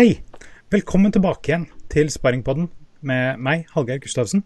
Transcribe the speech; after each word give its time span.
Hei! 0.00 0.22
Velkommen 0.72 1.12
tilbake 1.12 1.50
igjen 1.50 1.64
til 1.92 2.08
Sparringpodden 2.08 2.70
med 3.04 3.40
meg, 3.44 3.66
Hallgeir 3.74 3.98
Gustavsen. 4.00 4.40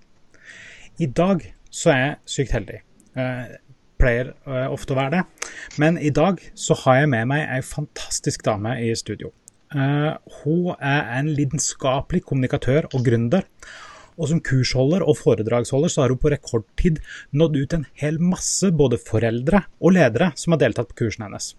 I 0.99 1.07
dag 1.07 1.45
så 1.71 1.93
er 1.93 2.01
jeg 2.01 2.17
sykt 2.33 2.55
heldig. 2.57 2.81
Jeg 3.15 3.61
pleier 4.03 4.33
eh, 4.33 4.67
ofte 4.67 4.97
å 4.97 4.99
være 4.99 5.13
det. 5.13 5.53
Men 5.79 6.01
i 6.03 6.11
dag 6.11 6.43
så 6.59 6.75
har 6.81 7.05
jeg 7.05 7.13
med 7.15 7.31
meg 7.31 7.47
ei 7.55 7.61
fantastisk 7.63 8.43
dame 8.49 8.75
i 8.83 8.91
studio. 8.99 9.31
Eh, 9.71 10.11
hun 10.41 10.75
er 10.75 11.15
en 11.21 11.31
lidenskapelig 11.39 12.25
kommunikatør 12.27 12.91
og 12.91 13.07
gründer. 13.07 13.47
Og 14.19 14.33
som 14.33 14.43
kursholder 14.43 15.07
og 15.07 15.21
foredragsholder 15.23 15.95
så 15.95 16.03
har 16.03 16.17
hun 16.17 16.25
på 16.25 16.35
rekordtid 16.35 16.99
nådd 17.31 17.61
ut 17.63 17.79
en 17.79 17.87
hel 18.03 18.19
masse 18.19 18.75
både 18.75 18.99
foreldre 18.99 19.69
og 19.79 20.01
ledere 20.01 20.35
som 20.35 20.59
har 20.59 20.67
deltatt 20.67 20.91
på 20.91 21.05
kursene 21.05 21.31
hennes. 21.31 21.53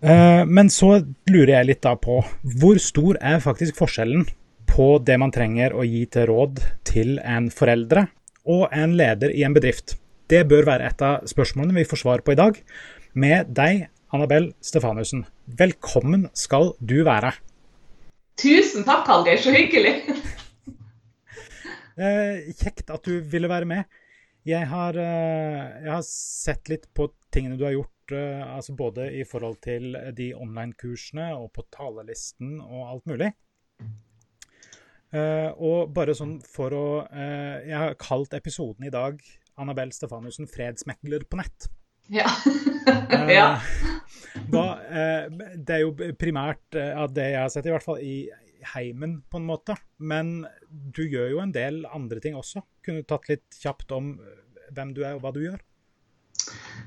Eh, 0.00 0.44
men 0.46 0.70
så 0.72 0.94
lurer 1.28 1.58
jeg 1.58 1.68
litt 1.68 1.82
da 1.84 1.92
på 2.00 2.22
hvor 2.60 2.78
stor 2.80 3.18
er 3.20 3.42
faktisk 3.44 3.76
forskjellen 3.82 4.24
på 4.70 4.94
det 5.04 5.18
man 5.20 5.32
trenger 5.34 5.74
å 5.76 5.84
gi 5.84 6.06
til 6.08 6.24
råd 6.30 6.62
til 6.88 7.18
en 7.20 7.50
foreldre 7.52 8.06
og 8.48 8.70
en 8.72 8.96
leder 8.96 9.34
i 9.36 9.44
en 9.44 9.56
bedrift? 9.56 9.98
Det 10.30 10.46
bør 10.48 10.64
være 10.70 10.88
et 10.88 11.04
av 11.04 11.28
spørsmålene 11.28 11.82
vi 11.82 11.88
får 11.90 12.00
svar 12.04 12.24
på 12.24 12.32
i 12.32 12.38
dag, 12.38 12.56
med 13.12 13.50
deg, 13.52 13.88
Annabel 14.14 14.52
Stefanussen. 14.64 15.24
Velkommen 15.58 16.28
skal 16.38 16.72
du 16.78 17.00
være. 17.04 17.34
Tusen 18.40 18.86
takk, 18.86 19.04
Hallgeir. 19.10 19.40
Så 19.42 19.54
hyggelig. 19.54 19.98
Eh, 22.00 22.54
kjekt 22.56 22.88
at 22.94 23.04
du 23.04 23.18
ville 23.28 23.48
være 23.50 23.66
med. 23.68 23.98
Jeg 24.48 24.64
har, 24.70 24.96
eh, 24.96 25.82
jeg 25.84 25.90
har 25.90 26.04
sett 26.06 26.70
litt 26.72 26.86
på 26.96 27.10
tingene 27.28 27.58
du 27.60 27.66
har 27.66 27.74
gjort 27.74 27.99
Eh, 28.12 28.42
altså 28.56 28.74
både 28.76 29.08
i 29.18 29.24
forhold 29.28 29.60
til 29.64 29.94
de 30.16 30.30
online-kursene 30.34 31.30
og 31.36 31.50
på 31.56 31.64
talerlisten 31.74 32.58
og 32.60 32.86
alt 32.88 33.10
mulig. 33.10 33.32
Uh, 35.10 35.50
og 35.58 35.90
bare 35.90 36.14
sånn 36.14 36.36
for 36.46 36.70
å 36.70 36.82
uh, 37.02 37.56
Jeg 37.66 37.74
har 37.74 37.96
kalt 37.98 38.36
episoden 38.36 38.84
i 38.86 38.92
dag 38.94 39.16
Annabel 39.58 39.90
Stefanussen 39.90 40.46
'Fredsmekler 40.46 41.24
på 41.26 41.40
nett'. 41.40 41.66
Ja. 42.14 42.30
ja. 43.26 43.48
Hva, 44.50 44.64
det 45.54 45.74
er 45.74 45.82
jo 45.82 46.14
primært 46.18 46.78
av 46.78 47.10
det 47.14 47.26
jeg 47.32 47.42
har 47.42 47.50
sett, 47.52 47.66
i 47.66 47.74
hvert 47.74 47.86
fall 47.86 48.00
i 48.02 48.14
heimen, 48.72 49.20
på 49.30 49.38
en 49.38 49.46
måte. 49.46 49.76
Men 49.98 50.32
du 50.70 51.04
gjør 51.04 51.34
jo 51.34 51.42
en 51.42 51.54
del 51.54 51.84
andre 51.86 52.22
ting 52.22 52.38
også. 52.38 52.64
Kunne 52.82 53.04
du 53.04 53.10
tatt 53.10 53.28
litt 53.30 53.60
kjapt 53.60 53.94
om 53.94 54.14
hvem 54.74 54.94
du 54.96 55.04
er 55.04 55.18
og 55.18 55.22
hva 55.22 55.34
du 55.36 55.42
gjør? 55.44 55.60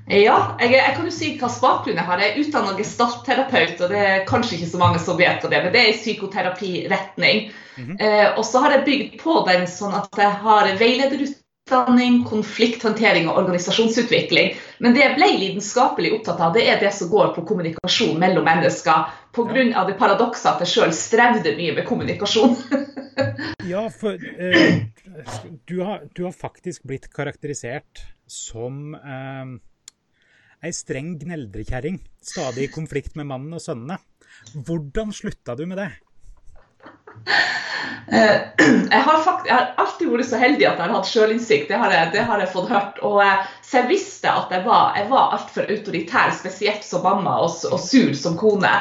Ja, 0.04 0.56
jeg, 0.60 0.74
jeg, 0.74 0.92
kan 0.98 1.06
jo 1.08 1.12
si 1.14 1.30
hva 1.40 1.48
bakgrunn 1.48 1.96
jeg 1.96 2.04
har. 2.04 2.20
Jeg 2.20 2.32
er 2.34 2.40
utdannet 2.42 2.80
gestaltterapeut, 2.82 3.78
og 3.80 3.92
det 3.92 4.02
er 4.04 4.26
kanskje 4.28 4.58
ikke 4.58 4.72
så 4.74 4.80
mange 4.82 5.00
som 5.00 5.16
vet 5.16 5.46
det, 5.48 5.62
men 5.64 5.72
det 5.72 5.80
er 5.80 5.92
i 5.92 5.96
psykoterapiretning. 5.96 7.48
Mm 7.76 7.86
-hmm. 7.86 7.96
eh, 8.04 8.38
og 8.38 8.44
så 8.44 8.58
har 8.58 8.70
jeg 8.70 8.84
bygd 8.84 9.22
på 9.22 9.44
den 9.48 9.66
sånn 9.66 9.94
at 9.94 10.18
jeg 10.18 10.30
har 10.30 10.68
veilederutdanning, 10.78 12.24
konflikthåndtering 12.24 13.28
og 13.28 13.38
organisasjonsutvikling. 13.38 14.54
Men 14.78 14.94
det 14.94 15.00
jeg 15.00 15.16
ble 15.16 15.38
lidenskapelig 15.38 16.12
opptatt 16.12 16.40
av, 16.40 16.52
det 16.52 16.68
er 16.68 16.80
det 16.80 16.92
som 16.92 17.08
går 17.08 17.34
på 17.34 17.46
kommunikasjon 17.48 18.18
mellom 18.18 18.44
mennesker. 18.44 19.08
Pga. 19.32 19.84
Det 19.86 19.98
paradokset 19.98 20.52
at 20.52 20.60
jeg 20.60 20.68
sjøl 20.68 20.92
strevde 20.92 21.56
mye 21.56 21.74
med 21.74 21.84
kommunikasjon. 21.84 22.56
ja, 23.72 23.88
for 23.88 24.12
eh, 24.12 24.84
du, 25.64 25.80
har, 25.80 26.00
du 26.14 26.24
har 26.24 26.32
faktisk 26.32 26.82
blitt 26.82 27.08
karakterisert 27.08 28.04
som 28.26 28.94
eh, 28.94 29.44
ei 30.64 30.72
streng 30.74 31.14
gneldrekjerring. 31.20 32.00
Stadig 32.24 32.68
i 32.68 32.72
konflikt 32.72 33.14
med 33.18 33.28
mannen 33.30 33.56
og 33.56 33.62
sønnene. 33.62 34.00
Hvordan 34.54 35.12
slutta 35.14 35.56
du 35.58 35.66
med 35.68 35.80
det? 35.80 35.90
Eh, 38.08 38.36
jeg, 38.94 39.02
har 39.06 39.20
faktisk, 39.24 39.48
jeg, 39.48 39.54
har 39.54 39.74
alltid 39.80 40.10
vært 40.12 40.28
så 40.28 40.40
heldig 40.40 40.66
at 40.68 40.80
jeg 40.80 40.84
har 40.84 40.94
hatt 40.96 41.10
sjølinnsikt. 41.10 41.70
Det, 41.70 42.02
det, 42.14 42.24
har 42.28 42.42
jeg 42.42 42.52
fått 42.52 42.72
hørt. 42.72 43.00
Og, 43.06 43.20
eh, 43.24 43.46
så 43.64 43.82
jeg 43.82 43.92
visste 43.92 44.32
at 44.32 44.52
jeg 44.54 44.66
var, 44.66 44.98
var 45.10 45.36
altfor 45.38 45.68
autoritær, 45.70 46.34
spesielt 46.36 46.86
som 46.86 47.04
mamma, 47.06 47.38
og, 47.44 47.56
og 47.70 47.80
sur 47.80 48.12
som 48.18 48.38
kone. 48.40 48.74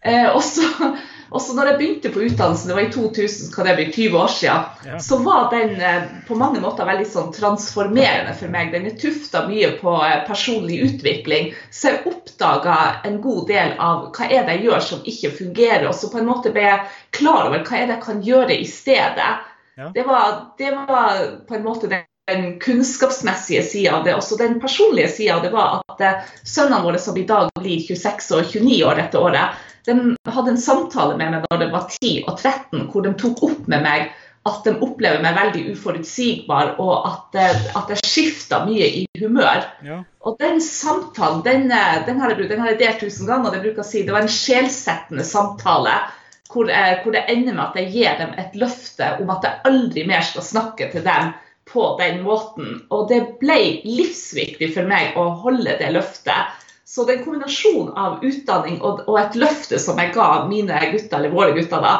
Eh, 0.00 0.28
og 0.32 0.42
så 0.44 0.94
og 1.30 1.42
så 1.42 1.54
når 1.54 1.68
jeg 1.70 1.78
begynte 1.78 2.10
på 2.10 2.22
utdannelsen, 2.26 2.70
det 2.70 2.76
var 2.76 2.82
i 2.82 2.92
2000, 2.92 3.52
kan 3.54 3.68
det 3.68 3.74
bli 3.78 3.86
20 3.92 4.18
år 4.18 4.32
siden, 4.34 4.64
ja. 4.86 4.98
så 4.98 5.18
var 5.22 5.50
den 5.52 5.76
eh, 5.78 6.08
på 6.26 6.38
mange 6.38 6.62
måter 6.62 6.88
veldig 6.88 7.06
sånn 7.06 7.30
transformerende 7.36 8.34
for 8.38 8.50
meg. 8.50 8.72
Den 8.74 8.88
er 8.90 8.98
tufta 8.98 9.44
mye 9.46 9.70
på 9.78 9.94
eh, 10.06 10.18
personlig 10.26 10.80
utvikling. 10.88 11.52
Så 11.70 11.92
jeg 11.92 12.02
oppdaga 12.10 12.76
en 13.06 13.20
god 13.22 13.46
del 13.52 13.76
av 13.78 14.10
hva 14.10 14.26
er 14.26 14.42
det 14.48 14.58
jeg 14.58 14.66
gjør 14.66 14.86
som 14.88 15.08
ikke 15.14 15.32
fungerer. 15.38 15.86
Og 15.92 15.94
så 15.94 16.10
på 16.10 16.18
en 16.18 16.30
måte 16.32 16.54
ble 16.54 16.66
jeg 16.66 16.84
klar 17.14 17.46
over 17.46 17.62
hva 17.62 17.78
er 17.78 17.86
det 17.86 17.98
jeg 18.00 18.06
kan 18.08 18.22
gjøre 18.26 18.58
i 18.58 18.66
stedet. 18.66 19.32
Ja. 19.78 19.90
Det, 19.94 20.06
var, 20.08 20.38
det 20.58 20.74
var 20.74 21.26
på 21.46 21.60
en 21.60 21.66
måte 21.66 21.90
den 21.92 22.06
den 22.30 22.60
kunnskapsmessige 22.62 23.62
sida 23.62 23.96
av 23.96 24.04
det. 24.04 24.14
Også 24.14 24.36
den 24.38 24.60
personlige 24.60 25.08
sida 25.08 25.36
av 25.36 25.42
det 25.42 25.50
var 25.50 25.80
at 25.82 26.04
eh, 26.04 26.28
sønnene 26.46 26.84
våre, 26.84 27.00
som 27.02 27.16
i 27.18 27.26
dag 27.26 27.50
blir 27.58 27.82
26 27.82 28.30
og 28.36 28.52
29 28.52 28.76
år 28.86 29.00
dette 29.00 29.18
året, 29.18 29.64
de 29.86 30.16
hadde 30.28 30.54
en 30.54 30.60
samtale 30.60 31.16
med 31.16 31.32
meg 31.34 31.46
når 31.46 31.62
de 31.62 31.70
var 31.72 31.86
10 31.88 32.10
og 32.26 32.34
13, 32.36 32.88
hvor 32.92 33.06
de 33.06 33.14
tok 33.20 33.44
opp 33.46 33.70
med 33.70 33.86
meg 33.86 34.10
at 34.48 34.64
de 34.64 34.72
opplever 34.80 35.20
meg 35.20 35.36
veldig 35.36 35.74
uforutsigbar, 35.74 36.74
og 36.80 36.94
at, 37.08 37.36
eh, 37.36 37.66
at 37.76 37.90
jeg 37.92 38.00
skifta 38.08 38.62
mye 38.64 38.86
i 39.02 39.02
humør. 39.20 39.66
Ja. 39.84 39.98
Og 40.24 40.38
den 40.40 40.62
samtalen 40.64 41.42
den, 41.44 41.66
eh, 41.72 41.98
den, 42.06 42.20
har 42.20 42.32
jeg, 42.32 42.48
den, 42.48 42.60
har 42.60 42.72
jeg, 42.72 42.80
delt 42.80 43.04
tusen 43.04 43.28
ganger. 43.28 43.52
Jeg 43.54 43.66
bruker 43.68 43.84
å 43.84 43.90
si, 43.90 44.04
det 44.06 44.16
var 44.16 44.24
en 44.24 44.32
sjelsettende 44.32 45.26
samtale 45.28 45.98
hvor, 46.50 46.72
jeg, 46.72 47.02
hvor 47.02 47.14
det 47.14 47.26
ender 47.30 47.54
med 47.54 47.66
at 47.68 47.76
jeg 47.78 47.92
gir 47.92 48.16
dem 48.18 48.32
et 48.40 48.56
løfte 48.58 49.12
om 49.20 49.28
at 49.30 49.44
jeg 49.46 49.60
aldri 49.70 50.06
mer 50.08 50.24
skal 50.26 50.46
snakke 50.46 50.88
til 50.90 51.04
dem 51.04 51.34
på 51.70 51.84
den 52.00 52.24
måten. 52.24 52.80
Og 52.90 53.06
det 53.12 53.20
ble 53.42 53.60
livsviktig 53.84 54.72
for 54.74 54.88
meg 54.88 55.20
å 55.20 55.28
holde 55.44 55.76
det 55.78 55.92
løftet. 55.94 56.56
Så 56.90 57.04
det 57.06 57.12
er 57.12 57.18
en 57.20 57.24
kombinasjon 57.28 57.90
av 57.94 58.24
utdanning 58.26 58.80
og, 58.82 59.04
og, 59.06 59.14
et 59.20 59.36
løfte 59.38 59.78
som 59.78 59.98
jeg 60.02 60.10
ga 60.16 60.30
mine 60.50 60.78
gutter, 60.90 61.20
eller 61.20 61.30
våre 61.30 61.52
gutter, 61.54 61.84
da, 61.84 61.92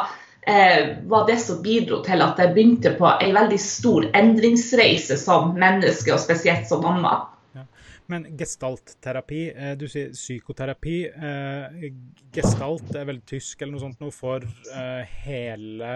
eh, 0.43 0.89
var 1.07 1.29
det 1.29 1.37
som 1.39 1.61
bidro 1.63 2.01
til 2.03 2.19
at 2.25 2.41
jeg 2.43 2.51
begynte 2.51 2.91
på 2.97 3.07
en 3.07 3.31
veldig 3.37 3.59
stor 3.63 4.09
endringsreise 4.19 5.15
som 5.21 5.53
menneske, 5.55 6.11
og 6.11 6.19
spesielt 6.19 6.67
som 6.67 6.83
mamma. 6.83 7.13
Ja. 7.55 7.63
Men 8.11 8.27
gestaltterapi, 8.35 9.45
eh, 9.55 9.71
du 9.79 9.87
sier 9.87 10.11
psykoterapi. 10.11 10.97
Eh, 11.07 11.87
gestalt 12.35 12.91
er 12.91 13.07
vel 13.07 13.23
tysk 13.23 13.61
eller 13.61 13.77
noe 13.77 13.85
sånt 13.85 14.03
noe 14.03 14.11
for 14.11 14.43
eh, 14.43 15.15
hele 15.23 15.95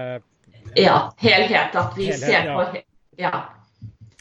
Ja, 0.79 1.11
helhet. 1.19 1.75
At 1.75 1.99
vi 1.99 2.07
helhet, 2.13 2.23
ser 2.23 2.47
på 2.55 2.79
ja. 2.79 2.87
ja. 3.27 3.35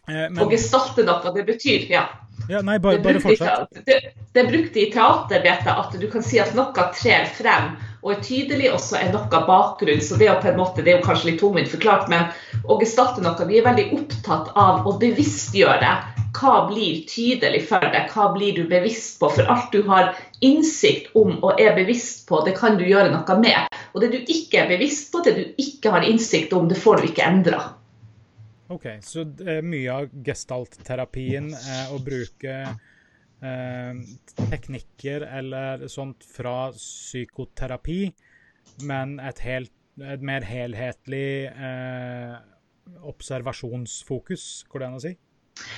Eh, 0.09 0.27
men... 0.27 0.43
Og 0.43 0.51
gestalte 0.59 1.07
noe, 1.07 1.31
det 1.39 1.47
betyr 1.55 1.87
ja. 1.95 2.09
Ja, 2.49 2.61
nei, 2.63 2.79
bare, 2.79 2.99
bare 2.99 3.21
fortsett. 3.21 3.85
Det, 3.87 4.01
det, 4.33 4.41
er 4.41 4.49
brukt 4.51 4.77
i 4.77 4.91
teater, 4.93 5.43
vet 5.43 5.65
jeg, 5.65 5.75
at 5.75 5.95
du 6.01 6.07
kan 6.13 6.25
si 6.25 6.41
at 6.43 6.53
noe 6.57 6.87
trer 6.97 7.29
frem 7.39 7.75
og 8.05 8.11
er 8.13 8.25
tydelig, 8.25 8.69
og 8.75 8.83
så 8.85 8.99
er 9.01 9.15
noe 9.15 9.41
bakgrunn. 9.49 10.03
Så 10.05 10.19
det 10.21 10.29
er, 10.29 10.41
på 10.43 10.51
en 10.51 10.59
måte, 10.61 10.85
det 10.85 10.93
er 10.93 10.99
jo 10.99 11.07
kanskje 11.07 11.31
litt 11.31 11.41
tungvint 11.41 11.71
forklart, 11.73 12.11
men 12.13 12.29
å 12.69 12.77
gestalte 12.83 13.25
noe 13.25 13.49
Vi 13.49 13.61
er 13.61 13.65
veldig 13.65 13.87
opptatt 13.97 14.53
av 14.61 14.85
å 14.85 14.97
bevisstgjøre. 15.01 15.95
Hva 16.35 16.55
blir 16.69 17.05
tydelig 17.09 17.63
for 17.69 17.85
deg? 17.95 18.11
Hva 18.13 18.29
blir 18.35 18.59
du 18.59 18.67
bevisst 18.69 19.17
på? 19.21 19.31
For 19.33 19.49
alt 19.49 19.73
du 19.73 19.87
har 19.89 20.13
innsikt 20.45 21.15
om 21.17 21.39
og 21.39 21.63
er 21.63 21.77
bevisst 21.79 22.27
på, 22.29 22.43
det 22.45 22.57
kan 22.59 22.77
du 22.77 22.85
gjøre 22.85 23.15
noe 23.15 23.39
med. 23.41 23.81
Og 23.95 24.03
det 24.03 24.11
du 24.13 24.19
ikke 24.21 24.65
er 24.65 24.73
bevisst 24.75 25.13
på, 25.15 25.23
det 25.25 25.37
du 25.39 25.45
ikke 25.63 25.95
har 25.95 26.05
innsikt 26.05 26.53
om, 26.53 26.69
det 26.69 26.81
får 26.83 27.01
du 27.01 27.09
ikke 27.13 27.25
endra. 27.25 27.63
OK, 28.75 28.89
så 29.07 29.23
mye 29.63 29.93
av 29.95 30.15
gestaltterapien 30.27 31.53
er 31.55 31.93
å 31.95 32.01
bruke 32.03 32.55
eh, 32.65 34.01
teknikker 34.41 35.27
eller 35.29 35.87
sånt 35.93 36.27
fra 36.27 36.73
psykoterapi, 36.75 38.01
men 38.89 39.21
et, 39.23 39.45
helt, 39.47 39.75
et 40.03 40.25
mer 40.25 40.47
helhetlig 40.49 41.53
eh, 41.53 42.35
observasjonsfokus, 43.15 44.65
går 44.71 44.83
det 44.83 44.89
an 44.89 44.99
å 44.99 45.05
si? 45.05 45.15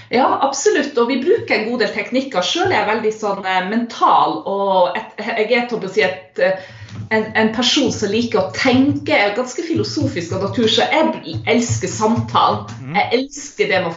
Ja, 0.09 0.27
absolutt. 0.47 0.97
Og 0.99 1.11
vi 1.11 1.19
bruker 1.21 1.59
en 1.59 1.71
god 1.71 1.83
del 1.85 1.93
teknikker. 1.93 2.45
Sjøl 2.45 2.71
er 2.71 2.79
jeg 2.79 2.91
veldig 2.95 3.13
sånn 3.13 3.45
eh, 3.45 3.63
mental, 3.69 4.41
og 4.49 4.97
et, 4.97 5.21
jeg 5.21 5.53
er 5.59 5.69
til 5.71 5.85
å 5.85 5.93
si 5.93 6.05
et 6.07 6.41
eh, 6.43 6.75
en, 7.11 7.25
en, 7.35 7.53
person 7.55 7.93
som 7.93 8.11
liker 8.13 8.41
å 8.41 8.51
tenke, 8.57 9.15
er 9.15 9.37
ganske 9.37 9.63
filosofisk 9.67 10.35
av 10.37 10.49
natur, 10.49 10.67
så 10.71 10.87
jeg 10.91 11.37
elsker 11.47 11.91
samtalen. 11.91 12.67
Mm. 12.83 12.99
Jeg 12.99 13.21
elsker 13.21 13.71
det 13.71 13.83
med 13.85 13.93
å 13.93 13.97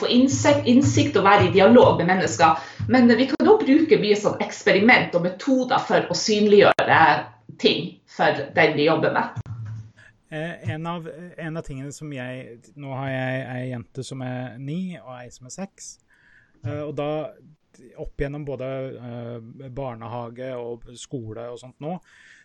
få 0.00 0.10
innsikt, 0.12 0.68
innsikt, 0.70 1.18
og 1.20 1.28
være 1.28 1.48
i 1.48 1.54
dialog 1.54 2.00
med 2.00 2.10
mennesker. 2.12 2.64
Men 2.92 3.10
vi 3.16 3.28
kan 3.30 3.52
òg 3.52 3.64
bruke 3.66 4.00
mye 4.00 4.18
sånn 4.18 4.40
eksperiment 4.44 5.14
og 5.16 5.26
metoder 5.28 5.82
for 5.86 6.08
å 6.10 6.16
synliggjøre 6.16 7.00
ting 7.60 7.94
for 8.08 8.44
den 8.56 8.76
vi 8.76 8.88
jobber 8.88 9.14
med. 9.16 9.40
Eh, 10.30 10.70
en 10.70 10.86
av, 10.86 11.08
en 11.36 11.56
av, 11.58 11.64
tingene 11.66 11.90
som 11.90 12.12
jeg 12.14 12.60
Nå 12.78 12.92
har 12.94 13.08
jeg 13.10 13.38
ei 13.50 13.62
jente 13.72 14.04
som 14.06 14.20
er 14.22 14.60
ni, 14.62 14.94
og 15.00 15.10
ei 15.16 15.30
som 15.34 15.48
er 15.48 15.54
seks. 15.56 15.88
Eh, 16.62 16.84
og 16.84 16.92
da, 16.98 17.08
opp 17.98 18.20
gjennom 18.20 18.44
både 18.46 18.68
eh, 18.94 19.70
barnehage 19.74 20.52
og 20.54 20.86
skole 20.98 21.48
og 21.50 21.58
sånt 21.58 21.80
nå, 21.82 21.96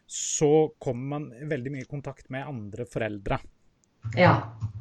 så 0.05 0.69
kommer 0.81 1.05
man 1.15 1.49
veldig 1.49 1.73
mye 1.73 1.85
i 1.85 1.89
kontakt 1.89 2.29
med 2.33 2.45
andre 2.47 2.85
foreldre. 2.89 3.39
Ja. 4.17 4.33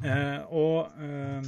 Eh, 0.05 0.41
og 0.53 0.91
eh, 1.01 1.47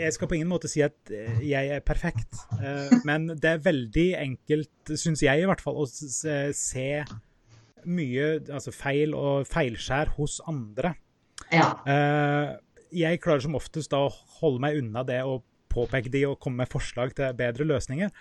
jeg 0.00 0.14
skal 0.16 0.28
på 0.30 0.38
ingen 0.38 0.50
måte 0.50 0.70
si 0.70 0.82
at 0.84 1.12
eh, 1.14 1.42
jeg 1.46 1.70
er 1.76 1.84
perfekt, 1.86 2.40
eh, 2.58 2.90
men 3.06 3.30
det 3.36 3.50
er 3.50 3.62
veldig 3.62 4.08
enkelt, 4.18 4.94
syns 4.98 5.22
jeg 5.22 5.42
i 5.42 5.46
hvert 5.48 5.62
fall, 5.62 5.78
å 5.78 5.86
se 5.86 6.88
mye 7.82 8.26
altså 8.46 8.74
feil 8.74 9.14
og 9.18 9.46
feilskjær 9.50 10.14
hos 10.18 10.40
andre. 10.50 10.94
Ja. 11.52 11.72
Eh, 11.86 12.52
jeg 12.92 13.22
klarer 13.24 13.44
som 13.44 13.56
oftest 13.58 13.92
da 13.92 14.04
å 14.06 14.12
holde 14.40 14.62
meg 14.62 14.78
unna 14.82 15.04
det 15.06 15.22
og 15.26 15.42
påpeke 15.72 16.12
de 16.12 16.26
og 16.28 16.38
komme 16.42 16.62
med 16.62 16.72
forslag 16.72 17.14
til 17.16 17.32
bedre 17.36 17.66
løsninger. 17.68 18.12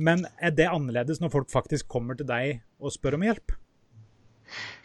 Men 0.00 0.24
er 0.40 0.54
det 0.56 0.70
annerledes 0.70 1.20
når 1.20 1.32
folk 1.34 1.50
faktisk 1.52 1.88
kommer 1.90 2.16
til 2.16 2.28
deg 2.28 2.62
og 2.80 2.94
spør 2.94 3.18
om 3.18 3.26
hjelp? 3.26 3.56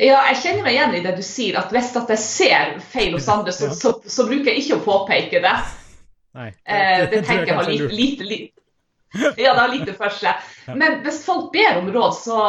Ja, 0.01 0.19
jeg 0.31 0.41
kjenner 0.41 0.65
meg 0.65 0.75
igjen 0.75 0.97
i 0.97 1.03
det 1.05 1.15
du 1.15 1.23
sier, 1.23 1.57
at 1.61 1.71
hvis 1.71 1.93
at 1.95 2.11
jeg 2.11 2.21
ser 2.21 2.75
feil 2.91 3.15
hos 3.15 3.29
andre, 3.31 3.53
så, 3.55 3.71
så, 3.75 3.95
så 4.03 4.27
bruker 4.27 4.51
jeg 4.51 4.65
ikke 4.65 4.79
å 4.81 4.85
påpeke 4.85 5.41
det. 5.45 5.55
Nei, 6.35 6.51
eh, 6.67 7.05
det 7.11 7.23
tenker 7.23 7.53
jeg 7.53 7.59
har 7.61 7.71
lite, 7.71 7.91
lite, 7.95 8.27
lite 8.27 8.55
ja, 9.15 9.53
det 9.53 9.59
har 9.59 9.71
lite 9.71 9.93
for 9.95 10.11
seg. 10.11 10.41
Men 10.75 10.99
hvis 11.05 11.21
folk 11.25 11.51
ber 11.53 11.77
om 11.79 11.87
råd, 11.93 12.15
så, 12.17 12.39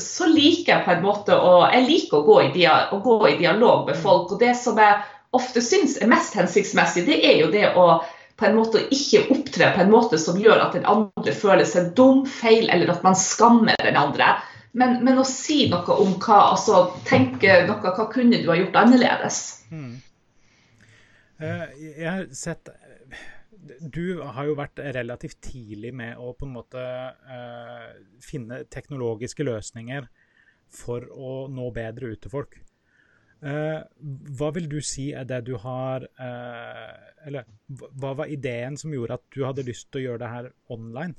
så 0.00 0.26
liker 0.26 0.72
jeg 0.72 0.84
på 0.86 0.94
en 0.96 1.04
måte 1.04 1.36
å 1.38 1.68
Jeg 1.70 1.86
liker 1.86 2.18
å 2.18 2.26
gå, 2.26 2.40
i 2.48 2.66
å 2.66 2.98
gå 3.04 3.18
i 3.30 3.36
dialog 3.38 3.86
med 3.86 4.00
folk. 4.00 4.32
Og 4.34 4.42
det 4.42 4.56
som 4.58 4.78
jeg 4.80 5.04
ofte 5.36 5.62
syns 5.62 5.98
er 6.00 6.10
mest 6.10 6.34
hensiktsmessig, 6.34 7.06
det 7.06 7.20
er 7.22 7.38
jo 7.42 7.50
det 7.52 7.68
å 7.78 7.86
på 8.36 8.44
en 8.44 8.58
måte 8.58 8.82
ikke 8.92 9.22
opptre 9.32 9.70
på 9.72 9.80
en 9.80 9.92
måte 9.92 10.18
som 10.20 10.36
gjør 10.36 10.66
at 10.66 10.74
den 10.76 10.84
andre 10.88 11.32
føler 11.32 11.64
seg 11.68 11.94
dum, 11.96 12.26
feil, 12.28 12.66
eller 12.68 12.90
at 12.92 13.06
man 13.06 13.16
skammer 13.16 13.78
den 13.80 13.96
andre. 13.96 14.34
Men, 14.76 14.98
men, 15.04 15.16
å 15.16 15.24
si 15.24 15.64
noe 15.72 15.94
om 16.02 16.18
hva 16.20 16.40
altså 16.50 16.82
tenke 17.08 17.62
noe, 17.68 17.80
hva 17.80 18.08
kunne 18.12 18.42
du 18.42 18.50
ha 18.50 18.58
gjort 18.58 18.76
annerledes? 18.82 19.38
Mm. 19.72 19.94
Uh, 21.36 21.64
jeg 21.80 22.08
har 22.08 22.28
sett 22.32 22.70
Du 23.92 24.22
har 24.24 24.46
jo 24.48 24.54
vært 24.56 24.80
relativt 24.96 25.36
tidlig 25.44 25.90
med 25.96 26.20
å 26.20 26.30
på 26.36 26.46
en 26.46 26.54
måte 26.54 26.80
uh, 26.80 27.88
finne 28.24 28.62
teknologiske 28.72 29.44
løsninger 29.44 30.06
for 30.72 31.04
å 31.12 31.34
nå 31.52 31.68
bedre 31.74 32.12
ut 32.12 32.20
til 32.24 32.32
folk. 32.32 32.56
Uh, 33.40 33.80
hva 34.36 34.52
vil 34.56 34.68
du 34.68 34.78
si 34.84 35.10
er 35.12 35.26
det 35.28 35.42
du 35.44 35.58
har 35.60 36.06
Eller 36.16 37.44
hva 37.68 38.14
var 38.16 38.30
ideen 38.32 38.78
som 38.80 38.94
gjorde 38.96 39.18
at 39.18 39.26
du 39.36 39.42
hadde 39.44 39.66
lyst 39.66 39.90
til 39.90 40.00
å 40.00 40.04
gjøre 40.06 40.22
det 40.24 40.32
her 40.32 40.48
online? 40.72 41.16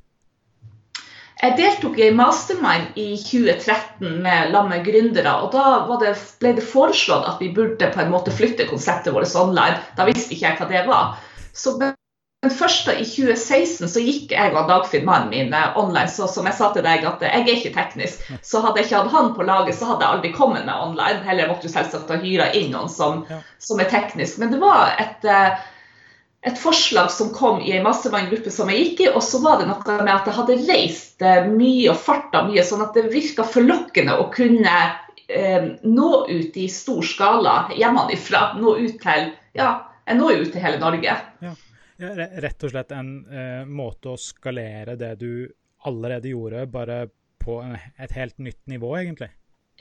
Jeg 1.38 1.54
deltok 1.60 2.00
i 2.00 2.08
en 2.08 2.18
mastermind 2.18 2.98
i 2.98 3.12
2013 3.22 4.22
med 4.24 4.52
lammet 4.56 4.82
gründere. 4.88 5.36
og 5.44 5.54
Da 5.54 5.98
det, 6.02 6.16
ble 6.42 6.56
det 6.58 6.66
foreslått 6.66 7.30
at 7.30 7.44
vi 7.44 7.52
burde 7.54 7.92
på 7.94 8.02
en 8.02 8.12
måte 8.14 8.34
flytte 8.34 8.66
konseptet 8.70 9.14
vårt 9.14 9.36
online. 9.38 9.78
Da 10.00 10.08
visste 10.10 10.34
ikke 10.34 10.50
jeg 10.50 10.60
hva 10.62 10.70
det 10.72 10.84
var. 10.90 11.16
Så 11.54 11.78
men 12.46 12.54
først 12.54 12.86
i 12.92 13.02
2016 13.02 13.90
så 13.90 14.02
gikk 14.02 14.34
jeg 14.36 14.54
og 14.54 14.68
Dagfinn, 14.70 15.08
mannen 15.08 15.32
min, 15.34 15.54
eh, 15.58 15.78
online. 15.80 16.08
Så 16.08 16.28
som 16.30 16.46
jeg 16.46 16.54
sa 16.54 16.70
til 16.74 16.86
deg, 16.86 17.06
at 17.10 17.24
jeg 17.26 17.42
er 17.42 17.50
ikke 17.56 17.74
teknisk. 17.74 18.28
Så 18.46 18.62
hadde 18.62 18.78
jeg 18.78 18.88
ikke 18.88 19.00
hatt 19.02 19.16
han 19.16 19.32
på 19.34 19.48
laget, 19.48 19.76
så 19.76 19.90
hadde 19.90 20.06
jeg 20.06 20.18
aldri 20.18 20.32
kommet 20.36 20.68
med 20.68 20.76
online. 20.76 21.24
Heller 21.26 21.50
måtte 21.50 21.66
du 21.66 21.74
selvsagt 21.74 22.14
ha 22.14 22.20
hyra 22.22 22.52
inn 22.54 22.70
noen 22.76 22.94
som, 22.94 23.26
som, 23.58 23.82
er 23.82 23.90
teknisk. 23.90 24.38
Men 24.38 24.54
det 24.54 24.62
var 24.62 24.94
et 25.02 25.26
uh, 25.26 25.58
et 26.48 26.60
forslag 26.60 27.12
som 27.12 27.34
kom 27.36 27.60
i 27.62 27.74
en 27.76 27.84
mastermind-gruppe 27.86 28.52
som 28.54 28.72
jeg 28.72 28.84
gikk 28.84 29.04
i, 29.04 29.10
og 29.12 29.24
så 29.26 29.42
var 29.44 29.60
det 29.60 29.68
noe 29.70 29.98
med 30.00 30.14
at 30.14 30.30
jeg 30.30 30.38
hadde 30.38 30.58
reist 30.68 31.26
eh, 31.26 31.50
mye 31.52 31.92
og 31.92 32.00
farta 32.00 32.46
mye, 32.48 32.64
sånn 32.64 32.86
at 32.86 32.96
det 32.96 33.10
virka 33.12 33.46
forlokkende 33.48 34.16
å 34.22 34.30
kunne 34.34 34.76
eh, 35.28 35.70
nå 35.84 36.12
ut 36.30 36.58
i 36.58 36.68
stor 36.72 37.04
skala 37.06 37.58
hjemmefra. 37.76 38.54
Nå 38.62 38.78
ut 38.80 39.00
til 39.04 39.32
ja, 39.58 39.72
jeg 40.08 40.20
når 40.22 40.44
ut 40.44 40.54
til 40.54 40.64
hele 40.64 40.82
Norge. 40.82 41.18
Ja. 41.44 41.56
Ja, 41.98 42.12
rett 42.14 42.62
og 42.62 42.70
slett 42.70 42.92
en 42.94 43.08
eh, 43.26 43.64
måte 43.66 44.14
å 44.14 44.20
skalere 44.22 44.94
det 45.00 45.16
du 45.18 45.48
allerede 45.90 46.30
gjorde, 46.30 46.68
bare 46.70 47.08
på 47.42 47.58
en, 47.64 47.74
et 47.98 48.14
helt 48.14 48.38
nytt 48.38 48.62
nivå, 48.70 48.92
egentlig. 49.00 49.32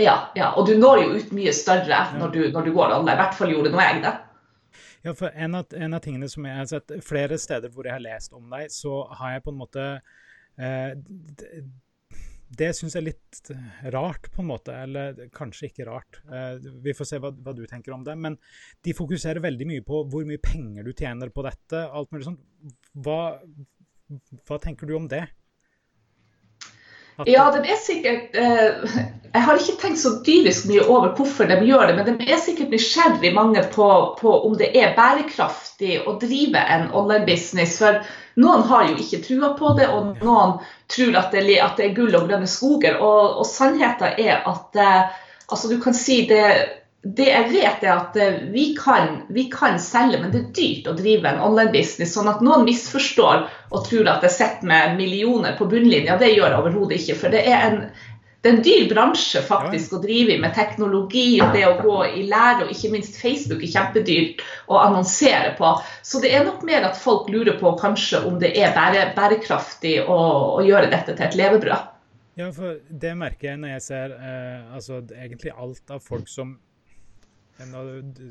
Ja, 0.01 0.31
ja, 0.37 0.51
og 0.57 0.69
du 0.69 0.75
når 0.81 1.03
jo 1.03 1.19
ut 1.21 1.35
mye 1.37 1.53
større 1.57 1.99
når 2.17 2.33
du, 2.33 2.41
når 2.53 2.67
du 2.67 2.73
går 2.73 2.95
an. 2.97 3.09
I 3.09 3.19
hvert 3.21 3.37
fall 3.37 3.53
gjorde 3.53 3.73
nå 3.73 3.81
jeg 3.81 4.01
det. 4.05 4.15
Ja, 5.07 5.13
for 5.15 5.31
en 5.31 5.55
av, 5.55 5.71
en 5.71 5.95
av, 5.95 6.03
tingene 6.03 6.27
som 6.31 6.47
jeg 6.49 6.59
har 6.59 6.67
sett 6.67 6.93
flere 7.07 7.39
steder 7.39 7.71
hvor 7.71 7.87
jeg 7.87 7.95
har 7.95 8.03
lest 8.03 8.33
om 8.35 8.49
deg, 8.51 8.73
så 8.75 9.05
har 9.21 9.37
jeg 9.37 9.45
på 9.45 9.53
en 9.53 9.61
måte 9.61 9.85
eh, 10.59 10.97
Det, 10.99 11.61
det 12.59 12.73
syns 12.75 12.97
jeg 12.97 13.03
er 13.03 13.07
litt 13.09 13.51
rart, 13.95 14.27
på 14.35 14.43
en 14.43 14.49
måte. 14.51 14.75
Eller 14.75 15.29
kanskje 15.35 15.69
ikke 15.69 15.87
rart. 15.89 16.21
Eh, 16.27 16.59
vi 16.83 16.95
får 16.97 17.11
se 17.11 17.21
hva, 17.23 17.31
hva, 17.31 17.55
du 17.55 17.65
tenker 17.71 17.95
om 17.95 18.03
det. 18.07 18.15
Men 18.19 18.39
de 18.87 18.95
fokuserer 18.99 19.43
veldig 19.45 19.71
mye 19.71 19.87
på 19.87 20.03
hvor 20.11 20.27
mye 20.27 20.43
penger 20.43 20.87
du 20.87 20.93
tjener 20.93 21.31
på 21.35 21.47
dette. 21.47 21.87
alt 21.87 22.15
mulig 22.15 22.29
sånt. 22.29 22.43
Hva, 23.07 23.21
hva 24.47 24.61
tenker 24.63 24.91
du 24.91 24.97
om 24.99 25.11
det? 25.11 25.25
Ja, 27.25 27.51
den 27.51 27.65
er 27.65 27.79
sikkert 27.81 28.35
eh, 28.37 28.97
Jeg 29.33 29.45
har 29.47 29.61
ikke 29.61 29.77
tenkt 29.81 30.01
så 30.01 30.11
dyrisk 30.25 30.67
mye 30.69 30.85
over 30.85 31.15
hvorfor 31.17 31.49
de 31.49 31.57
gjør 31.65 31.89
det, 31.89 31.97
men 31.97 32.19
de 32.21 32.29
er 32.29 32.41
sikkert 32.41 32.73
nysgjerrig 32.73 33.33
mange 33.37 33.63
på, 33.73 33.89
på, 34.21 34.33
om 34.49 34.57
det 34.61 34.71
er 34.77 34.95
bærekraftig 34.97 36.03
å 36.09 36.17
drive 36.21 36.61
en 36.61 36.89
online-business. 36.97 37.77
For 37.81 38.01
noen 38.41 38.65
har 38.69 38.89
jo 38.91 38.97
ikke 39.01 39.23
trua 39.25 39.53
på 39.59 39.75
det, 39.77 39.91
og 39.93 40.25
noen 40.25 40.57
tror 40.93 41.21
at 41.21 41.37
det, 41.37 41.45
at 41.61 41.77
det 41.81 41.91
er 41.91 41.97
gull 41.99 42.17
og 42.17 42.29
grønne 42.31 42.49
skoger. 42.49 42.97
Og, 43.01 43.41
og 43.43 43.49
sannheten 43.49 44.17
er 44.25 44.41
at 44.49 44.81
eh, 44.81 45.21
altså 45.49 45.73
du 45.73 45.79
kan 45.85 45.97
si 45.97 46.23
det 46.29 46.45
det 47.15 47.27
jeg 47.29 47.51
vet 47.53 47.85
er 47.85 47.93
at 47.93 48.17
eh, 48.19 48.41
vi 48.51 48.71
kan, 48.79 49.21
vi 49.29 49.47
kan, 49.53 49.79
selge, 49.83 50.19
men 50.23 50.33
det 50.33 50.41
er 50.41 50.51
dyrt 50.57 50.91
å 50.91 50.97
drive 50.99 51.31
en 51.31 51.43
online-business. 51.45 52.15
Sånn 52.17 52.31
at 52.31 52.43
noen 52.45 52.67
misforstår 52.67 53.47
og 53.47 53.87
tror 53.87 54.11
at 54.11 54.27
jeg 54.27 54.35
sitter 54.35 54.71
med 54.71 54.97
millioner 54.99 55.57
på 55.59 55.69
bunnlinja. 55.71 56.19
Det 56.19 56.33
gjør 56.33 56.51
jeg 56.51 56.61
overhodet 56.63 56.99
ikke. 57.01 57.19
For 57.21 57.35
det 57.35 57.45
er 57.47 57.67
en, 57.69 57.79
det 58.43 58.51
er 58.51 58.57
en 58.57 58.67
dyr 58.67 58.89
bransje 58.91 59.45
faktisk 59.47 59.95
å 59.97 60.03
drive 60.03 60.35
i 60.35 60.41
med 60.43 60.57
teknologi 60.57 61.29
og 61.45 61.55
det 61.55 61.65
å 61.69 61.77
gå 61.83 62.01
i 62.09 62.27
lære, 62.31 62.67
og 62.67 62.75
ikke 62.75 62.93
minst 62.97 63.21
Facebook 63.21 63.63
er 63.63 63.75
kjempedyrt 63.77 64.45
å 64.73 64.83
annonsere 64.83 65.55
på. 65.61 65.77
Så 66.03 66.25
det 66.25 66.35
er 66.35 66.47
nok 66.49 66.67
mer 66.67 66.89
at 66.91 66.99
folk 66.99 67.31
lurer 67.33 67.61
på 67.61 67.77
kanskje 67.81 68.25
om 68.27 68.41
det 68.43 68.55
er 68.59 68.75
bære, 68.77 69.11
bærekraftig 69.19 70.01
å, 70.05 70.21
å, 70.57 70.63
gjøre 70.67 70.91
dette 70.95 71.15
til 71.15 71.29
et 71.29 71.39
levebrød. 71.39 71.93
Ja, 72.37 72.51
for 72.53 72.77
det 72.89 73.15
merker 73.17 73.55
jeg 73.55 73.61
når 73.63 73.79
jeg 73.79 73.83
ser 73.87 74.15
eh, 74.17 74.75
altså, 74.77 75.01
egentlig 75.17 75.55
alt 75.57 75.95
av 75.95 76.03
folk 76.05 76.29
som 76.29 76.59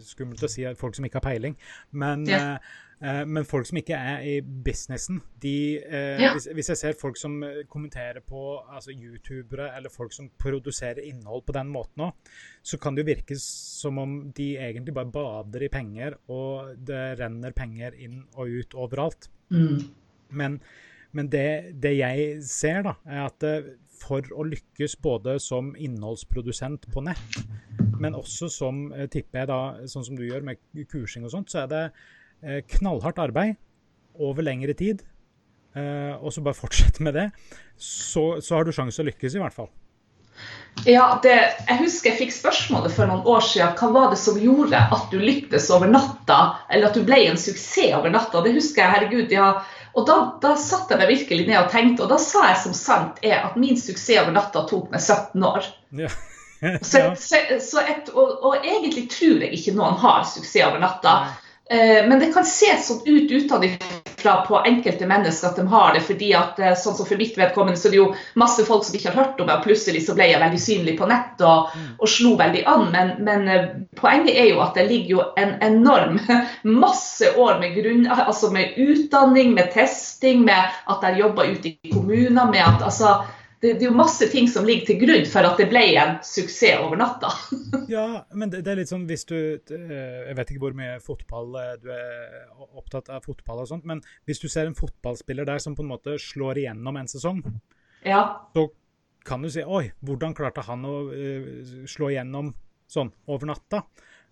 Skummelt 0.05 0.43
å 0.43 0.49
si 0.51 0.65
folk 0.79 0.97
som 0.97 1.07
ikke 1.07 1.19
har 1.21 1.25
peiling, 1.25 1.55
men, 1.97 2.25
ja. 2.29 2.57
eh, 3.01 3.21
men 3.25 3.47
folk 3.47 3.67
som 3.69 3.79
ikke 3.79 3.97
er 3.97 4.25
i 4.27 4.35
businessen 4.41 5.21
de, 5.41 5.55
eh, 5.81 6.21
ja. 6.21 6.31
hvis, 6.35 6.47
hvis, 6.53 6.71
jeg 6.73 6.81
ser 6.81 6.99
folk 6.99 7.19
som 7.19 7.39
kommenterer 7.71 8.21
på 8.25 8.45
altså 8.61 8.93
youtubere 8.93 9.71
eller 9.77 9.93
folk 9.93 10.13
som 10.15 10.29
produserer 10.41 11.03
innhold 11.05 11.45
på 11.47 11.57
den 11.57 11.71
måten 11.73 12.07
òg, 12.07 12.33
så 12.65 12.79
kan 12.81 12.95
det 12.95 13.05
jo 13.05 13.11
virke 13.13 13.39
som 13.41 14.01
om 14.01 14.17
de 14.35 14.53
egentlig 14.57 14.95
bare 14.95 15.13
bader 15.13 15.67
i 15.67 15.71
penger, 15.73 16.19
og 16.31 16.75
det 16.87 17.05
renner 17.21 17.55
penger 17.55 17.97
inn 17.97 18.21
og 18.35 18.59
ut 18.61 18.77
overalt. 18.85 19.29
Mm. 19.53 19.79
Men, 20.35 20.59
men 21.15 21.29
det, 21.31 21.47
det, 21.81 21.97
jeg 21.99 22.43
ser, 22.45 22.81
da, 22.85 22.95
er 23.05 23.25
at 23.27 23.49
for 24.05 24.25
å 24.35 24.45
lykkes 24.47 24.97
både 25.03 25.37
som 25.43 25.73
innholdsprodusent 25.75 26.87
på 26.93 27.03
nett, 27.05 27.39
men 27.99 28.17
også 28.17 28.49
som 28.51 28.87
eh, 28.93 29.09
tipper 29.11 29.43
jeg 29.43 29.51
da, 29.51 29.59
sånn 29.89 30.07
som 30.09 30.19
du 30.19 30.25
gjør 30.27 30.45
med 30.45 30.61
kursing 30.91 31.25
og 31.25 31.33
sånt, 31.33 31.51
så 31.51 31.63
er 31.63 31.71
det 31.71 31.83
eh, 32.43 32.61
knallhardt 32.77 33.21
arbeid 33.23 33.55
over 34.21 34.45
lengre 34.45 34.75
tid. 34.77 35.03
Eh, 35.75 36.13
og 36.15 36.31
så 36.33 36.43
bare 36.43 36.59
fortsette 36.63 37.03
med 37.03 37.17
det. 37.17 37.29
Så, 37.75 38.41
så 38.41 38.59
har 38.59 38.67
du 38.67 38.75
sjanse 38.75 39.01
å 39.03 39.07
lykkes, 39.07 39.35
i 39.37 39.43
hvert 39.43 39.55
fall. 39.55 39.71
Ja, 40.83 41.05
det, 41.23 41.35
jeg 41.69 41.79
husker 41.79 42.11
jeg 42.11 42.19
fikk 42.19 42.33
spørsmålet 42.35 42.91
for 42.93 43.07
noen 43.07 43.23
år 43.31 43.43
siden. 43.47 43.71
Hva 43.79 43.87
var 43.93 44.09
det 44.11 44.19
som 44.19 44.35
gjorde 44.37 44.77
at 44.77 45.07
du 45.13 45.17
lyktes 45.21 45.69
over 45.73 45.87
natta, 45.89 46.39
eller 46.67 46.89
at 46.89 46.99
du 46.99 47.05
ble 47.07 47.21
en 47.29 47.39
suksess 47.39 47.95
over 47.95 48.11
natta? 48.13 48.43
Det 48.43 48.53
husker 48.57 48.83
jeg, 48.83 48.93
herregud. 48.97 49.31
ja, 49.31 49.53
og 49.95 50.03
da, 50.07 50.15
da 50.43 50.53
satte 50.59 50.93
jeg 50.93 51.01
meg 51.01 51.11
virkelig 51.13 51.47
ned 51.47 51.59
og 51.61 51.71
tenkte, 51.71 52.03
og 52.03 52.11
da 52.11 52.19
sa 52.19 52.49
jeg 52.49 52.61
som 52.65 52.75
sant 52.75 53.21
er 53.23 53.45
at 53.47 53.55
min 53.59 53.77
suksess 53.79 54.19
over 54.21 54.35
natta 54.35 54.65
tok 54.67 54.89
meg 54.91 54.99
17 54.99 55.45
år. 55.47 55.69
Ja. 55.95 56.11
så, 56.89 57.01
så, 57.19 57.39
så 57.63 57.83
et, 57.83 58.11
og, 58.11 58.33
og, 58.41 58.57
egentlig 58.59 59.07
tror 59.11 59.43
jeg 59.45 59.55
ikke 59.55 59.75
noen 59.77 59.95
har 60.01 60.27
suksess 60.27 60.65
over 60.67 60.83
natta. 60.83 61.15
Eh, 61.23 61.41
men 62.05 62.19
det 62.19 62.33
kan 62.33 62.45
se 62.45 62.67
sånn 62.77 63.01
ut 63.05 63.31
utenfra 63.31 64.45
på 64.47 64.59
enkelte 64.65 65.07
mennesker 65.07 65.47
at 65.47 65.55
de 65.55 65.67
har 65.67 65.93
det. 65.93 66.01
fordi 66.01 66.33
at 66.33 66.59
eh, 66.59 66.73
sånn 66.77 66.95
som 66.95 67.05
For 67.05 67.17
mitt 67.17 67.37
vedkommende 67.37 67.79
så 67.79 67.87
er 67.87 67.95
det 67.95 67.99
jo 67.99 68.07
masse 68.35 68.65
folk 68.65 68.85
som 68.85 68.95
ikke 68.95 69.11
har 69.11 69.23
hørt 69.23 69.39
om 69.39 69.47
meg, 69.49 69.59
og 69.59 69.67
plutselig 69.67 70.05
så 70.05 70.15
ble 70.17 70.29
jeg 70.31 70.41
veldig 70.41 70.61
synlig 70.61 70.97
på 70.99 71.09
nett 71.09 71.41
og, 71.45 71.71
mm. 71.75 71.87
og 71.99 72.09
slo 72.09 72.35
veldig 72.39 72.63
an. 72.71 72.85
Men, 72.93 73.13
men, 73.25 73.47
eh, 73.51 73.69
poenget 73.99 74.35
er 74.35 74.51
jo 74.51 74.61
at 74.65 74.77
det 74.77 74.87
ligger 74.89 75.15
jo 75.15 75.23
en 75.41 75.55
enorm 75.65 76.19
masse 76.85 77.31
år 77.37 77.59
med, 77.61 77.77
grunn, 77.77 78.05
altså 78.09 78.51
med 78.53 78.77
utdanning, 78.81 79.53
med 79.57 79.71
testing, 79.73 80.45
med 80.45 80.73
at 80.89 81.09
jeg 81.09 81.21
jobber 81.21 81.49
ute 81.51 81.73
i 81.73 81.93
kommuner, 81.93 82.51
med 82.51 82.63
at 82.65 82.85
altså 82.85 83.19
det, 83.65 83.73
det, 83.79 83.87
er 83.87 83.89
jo 83.89 83.97
masse 83.97 84.27
ting 84.29 84.47
som 84.51 84.67
ligger 84.67 84.91
til 84.91 84.99
grunn 85.01 85.25
for 85.29 85.47
at 85.47 85.59
det 85.59 85.67
ble 85.71 85.81
en 85.97 86.19
suksess 86.25 86.83
over 86.85 86.99
natta. 87.01 87.31
ja, 87.95 88.05
men 88.37 88.53
det, 88.53 88.61
det, 88.67 88.73
er 88.73 88.81
litt 88.83 88.91
sånn 88.91 89.07
hvis 89.09 89.25
du 89.29 89.35
Jeg 89.35 90.37
vet 90.37 90.53
ikke 90.53 90.63
hvor 90.67 90.77
mye 90.77 90.99
fotball 91.03 91.57
du 91.81 91.89
er 91.95 92.45
opptatt 92.77 93.09
av 93.13 93.25
fotball 93.25 93.63
og 93.63 93.71
sånt, 93.73 93.87
men 93.89 94.03
hvis 94.29 94.43
du 94.43 94.47
ser 94.51 94.69
en 94.69 94.77
fotballspiller 94.77 95.47
der 95.49 95.63
som 95.63 95.77
på 95.77 95.85
en 95.85 95.93
måte 95.95 96.19
slår 96.21 96.61
igjennom 96.61 97.01
en 97.01 97.09
sesong, 97.09 97.41
ja. 98.05 98.21
så 98.53 98.69
kan 99.25 99.41
du 99.41 99.49
si 99.49 99.63
Oi, 99.65 99.87
hvordan 100.05 100.35
klarte 100.37 100.63
han 100.67 100.85
å 100.85 100.97
uh, 101.09 101.85
slå 101.89 102.11
igjennom 102.13 102.53
sånn 102.91 103.09
over 103.31 103.49
natta? 103.49 103.81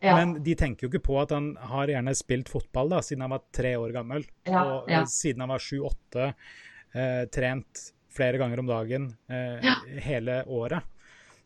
Ja. 0.03 0.17
Men 0.19 0.35
de 0.43 0.53
tenker 0.59 0.85
jo 0.85 0.91
ikke 0.91 1.05
på 1.07 1.17
at 1.21 1.31
han 1.31 1.53
har 1.71 1.89
gjerne 1.89 2.13
spilt 2.17 2.51
fotball 2.51 2.91
da, 2.91 2.99
siden 3.05 3.23
han 3.23 3.33
var 3.33 3.45
tre 3.55 3.77
år 3.79 3.93
gammel. 3.95 4.25
Ja, 4.43 4.63
og 4.83 5.07
siden 5.07 5.45
han 5.45 5.53
var 5.53 5.63
sju-åtte, 5.63 6.33
eh, 6.91 7.21
trent 7.31 7.85
flere 8.15 8.41
ganger 8.41 8.61
om 8.63 8.69
dagen 8.69 9.11
eh, 9.29 9.71
hele 10.05 10.43
året. 10.47 10.85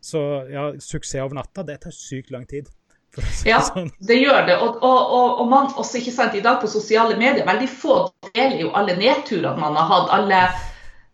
Så 0.02 0.22
ja, 0.52 0.70
suksess 0.80 1.24
over 1.24 1.40
natta, 1.40 1.64
det 1.64 1.82
tar 1.84 1.96
sykt 1.96 2.32
lang 2.32 2.46
tid. 2.46 2.70
Si 3.18 3.50
ja, 3.50 3.58
sånn. 3.66 3.90
det 4.04 4.20
gjør 4.20 4.44
det. 4.46 4.56
Og, 4.62 4.78
og, 4.86 5.14
og, 5.18 5.40
og 5.42 5.48
man 5.50 5.70
også, 5.74 5.98
ikke 6.02 6.14
sant, 6.14 6.36
i 6.38 6.44
dag 6.46 6.60
på 6.62 6.70
sosiale 6.70 7.18
medier, 7.18 7.48
veldig 7.48 7.70
få 7.72 8.00
deler 8.30 8.60
jo 8.62 8.74
alle 8.78 8.98
nedturene 9.00 9.58
man 9.58 9.80
har 9.80 9.88
hatt. 9.90 10.12
alle 10.20 10.42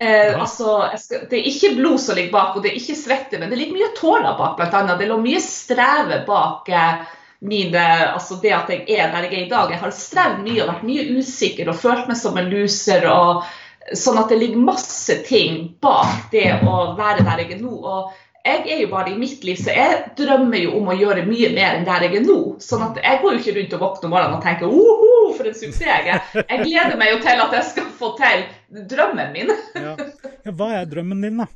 Eh, 0.04 0.32
ja. 0.32 0.40
altså, 0.42 0.90
skal, 1.00 1.28
det 1.30 1.38
er 1.38 1.46
ikke 1.48 1.76
blod 1.78 2.02
som 2.02 2.18
ligger 2.18 2.34
bak, 2.34 2.56
og 2.58 2.64
det 2.64 2.74
er 2.74 2.80
ikke 2.80 2.98
svette, 2.98 3.40
men 3.40 3.52
det 3.52 3.60
ligger 3.60 3.78
mye 3.78 3.92
tårer 3.96 4.38
bak. 4.40 4.58
Blant 4.58 4.74
annet. 4.76 5.00
Det 5.00 5.08
lå 5.08 5.20
mye 5.22 5.42
streve 5.44 6.18
bak 6.28 6.72
eh, 6.74 7.06
mine, 7.48 7.84
altså 8.10 8.40
det 8.44 8.52
at 8.56 8.72
jeg 8.74 8.84
er 8.88 9.14
der 9.14 9.28
jeg 9.30 9.38
er 9.38 9.46
i 9.46 9.52
dag. 9.52 9.72
Jeg 9.72 9.80
har 9.84 9.96
strevd 9.96 10.42
mye 10.44 10.64
og 10.64 10.72
vært 10.74 10.88
mye 10.90 11.06
usikker 11.20 11.72
og 11.72 11.80
følt 11.80 12.10
meg 12.12 12.20
som 12.20 12.40
en 12.40 12.52
loser. 12.52 13.08
og 13.12 13.46
Sånn 13.92 14.20
at 14.22 14.32
det 14.32 14.40
ligger 14.40 14.64
masse 14.64 15.18
ting 15.28 15.74
bak 15.84 16.30
det 16.32 16.48
å 16.64 16.94
være 16.96 17.26
der 17.26 17.44
jeg 17.44 17.58
er 17.58 17.64
nå. 17.64 17.74
og 17.84 18.14
jeg 18.44 18.66
er 18.68 18.82
jo 18.82 18.90
bare 18.92 19.14
i 19.14 19.16
mitt 19.16 19.44
liv, 19.48 19.56
så 19.56 19.72
jeg 19.72 20.00
drømmer 20.20 20.60
jo 20.60 20.74
om 20.76 20.90
å 20.92 20.96
gjøre 21.00 21.24
mye 21.28 21.50
mer 21.56 21.78
enn 21.78 21.86
der 21.88 22.04
jeg 22.04 22.18
er 22.20 22.26
nå. 22.26 22.38
sånn 22.64 22.84
at 22.90 23.00
jeg 23.00 23.22
går 23.22 23.38
jo 23.38 23.40
ikke 23.40 23.56
rundt 23.58 23.76
og 23.78 23.84
våkner 23.86 24.10
om 24.10 24.16
morgenen 24.16 24.38
og 24.38 24.44
tenker 24.44 24.68
oho, 24.68 25.32
for 25.38 25.48
en 25.48 25.56
suksess 25.56 25.88
jeg 25.88 26.12
er. 26.12 26.26
Jeg 26.42 26.66
gleder 26.66 27.00
meg 27.00 27.14
jo 27.14 27.22
til 27.24 27.44
at 27.46 27.56
jeg 27.56 27.70
skal 27.72 27.90
få 28.00 28.12
til 28.20 28.46
drømmen 28.92 29.36
min. 29.36 29.54
ja. 29.80 29.96
Ja, 30.44 30.52
hva 30.52 30.74
er 30.76 30.90
drømmen 30.92 31.24
din, 31.24 31.40
da? 31.40 31.48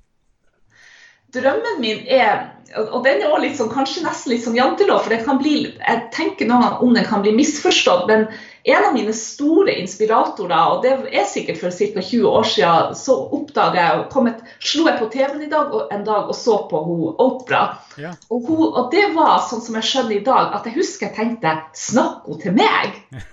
Drømmen 1.36 1.82
min 1.84 2.06
er 2.08 2.46
og 2.76 3.04
den 3.06 3.22
er 3.24 3.46
sånn, 3.56 3.72
kanskje 3.72 4.04
nesten 4.04 4.34
litt 4.34 4.44
sånn 4.44 4.58
jantelov, 4.58 5.06
for 5.06 5.14
det 5.14 5.22
kan 5.26 5.40
bli, 5.40 5.56
jeg 5.78 6.00
tenker 6.16 6.48
noen 6.50 6.66
ganger 6.66 6.84
om 6.84 6.96
den 6.98 7.08
kan 7.08 7.24
bli 7.24 7.32
misforstått. 7.38 8.08
Men 8.10 8.26
en 8.68 8.88
av 8.90 8.96
mine 8.96 9.14
store 9.16 9.78
inspiratorer, 9.80 10.74
og 10.74 10.84
det 10.84 10.92
er 11.16 11.30
sikkert 11.30 11.62
for 11.62 11.72
ca. 11.72 12.04
20 12.04 12.28
år 12.28 12.50
siden, 12.52 12.98
så 13.00 13.16
oppdaga 13.38 13.86
jeg 13.86 14.04
og 14.04 14.30
et, 14.34 14.44
slo 14.60 14.88
jeg 14.90 15.00
på 15.00 15.10
TV-en 15.16 15.46
i 15.48 15.52
dag, 15.54 15.72
og, 15.72 15.88
en 15.96 16.04
dag 16.08 16.28
og 16.28 16.36
så 16.36 16.60
på 16.68 16.84
hun, 16.90 17.08
Opera. 17.24 17.64
Ja. 18.02 18.14
Og, 18.28 18.52
hun, 18.52 18.66
og, 18.68 18.92
det 18.92 19.08
var 19.16 19.40
sånn 19.48 19.64
som 19.64 19.80
jeg 19.80 19.88
skjønner 19.88 20.20
i 20.20 20.26
dag, 20.28 20.54
at 20.60 20.68
jeg 20.68 20.78
husker 20.82 21.08
jeg 21.08 21.18
tenkte 21.18 21.56
Snakk 21.78 22.28
hun 22.28 22.44
til 22.44 22.58
meg? 22.58 23.02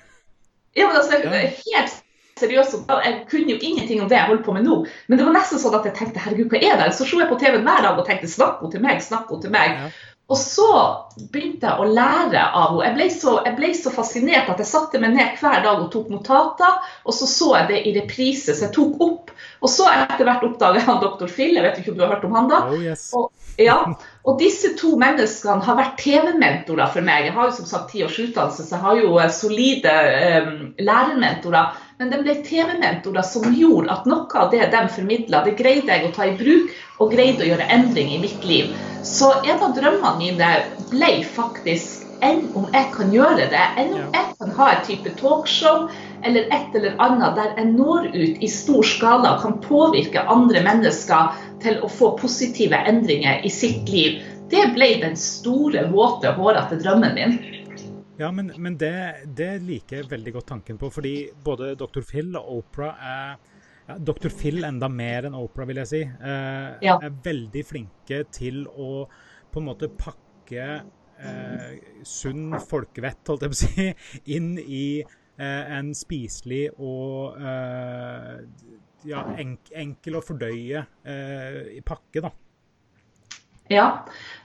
Ja, 0.74 0.88
men 0.90 0.96
altså, 0.98 1.20
helt 1.22 1.92
seriøst, 2.40 2.78
Jeg 3.04 3.26
kunne 3.30 3.52
jo 3.52 3.58
ingenting 3.60 4.02
om 4.02 4.08
det 4.08 4.18
jeg 4.18 4.30
holdt 4.30 4.44
på 4.46 4.56
med 4.56 4.66
nå, 4.66 4.80
men 5.08 5.18
det 5.18 5.26
var 5.26 5.36
nesten 5.36 5.60
sånn 5.62 5.76
at 5.78 5.86
jeg 5.88 5.96
tenkte 5.98 6.22
herregud, 6.24 6.50
hva 6.50 6.62
er 6.62 6.80
det? 6.80 6.90
Så 6.96 7.06
slo 7.08 7.22
jeg 7.22 7.30
på 7.30 7.38
TV-en 7.38 7.66
hver 7.66 7.86
dag 7.86 7.98
og 7.98 8.08
tenkte 8.08 8.30
snakk 8.30 8.60
henne 8.62 8.74
til 8.74 8.84
meg, 8.84 9.04
snakk 9.04 9.30
henne 9.30 9.46
til 9.46 9.54
meg. 9.54 9.78
Ja. 9.78 9.92
Og 10.32 10.38
så 10.40 10.68
begynte 11.34 11.68
jeg 11.68 11.84
å 11.84 11.90
lære 11.92 12.40
av 12.56 12.70
henne. 12.70 12.84
Jeg 12.86 12.96
ble, 12.96 13.08
så, 13.12 13.34
jeg 13.44 13.56
ble, 13.58 13.70
så, 13.76 13.92
fascinert 13.92 14.48
at 14.48 14.62
jeg 14.62 14.70
satte 14.70 15.00
meg 15.02 15.12
ned 15.12 15.36
hver 15.36 15.60
dag 15.66 15.82
og 15.82 15.90
tok 15.92 16.08
notater. 16.14 16.78
Og 17.04 17.16
så 17.16 17.28
så 17.28 17.50
jeg 17.58 17.68
det 17.68 17.82
i 17.84 17.92
reprise, 17.98 18.54
så 18.54 18.66
jeg 18.66 18.74
tok 18.76 19.04
opp. 19.04 19.34
Og 19.60 19.68
så 19.68 19.90
etter 19.92 20.24
hvert 20.24 20.46
oppdaget 20.48 20.88
jeg 20.88 21.02
doktor 21.02 21.28
Phil. 21.28 21.58
Jeg 21.58 21.66
vet 21.66 21.80
ikke 21.82 21.92
om 21.92 21.98
du 21.98 22.04
har 22.06 22.14
hørt 22.16 22.24
om 22.24 22.36
han 22.38 22.48
da? 22.48 22.62
Oh, 22.70 22.80
yes. 22.80 23.10
og, 23.12 23.28
ja, 23.60 23.76
og 24.24 24.40
disse 24.40 24.72
to 24.80 24.94
menneskene 24.98 25.62
har 25.66 25.76
vært 25.78 26.00
TV-mentorer 26.00 26.96
for 26.96 27.04
meg. 27.04 27.28
Jeg 27.28 27.36
har 27.36 27.50
jo 27.50 27.56
som 27.60 27.68
sagt 27.68 27.92
ti 27.92 28.00
års 28.06 28.16
utdannelse, 28.16 28.64
så 28.64 28.78
jeg 28.78 28.84
har 28.86 29.02
jo 29.02 29.18
eh, 29.20 29.34
solide 29.34 29.92
um, 30.40 30.54
lærermentorer. 30.80 31.76
Men 31.98 32.10
de 32.10 32.22
ble 32.22 32.34
TV-mentorer 32.42 33.22
som 33.22 33.44
gjorde 33.54 33.92
at 33.92 34.06
noe 34.10 34.40
av 34.40 34.50
det 34.50 34.64
de 34.72 34.80
formidla, 34.90 35.44
det 35.44 35.54
greide 35.60 35.92
jeg 35.94 36.08
å 36.08 36.14
ta 36.16 36.26
i 36.26 36.34
bruk 36.38 36.72
og 36.98 37.12
greide 37.14 37.44
å 37.44 37.50
gjøre 37.52 37.68
endring 37.76 38.10
i 38.16 38.22
mitt 38.22 38.46
liv. 38.48 38.72
Så 39.06 39.30
en 39.44 39.62
av 39.62 39.76
drømmene 39.76 40.18
mine 40.18 40.50
ble 40.90 41.12
faktisk 41.36 42.02
enn 42.24 42.44
om 42.56 42.66
jeg 42.72 42.90
kan 42.94 43.12
gjøre 43.12 43.46
det, 43.52 43.62
enn 43.78 43.94
om 43.94 44.14
jeg 44.16 44.28
kan 44.40 44.52
ha 44.58 44.68
et 44.72 44.84
type 44.88 45.14
talkshow 45.20 45.88
eller 46.26 46.48
et 46.56 46.76
eller 46.78 46.94
annet 47.04 47.36
der 47.38 47.52
jeg 47.58 47.72
når 47.74 48.08
ut 48.14 48.42
i 48.42 48.50
stor 48.50 48.86
skala 48.86 49.34
og 49.34 49.42
kan 49.44 49.58
påvirke 49.64 50.24
andre 50.34 50.62
mennesker 50.64 51.34
til 51.62 51.78
å 51.84 51.90
få 51.90 52.14
positive 52.20 52.80
endringer 52.88 53.44
i 53.44 53.52
sitt 53.52 53.90
liv. 53.92 54.22
Det 54.50 54.66
ble 54.74 54.94
den 55.02 55.14
store, 55.18 55.86
våte, 55.92 56.32
hårete 56.36 56.80
drømmen 56.82 57.14
min. 57.18 57.38
Ja, 58.16 58.30
men, 58.32 58.52
men 58.62 58.76
det, 58.78 58.94
det, 59.34 59.50
liker 59.66 59.98
jeg 60.00 60.10
veldig 60.10 60.36
godt 60.36 60.50
tanken 60.52 60.78
på, 60.78 60.90
fordi 60.94 61.14
både 61.44 61.72
Dr. 61.78 62.04
Phil 62.06 62.30
og 62.38 62.50
Opera 62.60 62.92
er 62.94 63.54
ja, 63.88 63.96
Dr. 63.98 64.30
Phil 64.32 64.64
enda 64.64 64.88
mer 64.88 65.26
enn 65.28 65.36
Opera, 65.36 65.66
vil 65.68 65.82
jeg 65.82 65.90
si. 65.90 66.02
Eh, 66.04 66.68
ja. 66.86 66.94
Er 66.94 67.18
veldig 67.24 67.64
flinke 67.66 68.22
til 68.32 68.64
å 68.70 69.04
på 69.52 69.60
en 69.60 69.66
måte 69.68 69.90
pakke 69.92 70.68
eh, 70.74 71.74
sunn 72.06 72.54
folkevett, 72.62 73.22
holdt 73.28 73.44
jeg 73.44 73.52
på 73.52 73.58
å 73.58 73.62
si, 73.64 73.90
inn 74.36 74.54
i 74.62 74.86
eh, 75.02 75.76
en 75.78 75.92
spiselig 75.96 76.68
og 76.78 77.36
eh, 77.38 78.40
ja, 79.10 79.26
enk, 79.42 79.68
enkel 79.84 80.18
å 80.18 80.24
fordøye 80.24 80.86
eh, 81.02 81.76
pakke, 81.86 82.24
da. 82.24 82.32
Ja. 83.72 83.86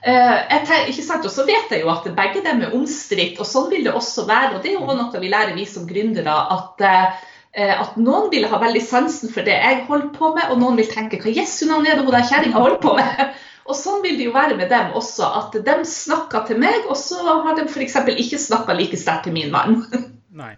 Eh, 0.00 0.54
ikke 0.88 1.04
sant? 1.04 1.26
Og 1.28 1.32
så 1.32 1.44
vet 1.48 1.72
jeg 1.72 1.82
jo 1.82 1.90
at 1.92 2.06
begge 2.16 2.44
dem 2.44 2.62
er 2.64 2.76
omstridt, 2.76 3.40
og 3.40 3.48
sånn 3.48 3.68
vil 3.72 3.84
det 3.84 3.92
også 3.96 4.24
være. 4.28 4.56
og 4.56 4.62
Det 4.62 4.72
er 4.72 4.78
jo 4.78 4.96
noe 4.96 5.20
vi 5.20 5.32
lærer, 5.32 5.56
vi 5.56 5.66
som 5.68 5.88
gründere. 5.88 6.36
at 6.56 6.86
eh, 6.86 7.28
at 7.52 7.96
noen 7.98 8.30
vil 8.30 8.46
ha 8.46 8.58
veldig 8.62 8.80
sansen 8.86 9.32
for 9.34 9.42
det 9.42 9.56
jeg 9.58 9.84
holder 9.88 10.12
på 10.14 10.28
med, 10.36 10.52
og 10.52 10.60
noen 10.60 10.76
vil 10.78 10.86
tenke 10.86 11.18
hva 11.18 11.32
jesu 11.34 11.64
navn 11.66 11.86
er 11.86 11.98
det 11.98 12.04
hun 12.06 12.14
der 12.14 12.28
kjerringa 12.28 12.60
holder 12.62 12.82
på 12.82 12.92
med? 12.94 13.24
Og 13.70 13.76
sånn 13.76 14.00
vil 14.02 14.16
det 14.18 14.24
jo 14.24 14.34
være 14.34 14.56
med 14.58 14.70
dem 14.72 14.94
også, 14.98 15.26
at 15.38 15.54
de 15.66 15.74
snakker 15.86 16.46
til 16.48 16.58
meg, 16.58 16.88
og 16.90 16.96
så 16.98 17.20
har 17.44 17.54
de 17.54 17.68
f.eks. 17.68 18.00
ikke 18.08 18.38
snakka 18.40 18.74
like 18.74 18.98
sterkt 18.98 19.28
til 19.28 19.36
min 19.36 19.52
mann. 19.52 19.84
Nei. 20.40 20.56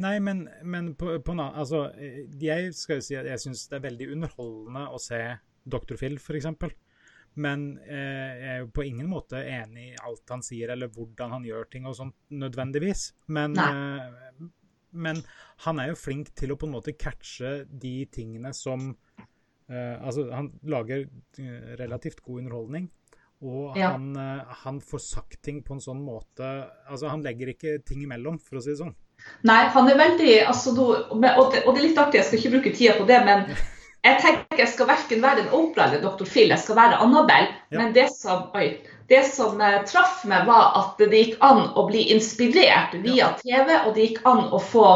Nei, 0.00 0.18
men, 0.20 0.42
men 0.64 0.90
på, 0.98 1.14
på, 1.24 1.36
altså, 1.40 1.86
jeg 2.42 2.74
skal 2.76 2.98
jo 2.98 3.06
si 3.06 3.16
at 3.16 3.30
jeg 3.30 3.40
syns 3.40 3.66
det 3.70 3.78
er 3.78 3.86
veldig 3.86 4.10
underholdende 4.12 4.84
å 4.92 5.00
se 5.00 5.22
Dr. 5.72 5.96
Phil, 6.00 6.18
f.eks. 6.20 6.50
Men 7.38 7.78
eh, 7.86 8.30
jeg 8.40 8.54
er 8.54 8.62
jo 8.64 8.70
på 8.74 8.84
ingen 8.88 9.10
måte 9.10 9.42
enig 9.46 9.92
i 9.92 9.98
alt 10.02 10.32
han 10.34 10.42
sier, 10.44 10.72
eller 10.74 10.90
hvordan 10.92 11.36
han 11.36 11.46
gjør 11.46 11.68
ting 11.70 11.86
og 11.86 11.96
sånt 11.98 12.16
nødvendigvis. 12.34 13.10
Men, 13.30 13.54
eh, 13.56 14.48
men 14.90 15.22
han 15.66 15.82
er 15.82 15.92
jo 15.92 16.00
flink 16.00 16.32
til 16.38 16.52
å 16.52 16.58
på 16.58 16.66
en 16.66 16.74
måte 16.74 16.96
catche 16.98 17.60
de 17.70 17.94
tingene 18.12 18.52
som 18.56 18.90
eh, 18.90 19.96
Altså, 20.02 20.26
han 20.34 20.50
lager 20.66 21.06
eh, 21.06 21.76
relativt 21.78 22.24
god 22.26 22.42
underholdning. 22.42 22.90
Og 23.40 23.78
ja. 23.78 23.94
han, 23.94 24.10
eh, 24.20 24.56
han, 24.64 24.80
får 24.84 25.00
sagt 25.06 25.40
ting 25.46 25.62
på 25.64 25.76
en 25.76 25.80
sånn 25.80 26.02
måte 26.04 26.48
Altså, 26.90 27.08
han 27.08 27.22
legger 27.24 27.54
ikke 27.54 27.78
ting 27.86 28.02
imellom, 28.04 28.36
for 28.42 28.58
å 28.58 28.64
si 28.64 28.74
det 28.74 28.80
sånn. 28.82 28.96
Nei, 29.48 29.62
han 29.72 29.88
er 29.88 29.98
veldig 30.00 30.34
altså, 30.48 30.72
og, 30.74 31.16
det, 31.20 31.34
og 31.36 31.52
det 31.52 31.78
er 31.78 31.84
litt 31.84 32.00
artig, 32.00 32.20
jeg 32.20 32.28
skal 32.28 32.40
ikke 32.40 32.52
bruke 32.56 32.72
tida 32.76 32.96
på 32.96 33.06
det, 33.08 33.20
men 33.26 33.46
jeg 34.00 34.20
tenker 34.22 34.62
jeg 34.62 34.72
skal 34.72 34.88
verken 34.88 35.20
være 35.20 35.44
en 35.44 35.52
Opera 35.56 35.88
eller 35.88 36.00
Dr. 36.04 36.24
Phil, 36.24 36.48
jeg 36.48 36.62
skal 36.62 36.78
være 36.78 37.00
Annabelle. 37.04 37.52
Ja. 37.70 37.78
Men 37.82 37.94
det 37.96 38.08
som, 38.14 38.46
oi, 38.56 38.78
det 39.12 39.22
som 39.28 39.60
uh, 39.60 39.82
traff 39.88 40.22
meg, 40.28 40.46
var 40.48 40.76
at 40.80 41.02
det 41.02 41.24
gikk 41.24 41.40
an 41.44 41.66
å 41.76 41.84
bli 41.88 42.06
inspirert 42.14 42.94
via 43.04 43.34
TV, 43.42 43.74
og 43.84 43.92
det 43.96 44.06
gikk 44.06 44.22
an 44.28 44.46
å 44.48 44.60
få 44.62 44.86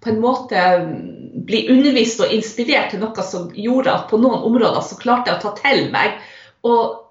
på 0.00 0.12
en 0.12 0.22
måte 0.22 0.62
mm, 0.84 1.42
bli 1.48 1.66
undervist 1.72 2.22
og 2.24 2.32
inspirert 2.32 2.92
til 2.92 3.02
noe 3.02 3.26
som 3.26 3.50
gjorde 3.52 3.92
at 3.92 4.08
på 4.10 4.20
noen 4.22 4.46
områder 4.48 4.84
så 4.84 4.96
klarte 5.00 5.32
jeg 5.32 5.40
å 5.40 5.44
ta 5.44 5.52
til 5.60 5.90
meg. 5.92 6.16
Og, 6.64 7.02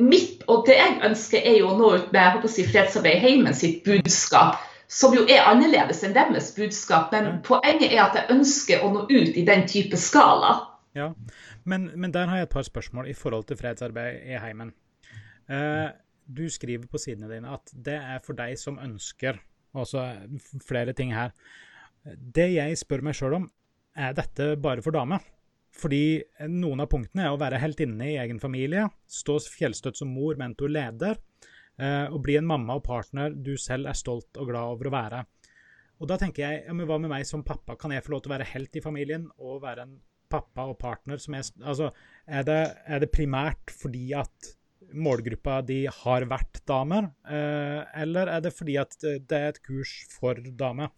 mitt, 0.00 0.46
og 0.48 0.64
det 0.68 0.78
jeg 0.78 0.96
ønsker, 1.10 1.44
er 1.44 1.60
jo 1.60 1.74
å 1.74 1.76
nå 1.76 1.92
ut 1.98 2.08
med 2.14 2.22
jeg 2.22 2.36
håper 2.36 2.48
å 2.48 2.54
si, 2.54 2.66
fredsarbeid 2.68 3.18
i 3.18 3.24
heimen 3.26 3.56
sitt 3.56 3.84
budskap 3.84 4.56
som 4.88 5.12
jo 5.12 5.26
er 5.28 5.44
annerledes 5.44 6.00
enn 6.06 6.16
deres 6.16 6.54
budskap. 6.56 7.12
Men 7.12 7.42
poenget 7.44 7.92
er 7.92 8.06
at 8.06 8.16
jeg 8.16 8.38
ønsker 8.38 8.84
å 8.84 8.92
nå 8.94 9.04
ut 9.10 9.36
i 9.36 9.44
den 9.44 9.66
type 9.68 10.00
skala. 10.00 10.54
Ja, 10.96 11.12
men, 11.68 11.90
men, 11.94 12.12
der 12.12 12.30
har 12.30 12.40
jeg 12.40 12.48
et 12.48 12.54
par 12.54 12.66
spørsmål 12.66 13.10
i 13.10 13.16
forhold 13.16 13.48
til 13.48 13.58
fredsarbeid 13.60 14.22
i 14.24 14.38
heimen. 14.40 14.72
Eh, 15.48 15.88
du 16.28 16.48
skriver 16.52 16.88
på 16.88 17.00
sidene 17.00 17.30
dine 17.30 17.52
at 17.56 17.72
det 17.72 17.96
er 17.96 18.20
for 18.24 18.36
deg 18.36 18.58
som 18.60 18.80
ønsker 18.82 19.40
også 19.76 20.04
flere 20.64 20.94
ting 20.96 21.14
her. 21.16 21.32
Det 22.04 22.48
jeg 22.54 22.78
spør 22.80 23.04
meg 23.04 23.16
sjøl 23.16 23.40
om, 23.40 23.48
er 23.98 24.14
dette 24.16 24.54
bare 24.62 24.84
for 24.84 24.94
damer? 24.94 25.24
Fordi 25.78 26.20
noen 26.50 26.82
av 26.82 26.88
punktene 26.90 27.26
er 27.26 27.34
å 27.34 27.40
være 27.40 27.60
helt 27.62 27.80
inne 27.84 28.08
i 28.08 28.18
egen 28.20 28.40
familie, 28.42 28.86
stå 29.06 29.38
fjellstøtt 29.52 30.00
som 30.00 30.10
mor, 30.10 30.38
mentor, 30.40 30.70
leder, 30.72 31.18
eh, 31.78 32.06
og 32.08 32.22
bli 32.24 32.38
en 32.38 32.48
mamma 32.48 32.78
og 32.78 32.86
partner 32.86 33.34
du 33.34 33.54
selv 33.60 33.90
er 33.90 33.98
stolt 33.98 34.40
og 34.40 34.50
glad 34.50 34.74
over 34.76 34.88
å 34.88 34.94
være. 34.94 35.24
Og 35.98 36.10
da 36.10 36.18
tenker 36.18 36.44
jeg, 36.44 36.62
ja, 36.66 36.74
men 36.74 36.86
hva 36.88 36.98
med 37.02 37.10
meg 37.10 37.26
som 37.26 37.44
pappa? 37.46 37.76
Kan 37.78 37.92
jeg 37.94 38.04
få 38.06 38.14
lov 38.14 38.22
til 38.24 38.32
å 38.32 38.36
være 38.36 38.50
helt 38.52 38.78
i 38.78 38.82
familien 38.82 39.26
og 39.38 39.62
være 39.64 39.84
en 39.84 39.96
pappa 40.30 40.68
og 40.68 40.78
partner 40.80 41.20
som 41.22 41.36
er 41.38 41.46
Altså, 41.64 41.90
er 42.26 42.46
det, 42.46 42.60
er 42.86 43.02
det 43.02 43.12
primært 43.14 43.72
fordi 43.74 44.12
at 44.16 44.54
målgruppa 44.94 45.60
di 45.68 45.82
har 45.92 46.24
vært 46.30 46.62
damer, 46.68 47.10
eh, 47.28 47.82
eller 48.02 48.30
er 48.32 48.44
det 48.44 48.54
fordi 48.56 48.78
at 48.80 48.96
det 49.02 49.36
er 49.36 49.50
et 49.52 49.62
kurs 49.64 49.92
for 50.12 50.38
damer? 50.60 50.92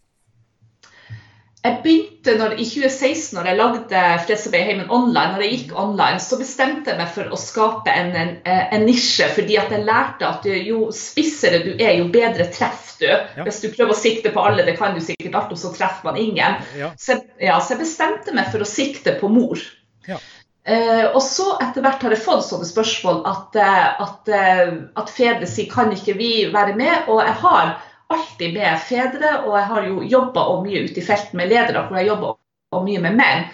Jeg 1.61 1.77
begynte 1.83 2.33
når, 2.39 2.55
I 2.57 2.63
2016, 2.65 3.35
når 3.37 3.47
jeg 3.51 3.57
lagde 3.59 4.03
Fredsarbeid 4.25 4.63
heimen 4.65 4.87
online, 4.89 5.35
når 5.35 5.43
jeg 5.45 5.57
gikk 5.59 5.75
online, 5.77 6.17
så 6.23 6.39
bestemte 6.39 6.89
jeg 6.89 6.97
meg 6.97 7.11
for 7.13 7.29
å 7.29 7.37
skape 7.37 7.93
en, 7.93 8.09
en, 8.17 8.31
en 8.49 8.85
nisje. 8.87 9.27
fordi 9.35 9.59
at 9.61 9.69
jeg 9.69 9.85
lærte 9.85 10.25
at 10.25 10.47
jo 10.49 10.87
spissere 10.95 11.61
du 11.61 11.75
er, 11.75 11.99
jo 11.99 12.07
bedre 12.13 12.49
treffer 12.49 13.05
du. 13.05 13.07
Ja. 13.11 13.45
Hvis 13.45 13.61
du 13.61 13.69
prøver 13.75 13.93
å 13.93 13.99
sikte 13.99 14.33
på 14.33 14.41
alle, 14.41 14.65
det 14.65 14.73
kan 14.79 14.97
du 14.97 15.03
sikkert 15.05 15.37
alltid, 15.37 15.61
så 15.61 15.73
treffer 15.75 16.09
man 16.09 16.17
ingen. 16.21 16.57
Ja. 16.79 16.91
Så, 16.97 17.19
ja, 17.37 17.59
så, 17.61 17.75
jeg 17.75 17.83
bestemte 17.83 18.33
meg 18.37 18.49
for 18.53 18.65
å 18.65 18.69
sikte 18.69 19.13
på 19.21 19.29
mor. 19.29 19.61
Ja. 20.09 20.17
Uh, 20.61 21.07
og 21.15 21.21
så 21.25 21.55
etter 21.61 21.81
hvert 21.81 22.03
har 22.05 22.13
jeg 22.13 22.21
fått 22.21 22.43
sånne 22.45 22.67
spørsmål 22.69 23.23
at, 23.25 23.55
uh, 23.57 24.03
at, 24.05 24.29
uh, 24.29 24.75
at 25.01 25.09
fedre 25.09 25.49
sier 25.49 25.69
kan 25.69 25.93
ikke 25.93 26.17
vi 26.17 26.33
være 26.53 26.73
med. 26.77 27.09
Og 27.09 27.21
jeg 27.21 27.37
har 27.45 27.71
alltid 28.15 28.53
med 28.57 28.85
fedre, 28.87 29.33
og 29.45 29.57
jeg 29.57 29.67
har 29.73 29.89
jo 29.89 30.05
jobba 30.15 30.45
mye 30.65 30.85
ute 30.85 31.01
i 31.01 31.05
felten 31.05 31.41
med 31.41 31.51
ledere 31.51 31.87
hvor 31.87 31.99
jeg 31.99 32.11
jobber 32.11 32.85
mye 32.85 33.03
med 33.03 33.19
menn. 33.19 33.51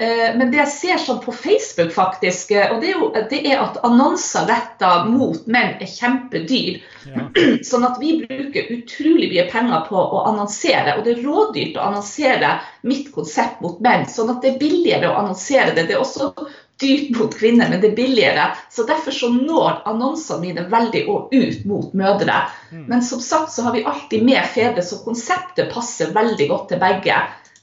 Eh, 0.00 0.36
men 0.36 0.48
det 0.48 0.56
jeg 0.62 0.72
ser 0.72 1.00
sånn 1.02 1.18
på 1.20 1.32
Facebook, 1.36 1.90
faktisk, 1.92 2.54
eh, 2.56 2.70
og 2.72 2.80
det 2.80 2.88
er, 2.88 3.00
jo, 3.02 3.08
det 3.28 3.40
er 3.44 3.60
at 3.60 3.76
annonser 3.84 4.46
retta 4.48 4.92
mot 5.04 5.44
menn 5.44 5.74
er 5.76 5.90
kjempedyr. 5.90 6.78
Ja. 7.04 7.26
Sånn 7.68 7.84
at 7.84 8.00
vi 8.00 8.14
bruker 8.22 8.72
utrolig 8.72 9.28
mye 9.34 9.44
penger 9.52 9.84
på 9.90 10.00
å 10.00 10.22
annonsere, 10.30 10.96
og 10.96 11.04
det 11.04 11.18
er 11.18 11.22
rådyrt 11.26 11.76
å 11.76 11.84
annonsere 11.90 12.54
mitt 12.88 13.12
konsept 13.12 13.60
mot 13.60 13.76
menn. 13.84 14.08
Sånn 14.08 14.32
at 14.32 14.40
det 14.40 14.54
er 14.54 14.62
billigere 14.62 15.12
å 15.12 15.18
annonsere 15.20 15.76
det. 15.76 15.90
Det 15.90 15.98
er 15.98 16.00
også 16.00 16.32
dyrt 16.80 17.10
mot 17.16 17.34
kvinner, 17.36 17.70
men 17.70 17.82
det 17.82 17.92
er 17.92 17.98
billigere. 17.98 18.46
Så 18.72 18.86
Derfor 18.88 19.14
så 19.14 19.30
når 19.32 19.82
annonsene 19.88 20.40
mine 20.44 20.64
veldig 20.70 21.02
ut 21.08 21.66
mot 21.68 21.92
mødre. 21.96 22.40
Mm. 22.70 22.86
Men 22.88 23.04
som 23.06 23.20
sagt 23.24 23.52
så 23.54 23.66
har 23.66 23.76
vi 23.76 23.84
alltid 23.84 24.24
med 24.26 24.46
fedre, 24.54 24.82
så 24.82 25.02
konseptet 25.04 25.72
passer 25.74 26.14
veldig 26.16 26.48
godt 26.50 26.70
til 26.72 26.82
begge. 26.82 27.18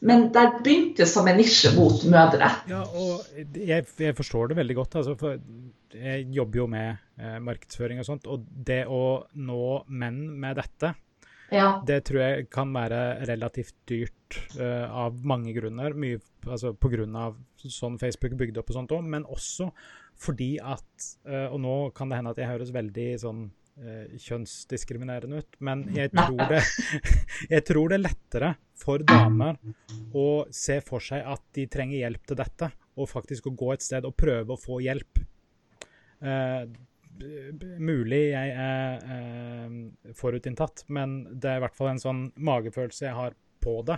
Men 0.06 0.28
det 0.34 0.46
begynte 0.62 1.08
som 1.10 1.28
en 1.28 1.40
nisje 1.40 1.74
mot 1.74 2.04
mødre. 2.06 2.52
Ja, 2.70 2.84
og 2.86 3.26
jeg, 3.58 3.88
jeg 3.98 4.18
forstår 4.18 4.52
det 4.52 4.60
veldig 4.60 4.78
godt. 4.78 5.00
Altså, 5.02 5.34
jeg 5.98 6.28
jobber 6.36 6.62
jo 6.62 6.70
med 6.70 7.02
eh, 7.18 7.40
markedsføring 7.42 8.04
og 8.04 8.06
sånt. 8.06 8.30
Og 8.30 8.46
det 8.46 8.84
å 8.86 9.26
nå 9.34 9.64
menn 9.90 10.22
med 10.38 10.62
dette, 10.62 10.94
ja. 11.54 11.82
Det 11.88 12.02
tror 12.08 12.20
jeg 12.20 12.48
kan 12.52 12.74
være 12.76 13.02
relativt 13.28 13.76
dyrt 13.88 14.40
uh, 14.60 14.88
av 15.06 15.22
mange 15.28 15.54
grunner. 15.56 15.96
Mye 15.96 16.20
altså 16.48 16.74
pga. 16.76 17.30
Sånn 17.62 17.98
Facebook 18.02 18.38
bygde 18.40 18.62
opp 18.62 18.72
og 18.72 18.80
sånt 18.80 18.94
òg, 18.96 19.06
men 19.08 19.28
også 19.28 19.72
fordi 20.18 20.56
at 20.58 21.06
uh, 21.30 21.54
Og 21.54 21.60
nå 21.62 21.74
kan 21.94 22.10
det 22.10 22.18
hende 22.18 22.32
at 22.34 22.40
jeg 22.42 22.50
høres 22.50 22.72
veldig 22.74 23.06
sånn 23.22 23.44
uh, 23.84 24.16
kjønnsdiskriminerende 24.18 25.44
ut, 25.44 25.60
men 25.62 25.84
jeg 25.94 26.10
tror, 26.16 26.42
det, 26.50 26.64
jeg 27.54 27.66
tror 27.70 27.92
det 27.92 28.00
er 28.00 28.04
lettere 28.08 28.52
for 28.78 29.06
damer 29.06 29.60
å 30.18 30.28
se 30.50 30.80
for 30.86 31.06
seg 31.06 31.22
at 31.22 31.44
de 31.54 31.68
trenger 31.70 32.02
hjelp 32.02 32.26
til 32.26 32.42
dette, 32.42 32.72
og 32.98 33.12
faktisk 33.12 33.52
å 33.52 33.56
gå 33.58 33.72
et 33.76 33.86
sted 33.86 34.10
og 34.10 34.18
prøve 34.18 34.56
å 34.56 34.62
få 34.62 34.82
hjelp. 34.86 35.22
Uh, 36.18 36.66
mulig 37.80 38.22
jeg 38.32 38.52
er 38.54 39.00
eh, 39.14 40.14
forutinntatt, 40.18 40.86
men 40.94 41.20
det 41.34 41.52
er 41.52 41.60
i 41.60 41.66
hvert 41.66 41.78
fall 41.78 41.92
en 41.94 42.02
sånn 42.02 42.24
magefølelse 42.36 43.08
jeg 43.08 43.18
har 43.18 43.38
på 43.64 43.80
det. 43.88 43.98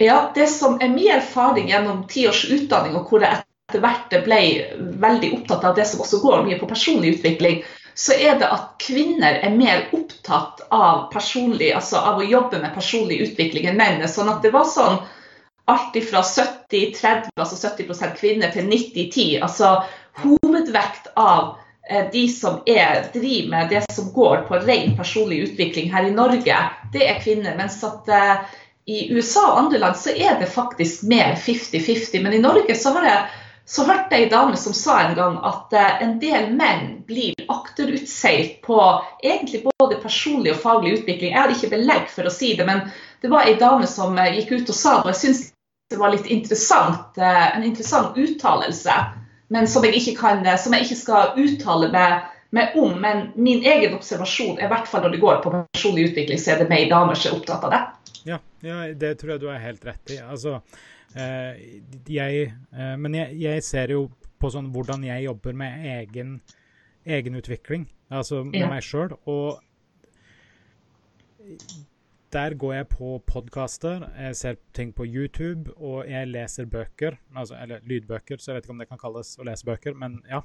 Ja, 0.00 0.32
det 0.34 0.46
som 0.50 0.80
er 0.82 0.90
min 0.90 1.10
erfaring 1.14 1.68
gjennom 1.70 2.04
ti 2.10 2.26
års 2.28 2.44
utdanning, 2.50 2.96
og 2.98 3.10
hvor 3.10 3.22
jeg 3.22 3.44
etter 3.68 3.80
hvert 3.80 4.14
ble 4.26 4.40
veldig 5.00 5.30
opptatt 5.38 5.64
av 5.64 5.76
det 5.78 5.86
som 5.88 6.02
også 6.02 6.20
går 6.22 6.44
mye 6.48 6.58
på 6.60 6.68
personlig 6.68 7.16
utvikling, 7.16 7.62
så 7.94 8.16
er 8.18 8.40
det 8.40 8.48
at 8.50 8.74
kvinner 8.82 9.38
er 9.46 9.54
mer 9.54 9.84
opptatt 9.94 10.64
av, 10.74 11.06
personlig, 11.12 11.70
altså 11.78 12.02
av 12.02 12.18
å 12.18 12.26
jobbe 12.26 12.58
med 12.58 12.74
personlig 12.74 13.20
utvikling 13.28 13.70
enn 13.70 13.78
menn. 13.78 14.02
Sånn 14.10 14.32
at 14.32 14.42
det 14.42 14.50
var 14.54 14.66
sånn 14.66 14.98
alt 15.70 15.98
fra 16.10 16.24
70-30, 16.26 17.30
altså 17.38 17.60
70% 17.62 18.18
kvinner, 18.18 18.50
til 18.52 18.66
90-10. 18.66 19.38
Altså 19.46 19.76
hovedvekt 20.24 21.14
av 21.14 21.54
Eh, 21.90 22.10
de 22.12 22.28
som 22.28 22.62
er, 22.66 23.10
driver 23.12 23.50
med 23.50 23.68
det 23.68 23.92
som 23.92 24.12
går 24.12 24.46
på 24.48 24.58
ren 24.64 24.94
personlig 24.96 25.42
utvikling 25.48 25.90
her 25.92 26.06
i 26.08 26.14
Norge, 26.14 26.60
det 26.92 27.04
er 27.04 27.20
kvinner. 27.20 27.56
Mens 27.58 27.82
at 27.84 28.08
uh, 28.08 28.54
i 28.86 29.06
USA 29.14 29.46
og 29.52 29.58
andre 29.58 29.80
land 29.80 29.96
så 29.96 30.12
er 30.12 30.36
det 30.40 30.50
faktisk 30.52 31.06
mer 31.08 31.38
50-50. 31.40 32.20
Men 32.22 32.36
i 32.36 32.42
Norge 32.42 32.76
så 32.76 32.92
har 32.96 33.08
jeg 33.08 33.24
så 33.64 33.86
hørte 33.88 34.12
jeg 34.12 34.26
en 34.26 34.32
dame 34.34 34.58
som 34.60 34.74
sa 34.76 34.98
en 35.00 35.14
gang 35.16 35.38
at 35.40 35.72
uh, 35.72 36.02
en 36.04 36.18
del 36.20 36.50
menn 36.52 36.98
blir 37.08 37.32
akterutseilt 37.48 38.58
på 38.66 38.76
egentlig 39.24 39.62
både 39.64 40.02
personlig 40.02 40.52
og 40.52 40.60
faglig 40.60 40.98
utvikling. 40.98 41.32
Jeg 41.32 41.40
hadde 41.40 41.56
ikke 41.56 41.72
belegg 41.72 42.10
for 42.12 42.28
å 42.28 42.34
si 42.34 42.52
det, 42.58 42.66
men 42.68 42.82
det 43.24 43.32
var 43.32 43.48
en 43.48 43.56
dame 43.62 43.88
som 43.88 44.20
uh, 44.20 44.28
gikk 44.36 44.52
ut 44.52 44.68
og 44.68 44.76
sa 44.76 44.98
det. 44.98 45.06
Og 45.06 45.12
jeg 45.14 45.20
syns 45.22 45.42
det 45.92 46.00
var 46.00 46.12
litt 46.12 46.28
interessant, 46.28 47.16
en 47.16 47.64
interessant 47.64 48.18
uttalelse 48.20 48.98
men 49.54 49.68
som 49.68 49.84
jeg 49.84 50.00
ikke, 50.00 50.16
kan, 50.18 50.46
som 50.58 50.74
jeg 50.74 50.86
ikke 50.86 50.98
skal 50.98 51.36
uttale 51.40 51.90
meg, 51.92 52.24
meg, 52.56 52.76
om. 52.80 52.96
Men 53.00 53.28
min 53.36 53.64
egen 53.64 53.96
observasjon 53.96 54.58
er 54.58 54.68
i 54.68 54.72
hvert 54.72 54.88
fall 54.90 55.04
når 55.04 55.14
det 55.14 55.22
går 55.22 55.42
på 55.44 55.52
personlig 55.54 56.08
utvikling, 56.10 56.40
så 56.40 56.54
er 56.54 56.62
det 56.62 56.70
meg 56.72 56.88
damer 56.92 57.18
som 57.18 57.32
er 57.32 57.38
opptatt 57.38 57.66
av 57.68 57.74
det. 57.74 57.82
Ja, 58.24 58.40
ja, 58.64 58.80
det 58.94 59.18
tror 59.20 59.34
jeg 59.34 59.42
du 59.42 59.48
er 59.52 59.62
helt 59.62 59.84
rett 59.84 60.12
i. 60.14 60.18
Altså, 60.24 60.58
eh, 61.16 61.80
jeg, 62.08 62.50
eh, 62.72 62.94
men 63.00 63.16
jeg, 63.18 63.36
jeg, 63.40 63.64
ser 63.66 63.92
jo 63.92 64.06
på 64.40 64.50
sånn 64.52 64.70
hvordan 64.74 65.04
jeg 65.04 65.26
jobber 65.26 65.56
med 65.56 65.84
egen, 65.94 66.38
egenutvikling, 67.04 67.88
altså 68.08 68.42
med 68.48 68.62
ja. 68.64 68.70
meg 68.72 68.84
sjøl. 68.84 69.16
Og 69.28 69.60
der 72.34 72.56
går 72.58 72.72
jeg 72.74 72.86
på 72.90 73.10
podkaster, 73.28 74.08
jeg 74.18 74.36
ser 74.36 74.56
ting 74.74 74.90
på 74.96 75.04
YouTube, 75.06 75.70
og 75.76 76.08
jeg 76.10 76.32
leser 76.32 76.66
bøker. 76.66 77.20
Altså, 77.36 77.60
eller 77.62 77.84
lydbøker, 77.86 78.40
så 78.40 78.50
jeg 78.50 78.56
vet 78.56 78.66
ikke 78.66 78.74
om 78.74 78.82
det 78.82 78.88
kan 78.90 79.00
kalles 79.04 79.36
å 79.38 79.46
lese 79.46 79.68
bøker, 79.68 79.94
men 80.00 80.18
ja. 80.30 80.40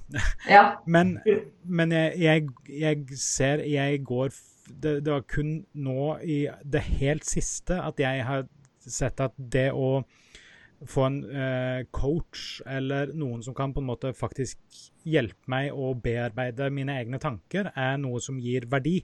ja. 0.51 0.63
men, 0.95 1.15
men 1.63 1.95
jeg, 1.95 2.19
jeg, 2.21 2.49
jeg, 2.69 3.19
ser 3.23 3.63
Jeg 3.65 4.03
går 4.05 4.35
det, 4.69 4.99
det, 5.05 5.11
var 5.11 5.27
kun 5.29 5.59
nå 5.73 6.15
i 6.23 6.39
det 6.63 6.85
helt 7.01 7.27
siste 7.27 7.77
at 7.81 7.99
jeg 8.01 8.25
har 8.25 8.47
sett 8.79 9.19
at 9.21 9.35
det 9.37 9.69
å 9.75 9.99
få 10.87 11.03
en 11.09 11.17
uh, 11.27 11.81
coach 11.91 12.61
eller 12.69 13.11
noen 13.17 13.43
som 13.43 13.55
kan 13.57 13.73
på 13.75 13.83
en 13.83 13.89
måte 13.89 14.13
faktisk 14.15 14.59
hjelpe 15.07 15.51
meg 15.51 15.75
å 15.75 15.91
bearbeide 15.99 16.69
mine 16.71 16.95
egne 17.01 17.19
tanker, 17.19 17.73
er 17.75 17.99
noe 17.99 18.21
som 18.23 18.39
gir 18.39 18.69
verdi. 18.71 19.01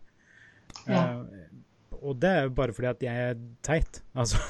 Ja. 0.87 1.25
Uh, 1.25 1.65
og 2.05 2.21
det 2.21 2.31
er 2.31 2.47
jo 2.47 2.55
bare 2.55 2.75
fordi 2.75 2.89
at 2.91 3.03
jeg 3.03 3.29
er 3.31 3.37
teit, 3.65 4.01
altså. 4.15 4.39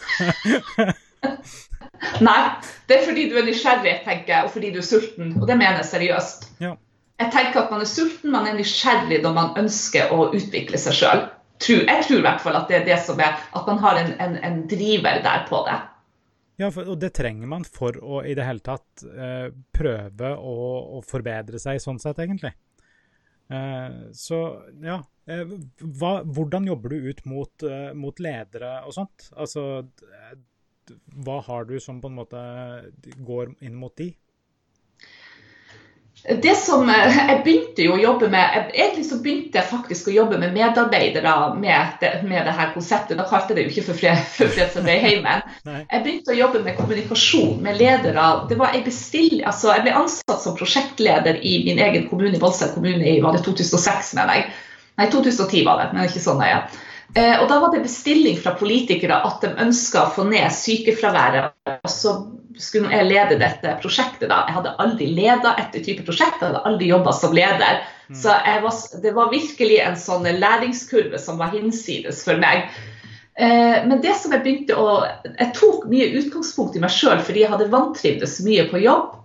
Nei, 2.25 2.39
det 2.89 2.97
er 2.97 3.05
fordi 3.07 3.29
du 3.31 3.37
er 3.39 3.47
nysgjerrig, 3.47 3.95
tenker 4.05 4.33
jeg, 4.33 4.47
og 4.47 4.53
fordi 4.53 4.71
du 4.75 4.81
er 4.81 4.87
sulten. 4.87 5.31
Og 5.39 5.47
det 5.47 5.57
mener 5.57 5.81
jeg 5.81 5.91
seriøst. 5.93 6.49
Ja. 6.61 6.75
Jeg 7.21 7.31
tenker 7.31 7.61
at 7.61 7.71
man 7.71 7.83
er 7.83 7.89
sulten, 7.89 8.33
man 8.33 8.47
er 8.49 8.57
nysgjerrig 8.57 9.21
når 9.23 9.33
man 9.35 9.57
ønsker 9.61 10.11
å 10.11 10.29
utvikle 10.35 10.79
seg 10.81 10.97
sjøl. 10.97 11.25
Jeg 11.63 12.03
tror 12.03 12.19
i 12.19 12.25
hvert 12.25 12.43
fall 12.43 12.57
at 12.59 12.67
det 12.67 12.81
er 12.81 12.87
det 12.89 12.97
som 12.99 13.19
er 13.23 13.37
At 13.55 13.67
man 13.69 13.77
har 13.79 13.95
en, 13.95 14.09
en, 14.19 14.33
en 14.43 14.57
driver 14.67 15.21
der 15.23 15.45
på 15.47 15.61
det. 15.69 15.77
Ja, 16.59 16.67
for, 16.71 16.87
og 16.91 16.99
det 16.99 17.13
trenger 17.15 17.47
man 17.51 17.63
for 17.67 17.95
å 18.03 18.19
i 18.27 18.35
det 18.35 18.43
hele 18.47 18.63
tatt 18.63 19.03
eh, 19.07 19.47
prøve 19.75 20.35
å, 20.35 20.55
å, 20.99 21.01
forbedre 21.03 21.59
seg 21.59 21.81
sånn 21.83 21.99
sett, 21.99 22.19
egentlig. 22.23 22.51
Eh, 23.51 23.97
så 24.15 24.39
ja, 24.83 24.99
Eh, 25.25 25.53
hva, 25.97 26.19
hvordan 26.21 26.67
jobber 26.69 26.93
du 26.93 27.07
ut 27.09 27.23
mot, 27.25 27.63
uh, 27.65 27.89
mot, 27.97 28.19
ledere 28.21 28.77
og 28.85 28.93
sånt? 28.93 29.29
Altså, 29.33 29.63
hva 31.25 31.39
har 31.47 31.65
du 31.65 31.79
som 31.81 31.97
på 32.01 32.11
en 32.11 32.19
måte 32.19 32.41
går 33.25 33.55
inn 33.65 33.77
mot 33.79 33.95
de? 33.97 34.11
Det 36.23 36.55
som 36.57 36.89
eh, 36.89 37.17
Jeg 37.29 37.41
begynte 37.45 37.83
jo 37.85 37.95
å 37.95 38.01
jobbe 38.01 38.29
med 38.33 38.71
Egentlig 38.73 39.03
så 39.05 39.19
begynte 39.21 39.59
jeg 39.59 39.69
faktisk 39.69 40.07
å 40.09 40.15
jobbe 40.15 40.39
med 40.41 40.55
medarbeidere 40.55 41.33
med 41.59 41.99
det, 42.01 42.11
med 42.25 42.47
det 42.47 42.55
her 42.57 42.71
konseptet. 42.73 43.17
Da 43.19 43.27
kalte 43.29 43.53
jeg 43.53 43.59
det 43.59 43.65
jo 43.65 43.73
ikke 43.73 43.85
for, 43.89 43.99
fred, 43.99 44.23
for 44.37 44.53
fredsarbeid 44.55 44.95
i 44.95 45.03
heimen. 45.03 45.43
Jeg 45.91 46.03
begynte 46.05 46.33
å 46.33 46.37
jobbe 46.39 46.63
med 46.65 46.77
kommunikasjon 46.79 47.59
med 47.65 47.77
ledere. 47.79 48.25
Det 48.49 48.57
var 48.57 48.73
jeg, 48.73 48.83
bestill, 48.87 49.37
altså 49.45 49.71
jeg 49.73 49.83
ble 49.85 49.93
ansatt 49.97 50.41
som 50.41 50.55
prosjektleder 50.57 51.37
i 51.45 51.53
min 51.67 51.79
egen 51.81 52.07
kommune, 52.09 52.39
Voldsheim 52.41 52.73
kommune, 52.73 53.05
i 53.05 53.21
var 53.23 53.37
det 53.37 53.43
2006, 53.45 54.13
mener 54.17 54.39
jeg. 54.39 54.49
Nei, 54.99 55.07
2010 55.11 55.65
var 55.67 55.81
det, 55.81 55.87
men 55.93 56.09
ikke 56.09 56.23
så 56.23 56.35
nøye. 56.39 56.59
Eh, 57.15 57.35
og 57.41 57.47
Da 57.49 57.59
var 57.61 57.71
det 57.73 57.83
bestilling 57.85 58.39
fra 58.41 58.55
politikere 58.59 59.21
at 59.27 59.43
de 59.45 59.53
ønska 59.65 60.05
å 60.05 60.13
få 60.15 60.25
ned 60.27 60.49
sykefraværet. 60.51 61.53
og 61.83 61.91
Så 61.91 62.15
skulle 62.61 62.91
jeg 62.93 63.07
lede 63.09 63.37
dette 63.41 63.75
prosjektet. 63.81 64.29
da. 64.29 64.43
Jeg 64.47 64.57
hadde 64.59 64.75
aldri 64.83 65.07
leda 65.17 65.55
et 65.61 65.75
type 65.75 66.05
prosjekt, 66.07 66.41
jeg 66.41 66.49
hadde 66.49 66.63
aldri 66.67 66.89
jobba 66.91 67.13
som 67.15 67.35
leder. 67.35 67.83
Så 68.13 68.33
var, 68.63 68.81
det 69.01 69.13
var 69.15 69.31
virkelig 69.31 69.79
en 69.81 69.97
sånn 69.97 70.27
læringskurve 70.39 71.19
som 71.21 71.39
var 71.41 71.55
hinsides 71.55 72.21
for 72.27 72.37
meg. 72.41 72.67
Eh, 73.35 73.81
men 73.87 73.99
det 74.03 74.13
som 74.15 74.31
jeg 74.31 74.45
begynte 74.45 74.77
å 74.79 75.01
Jeg 75.25 75.49
tok 75.57 75.89
mye 75.91 76.05
utgangspunkt 76.21 76.77
i 76.77 76.79
meg 76.79 76.93
sjøl 76.95 77.19
fordi 77.19 77.41
jeg 77.43 77.51
hadde 77.51 77.71
vantrivdes 77.73 78.37
mye 78.45 78.63
på 78.69 78.79
jobb. 78.85 79.17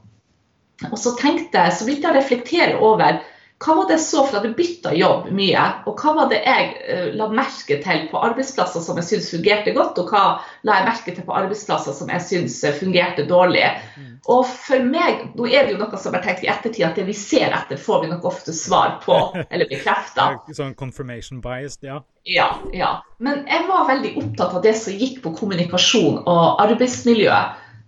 Og 0.88 0.96
så 0.98 1.12
tenkte 1.20 1.60
jeg, 1.60 1.76
så 1.76 1.86
begynte 1.86 2.08
jeg 2.08 2.14
å 2.14 2.18
reflektere 2.18 2.80
over 2.80 3.20
hva 3.60 3.74
var 3.76 3.88
det 3.90 3.98
jeg 3.98 4.04
så, 4.06 4.22
for 4.24 4.32
jeg 4.32 4.40
hadde 4.40 4.56
bytta 4.56 4.92
jobb 4.96 5.26
mye. 5.36 5.64
Og 5.90 6.00
hva 6.00 6.14
var 6.16 6.30
det 6.30 6.38
jeg 6.46 6.68
uh, 6.80 7.08
la 7.18 7.26
merke 7.28 7.76
til 7.84 8.06
på 8.08 8.22
arbeidsplasser 8.30 8.84
som 8.84 8.96
jeg 9.00 9.08
syntes 9.08 9.28
fungerte 9.34 9.74
godt, 9.76 10.00
og 10.00 10.12
hva 10.12 10.22
la 10.64 10.78
jeg 10.78 10.86
merke 10.88 11.14
til 11.16 11.26
på 11.26 11.36
arbeidsplasser 11.42 11.96
som 11.96 12.12
jeg 12.12 12.24
syntes 12.24 12.56
fungerte 12.78 13.26
dårlig. 13.28 13.66
Mm. 13.98 14.14
Og 14.32 14.46
for 14.48 14.84
meg, 14.84 15.26
nå 15.36 15.48
er 15.48 15.68
det 15.68 15.74
jo 15.74 15.80
noe 15.82 16.00
som 16.00 16.16
jeg 16.16 16.24
tenker 16.24 16.46
i 16.46 16.52
ettertid, 16.54 16.86
at 16.88 16.96
det 16.96 17.04
vi 17.08 17.16
ser 17.16 17.52
etter, 17.56 17.80
får 17.80 18.04
vi 18.04 18.10
nok 18.14 18.24
ofte 18.32 18.56
svar 18.56 18.96
på, 19.04 19.18
eller 19.52 19.68
bekrefta. 19.68 20.30
sånn 20.56 20.76
confirmation 20.80 21.44
bias, 21.44 21.76
ja. 21.84 22.00
Ja, 22.28 22.52
ja. 22.76 22.94
Men 23.20 23.44
jeg 23.48 23.68
var 23.68 23.88
veldig 23.88 24.16
opptatt 24.20 24.56
av 24.56 24.64
det 24.64 24.76
som 24.80 24.96
gikk 24.96 25.20
på 25.24 25.34
kommunikasjon 25.36 26.22
og 26.24 26.62
arbeidsmiljø. 26.64 27.36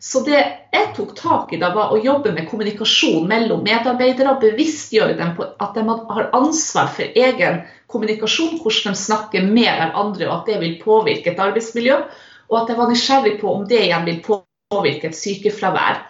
Så 0.03 0.25
det 0.27 0.41
jeg 0.73 0.93
tok 0.97 1.11
tak 1.19 1.51
i 1.53 1.59
da, 1.61 1.69
var 1.75 1.91
å 1.93 1.99
jobbe 2.01 2.31
med 2.33 2.47
kommunikasjon 2.49 3.27
mellom 3.29 3.61
medarbeidere. 3.67 4.39
Bevisstgjøre 4.41 5.19
dem 5.19 5.35
på 5.37 5.45
at 5.61 5.75
de 5.77 5.83
har 5.85 6.31
ansvar 6.37 6.89
for 6.97 7.19
egen 7.25 7.61
kommunikasjon, 7.93 8.57
hvordan 8.63 8.97
de 8.97 9.03
snakker 9.03 9.45
med 9.45 9.69
hverandre, 9.69 10.31
og 10.31 10.39
at 10.39 10.49
det 10.49 10.61
vil 10.63 10.79
påvirke 10.81 11.35
et 11.35 11.43
arbeidsmiljø. 11.45 11.99
Og 12.49 12.57
at 12.63 12.73
jeg 12.73 12.81
var 12.81 12.89
nysgjerrig 12.89 13.35
på 13.43 13.53
om 13.53 13.67
det 13.69 13.83
igjen 13.85 14.09
vil 14.09 14.23
påvirke 14.25 15.11
et 15.11 15.19
sykefravær. 15.19 16.07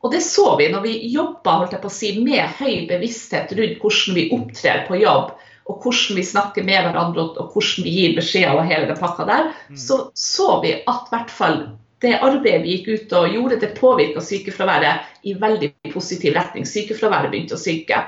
Og 0.00 0.10
det 0.14 0.24
så 0.26 0.56
vi 0.58 0.70
når 0.72 0.82
vi 0.86 0.96
jobba 1.12 1.88
si, 1.92 2.16
med 2.24 2.56
høy 2.58 2.88
bevissthet 2.88 3.52
rundt 3.52 3.82
hvordan 3.82 4.16
vi 4.16 4.30
opptrer 4.34 4.86
på 4.88 4.98
jobb, 5.02 5.36
og 5.70 5.84
hvordan 5.84 6.18
vi 6.18 6.24
snakker 6.26 6.66
med 6.66 6.82
hverandre 6.82 7.28
og 7.38 7.52
hvordan 7.52 7.86
vi 7.86 7.94
gir 7.94 8.16
beskjeder 8.16 8.58
og 8.58 8.66
hele 8.66 8.88
den 8.90 8.98
pakka 8.98 9.26
der, 9.28 9.52
mm. 9.68 9.76
så 9.78 10.08
så 10.14 10.58
vi 10.64 10.72
at 10.80 11.06
i 11.06 11.14
hvert 11.14 11.30
fall 11.30 11.60
det 12.00 12.16
arbeidet 12.16 12.62
vi 12.64 12.76
gikk 12.76 12.88
ut 12.88 13.12
og 13.18 13.34
gjorde, 13.34 13.60
det 13.60 13.74
påvirka 13.76 14.22
sykefraværet 14.24 15.26
i 15.28 15.34
veldig 15.36 15.70
positiv 15.92 16.34
retning. 16.36 16.64
Sykefraværet 16.68 17.32
begynte 17.32 17.58
å 17.58 17.60
synke. 17.60 18.00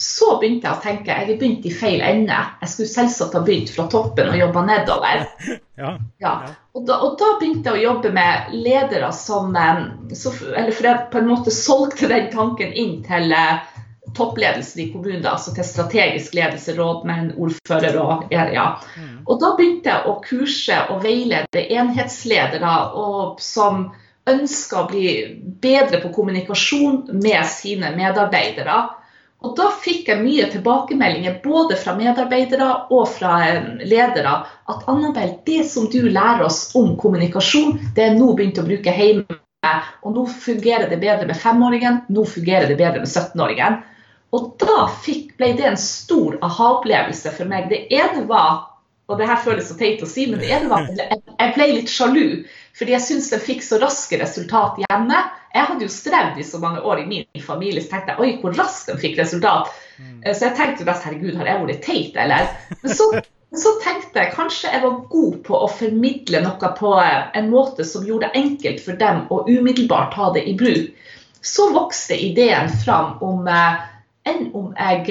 Så 0.00 0.38
begynte 0.40 0.68
jeg 0.68 0.78
å 0.78 0.80
tenke 0.80 1.10
jeg 1.10 1.26
har 1.26 1.40
begynt 1.40 1.66
i 1.68 1.72
feil 1.74 2.00
ende. 2.00 2.36
Jeg 2.62 2.72
skulle 2.72 2.92
selvsagt 2.92 3.34
ha 3.36 3.42
begynt 3.44 3.72
fra 3.74 3.84
toppen 3.92 4.30
og 4.32 4.38
jobba 4.44 4.66
nedover. 4.68 5.26
Ja, 5.80 5.94
ja. 6.20 6.30
Og, 6.76 6.82
da, 6.84 6.98
og, 7.00 7.14
da, 7.16 7.30
begynte 7.40 7.72
jeg 7.72 7.78
å 7.78 7.92
jobbe 7.94 8.10
med 8.12 8.50
ledere 8.52 9.06
som 9.16 9.54
eh, 9.56 9.78
så, 10.12 10.28
Eller 10.52 10.74
for 10.76 10.88
jeg 10.90 11.06
på 11.08 11.22
en 11.22 11.30
måte 11.30 11.54
solgte 11.56 12.10
den 12.10 12.26
tanken 12.34 12.74
inn 12.76 12.98
til 13.06 13.32
eh, 13.32 13.62
toppledelsen 14.16 14.82
i 14.82 14.88
kommunen, 14.92 15.26
altså 15.26 15.54
til 15.54 15.66
strategisk 15.66 16.34
ledelse, 16.34 16.74
rådmenn, 16.76 17.32
ordfører 17.38 17.98
og 18.02 18.30
ja. 18.32 18.66
Mm. 18.96 19.18
Og 19.26 19.40
da 19.42 19.54
begynte 19.58 19.92
jeg 19.92 20.06
å 20.06 20.20
kurse 20.24 20.78
og 20.90 21.02
veilede 21.04 21.66
enhetsledere 21.76 22.76
og, 22.98 23.42
som 23.42 23.90
ønska 24.30 24.82
å 24.82 24.88
bli 24.90 25.04
bedre 25.62 26.00
på 26.02 26.12
kommunikasjon 26.14 27.06
med 27.22 27.46
sine 27.50 27.92
medarbeidere. 27.96 28.80
Og 29.40 29.54
da 29.56 29.70
fikk 29.72 30.10
jeg 30.10 30.20
mye 30.20 30.48
tilbakemeldinger 30.52 31.38
både 31.44 31.78
fra 31.80 31.94
medarbeidere 31.96 32.66
og 32.92 33.06
fra 33.08 33.38
eh, 33.46 33.70
ledere 33.88 34.34
at 34.68 34.82
Annabel, 34.90 35.38
det 35.46 35.62
som 35.70 35.86
du 35.92 36.02
lærer 36.10 36.44
oss 36.44 36.74
om 36.76 36.92
kommunikasjon, 37.00 37.78
det 37.96 38.04
er 38.04 38.18
nå 38.18 38.34
begynt 38.36 38.60
å 38.60 38.66
bruke 38.66 38.92
hjemme. 38.92 39.40
Og 40.04 40.12
nå 40.16 40.26
fungerer 40.40 40.88
det 40.88 41.00
bedre 41.00 41.28
med 41.28 41.36
femåringen, 41.36 42.02
nå 42.12 42.24
fungerer 42.28 42.68
det 42.68 42.76
bedre 42.80 43.02
med 43.02 43.08
17-åringen. 43.08 43.80
Og 44.36 44.52
da 44.62 44.84
fikk, 45.04 45.34
ble 45.40 45.52
det 45.58 45.66
en 45.66 45.80
stor 45.80 46.38
aha-opplevelse 46.46 47.32
for 47.34 47.50
meg. 47.50 47.70
Det 47.72 47.86
ene 47.94 48.26
var 48.30 48.70
og 49.10 49.18
det 49.18 49.26
her 49.26 49.40
føles 49.42 49.66
så 49.66 49.74
teit 49.74 50.02
å 50.04 50.08
si, 50.08 50.28
men 50.30 50.38
det 50.38 50.52
ene 50.54 50.70
var 50.70 50.84
at 50.86 51.24
jeg 51.34 51.54
ble 51.56 51.66
litt 51.72 51.90
sjalu. 51.90 52.26
Fordi 52.78 52.94
jeg 52.94 53.02
syntes 53.02 53.32
jeg 53.34 53.42
fikk 53.42 53.64
så 53.66 53.80
raske 53.82 54.20
resultat 54.20 54.78
hjemme. 54.84 55.18
Jeg 55.50 55.66
hadde 55.66 55.86
jo 55.86 55.90
strevd 55.90 56.38
i 56.38 56.46
så 56.46 56.60
mange 56.62 56.84
år 56.86 57.02
i 57.02 57.08
min 57.10 57.42
familie, 57.42 57.82
så 57.82 57.90
tenkte 57.96 58.14
jeg 58.14 58.22
oi, 58.22 58.30
hvor 58.38 58.54
raskt 58.54 58.92
de 58.92 58.94
fikk 59.02 59.18
resultat. 59.18 59.72
Mm. 59.98 60.22
Så 60.30 60.46
jeg 60.46 60.56
tenkte 60.60 60.86
best 60.86 61.08
herregud, 61.08 61.34
har 61.40 61.50
jeg 61.50 61.64
vært 61.64 61.82
teit, 61.88 62.22
eller? 62.22 62.54
Men 62.84 62.94
så, 63.00 63.10
så, 63.64 63.74
tenkte 63.82 64.22
jeg 64.22 64.34
kanskje 64.36 64.70
jeg 64.76 64.84
var 64.86 65.02
god 65.10 65.36
på 65.48 65.58
å 65.58 65.72
formidle 65.74 66.44
noe 66.46 66.72
på 66.78 66.94
en 67.02 67.50
måte 67.50 67.88
som 67.88 68.06
gjorde 68.06 68.30
det 68.30 68.44
enkelt 68.44 68.84
for 68.86 69.02
dem 69.02 69.24
å 69.26 69.42
umiddelbart 69.50 70.14
ta 70.14 70.30
det 70.38 70.46
i 70.46 70.54
bruk. 70.54 70.94
Så 71.42 71.72
vokste 71.74 72.14
ideen 72.14 72.70
fram 72.84 73.16
om 73.26 73.48
eh, 73.50 73.89
enn 74.28 74.50
om 74.56 74.74
jeg, 74.76 75.06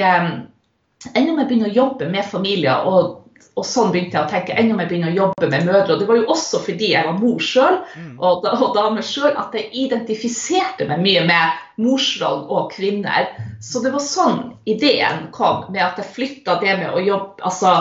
enn 1.13 1.31
om 1.31 1.39
jeg 1.39 1.47
begynner 1.49 1.71
å 1.71 1.77
jobbe 1.77 2.09
med 2.11 2.27
familier. 2.27 2.87
Og, 2.89 3.15
og, 3.55 3.65
sånn 3.67 3.93
begynte 3.93 4.17
jeg 4.17 4.25
å 4.25 4.31
tenke. 4.31 4.57
Enn 4.59 4.71
om 4.73 4.81
jeg 4.83 4.91
begynner 4.91 5.13
å 5.13 5.19
jobbe 5.19 5.49
med 5.51 5.67
mødre. 5.67 5.95
Og 5.95 6.01
det 6.01 6.09
var 6.09 6.19
jo 6.19 6.27
også 6.35 6.61
fordi 6.65 6.91
jeg 6.93 7.07
var 7.07 7.17
mor 7.19 7.39
sjøl 7.43 7.79
mm. 7.85 8.11
og, 8.17 8.49
og 8.49 8.75
dame 8.77 9.05
sjøl 9.05 9.33
at 9.33 9.55
jeg 9.57 9.71
identifiserte 9.85 10.87
meg 10.89 11.03
mye 11.05 11.23
med 11.29 11.63
morsrollen 11.83 12.45
og 12.51 12.69
kvinner. 12.75 13.31
Så 13.63 13.83
det 13.83 13.93
var 13.95 14.03
sånn 14.03 14.43
ideen 14.69 15.27
kom, 15.35 15.65
med 15.73 15.83
at 15.85 15.99
jeg 16.01 16.13
flytta 16.15 16.59
det 16.63 16.77
med 16.83 16.93
å 16.93 17.03
jobbe 17.03 17.47
altså 17.47 17.73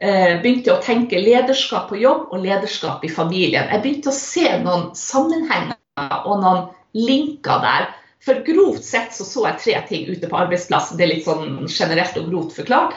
eh, 0.00 0.40
begynte 0.40 0.74
å 0.74 0.82
tenke 0.84 1.20
lederskap 1.20 1.88
på 1.90 2.00
jobb 2.00 2.32
og 2.32 2.44
lederskap 2.44 3.04
i 3.04 3.12
familien. 3.12 3.68
Jeg 3.70 3.84
begynte 3.84 4.12
å 4.12 4.16
se 4.16 4.46
noen 4.62 4.90
sammenhenger 4.96 5.76
og 6.24 6.36
noen 6.40 6.68
linker 6.96 7.60
der 7.62 7.88
for 8.24 8.42
grovt 8.44 8.84
sett 8.84 9.14
så, 9.16 9.24
så 9.24 9.46
jeg 9.46 9.60
tre 9.62 9.80
ting 9.88 10.10
ute 10.10 10.28
på 10.28 10.36
arbeidsplassen. 10.36 10.98
Det 10.98 11.06
er 11.06 11.12
litt 11.14 11.26
sånn 11.26 11.64
generelt 11.66 12.18
og 12.20 12.28
grovt 12.28 12.58
forklart. 12.58 12.94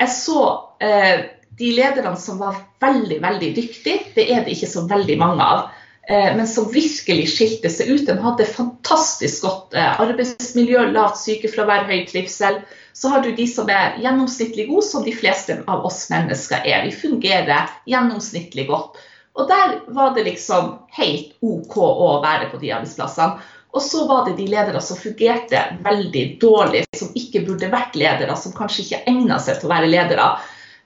Jeg 0.00 0.10
så 0.10 0.40
eh, 0.82 1.28
de 1.58 1.70
lederne 1.76 2.16
som 2.18 2.40
var 2.42 2.58
veldig, 2.82 3.20
veldig 3.22 3.54
dyktige. 3.54 4.10
Det 4.16 4.26
er 4.26 4.42
det 4.42 4.56
ikke 4.56 4.72
så 4.72 4.84
veldig 4.90 5.18
mange 5.20 5.46
av. 5.46 5.66
Eh, 6.08 6.36
men 6.36 6.48
som 6.50 6.66
virkelig 6.72 7.28
skilte 7.36 7.70
seg 7.70 7.92
ut. 7.92 8.06
De 8.08 8.18
hadde 8.20 8.48
fantastisk 8.50 9.46
godt 9.46 9.78
eh, 9.78 10.00
arbeidsmiljø, 10.02 10.88
lavt 10.92 11.22
sykefravær, 11.22 11.86
høy 11.88 12.02
trivsel. 12.10 12.60
Så 12.94 13.10
har 13.10 13.22
du 13.22 13.30
de 13.34 13.46
som 13.50 13.70
er 13.70 13.98
gjennomsnittlig 14.02 14.68
gode, 14.68 14.86
som 14.86 15.06
de 15.06 15.14
fleste 15.14 15.60
av 15.70 15.86
oss 15.86 16.04
mennesker 16.10 16.66
er. 16.66 16.84
Vi 16.88 16.94
fungerer 16.98 17.70
gjennomsnittlig 17.90 18.68
godt. 18.70 18.98
Og 19.34 19.48
der 19.50 19.80
var 19.94 20.12
det 20.14 20.28
liksom 20.28 20.76
helt 20.94 21.32
OK 21.42 21.74
å 21.82 22.10
være 22.22 22.52
på 22.52 22.60
de 22.62 22.70
arbeidsplassene. 22.74 23.42
Og 23.74 23.82
så 23.82 24.04
var 24.06 24.28
det 24.28 24.36
de 24.38 24.46
ledere 24.46 24.80
som 24.80 24.98
fungerte 24.98 25.60
veldig 25.82 26.24
dårlig, 26.42 26.84
som 26.96 27.10
ikke 27.18 27.42
burde 27.46 27.72
vært 27.72 27.96
ledere, 27.98 28.36
som 28.38 28.54
kanskje 28.54 28.84
ikke 28.84 29.00
egna 29.10 29.40
seg 29.42 29.58
til 29.58 29.66
å 29.66 29.74
være 29.74 29.90
ledere. 29.90 30.28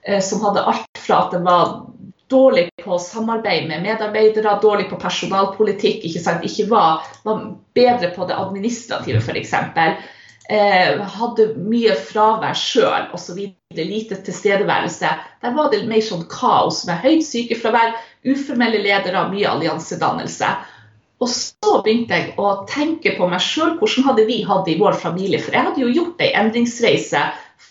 Eh, 0.02 0.22
som 0.24 0.40
hadde 0.46 0.64
alt 0.72 1.00
fra 1.04 1.26
at 1.26 1.34
de 1.36 1.42
var 1.44 1.74
dårlig 2.32 2.68
på 2.84 2.98
samarbeid 2.98 3.68
med 3.68 3.82
medarbeidere, 3.84 4.58
dårlig 4.62 4.88
på 4.90 5.00
personalpolitikk, 5.00 6.04
ikke, 6.08 6.22
sant? 6.22 6.44
ikke 6.44 6.68
var, 6.70 7.04
var 7.28 7.42
bedre 7.76 8.10
på 8.16 8.28
det 8.28 8.36
administrative 8.36 9.20
f.eks. 9.20 9.54
Eh, 10.48 11.00
hadde 11.18 11.50
mye 11.60 11.92
fravær 12.08 12.56
sjøl 12.56 13.10
osv. 13.16 13.40
Lite 13.76 14.16
tilstedeværelse. 14.24 15.12
Der 15.44 15.56
var 15.56 15.68
det 15.72 15.84
mer 15.88 16.00
sånn 16.04 16.24
kaos 16.32 16.86
med 16.88 17.02
høyt 17.04 17.26
sykefravær, 17.26 17.96
uformelle 18.24 18.80
ledere, 18.80 19.28
mye 19.28 19.48
alliansedannelse. 19.52 20.52
Og 21.18 21.30
så 21.32 21.80
begynte 21.82 22.14
jeg 22.14 22.34
å 22.38 22.50
tenke 22.70 23.16
på 23.18 23.26
meg 23.30 23.42
sjøl. 23.42 23.74
Hvordan 23.80 24.06
hadde 24.06 24.26
vi 24.28 24.38
hatt 24.46 24.66
det 24.68 24.76
i 24.76 24.80
vår 24.80 24.98
familie? 25.00 25.40
For 25.42 25.56
jeg 25.56 25.66
hadde 25.66 25.82
jo 25.82 25.90
gjort 25.90 26.22
ei 26.22 26.30
endringsreise 26.38 27.24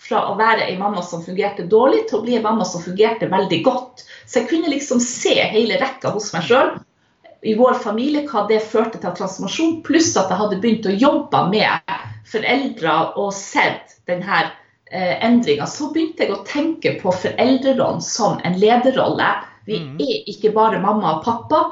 fra 0.08 0.24
å 0.28 0.34
være 0.36 0.66
ei 0.68 0.76
mamma 0.80 1.02
som 1.04 1.22
fungerte 1.24 1.64
dårlig, 1.68 2.04
til 2.08 2.18
å 2.18 2.24
bli 2.24 2.36
ei 2.36 2.44
mamma 2.44 2.66
som 2.68 2.84
fungerte 2.84 3.30
veldig 3.32 3.62
godt. 3.64 4.04
Så 4.28 4.42
jeg 4.42 4.50
kunne 4.52 4.72
liksom 4.72 5.00
se 5.04 5.34
hele 5.52 5.80
rekka 5.80 6.12
hos 6.12 6.30
meg 6.34 6.44
sjøl 6.48 6.76
i 7.46 7.54
vår 7.56 7.78
familie, 7.80 8.24
hva 8.28 8.44
det 8.50 8.60
førte 8.66 9.00
til 9.00 9.16
transformasjon. 9.16 9.80
Pluss 9.86 10.14
at 10.18 10.32
jeg 10.32 10.40
hadde 10.40 10.60
begynt 10.62 10.88
å 10.88 10.96
jobbe 10.96 11.42
med 11.52 11.92
foreldre 12.28 12.96
og 13.20 13.32
sett 13.36 13.98
denne 14.10 14.42
eh, 14.44 15.16
endringa. 15.24 15.68
Så 15.70 15.92
begynte 15.94 16.26
jeg 16.26 16.34
å 16.34 16.42
tenke 16.48 16.96
på 17.00 17.14
foreldrerollen 17.14 18.04
som 18.04 18.40
en 18.44 18.58
lederrolle. 18.60 19.30
Vi 19.68 19.80
mm. 19.84 19.94
er 20.04 20.32
ikke 20.32 20.52
bare 20.56 20.82
mamma 20.82 21.18
og 21.18 21.24
pappa 21.24 21.62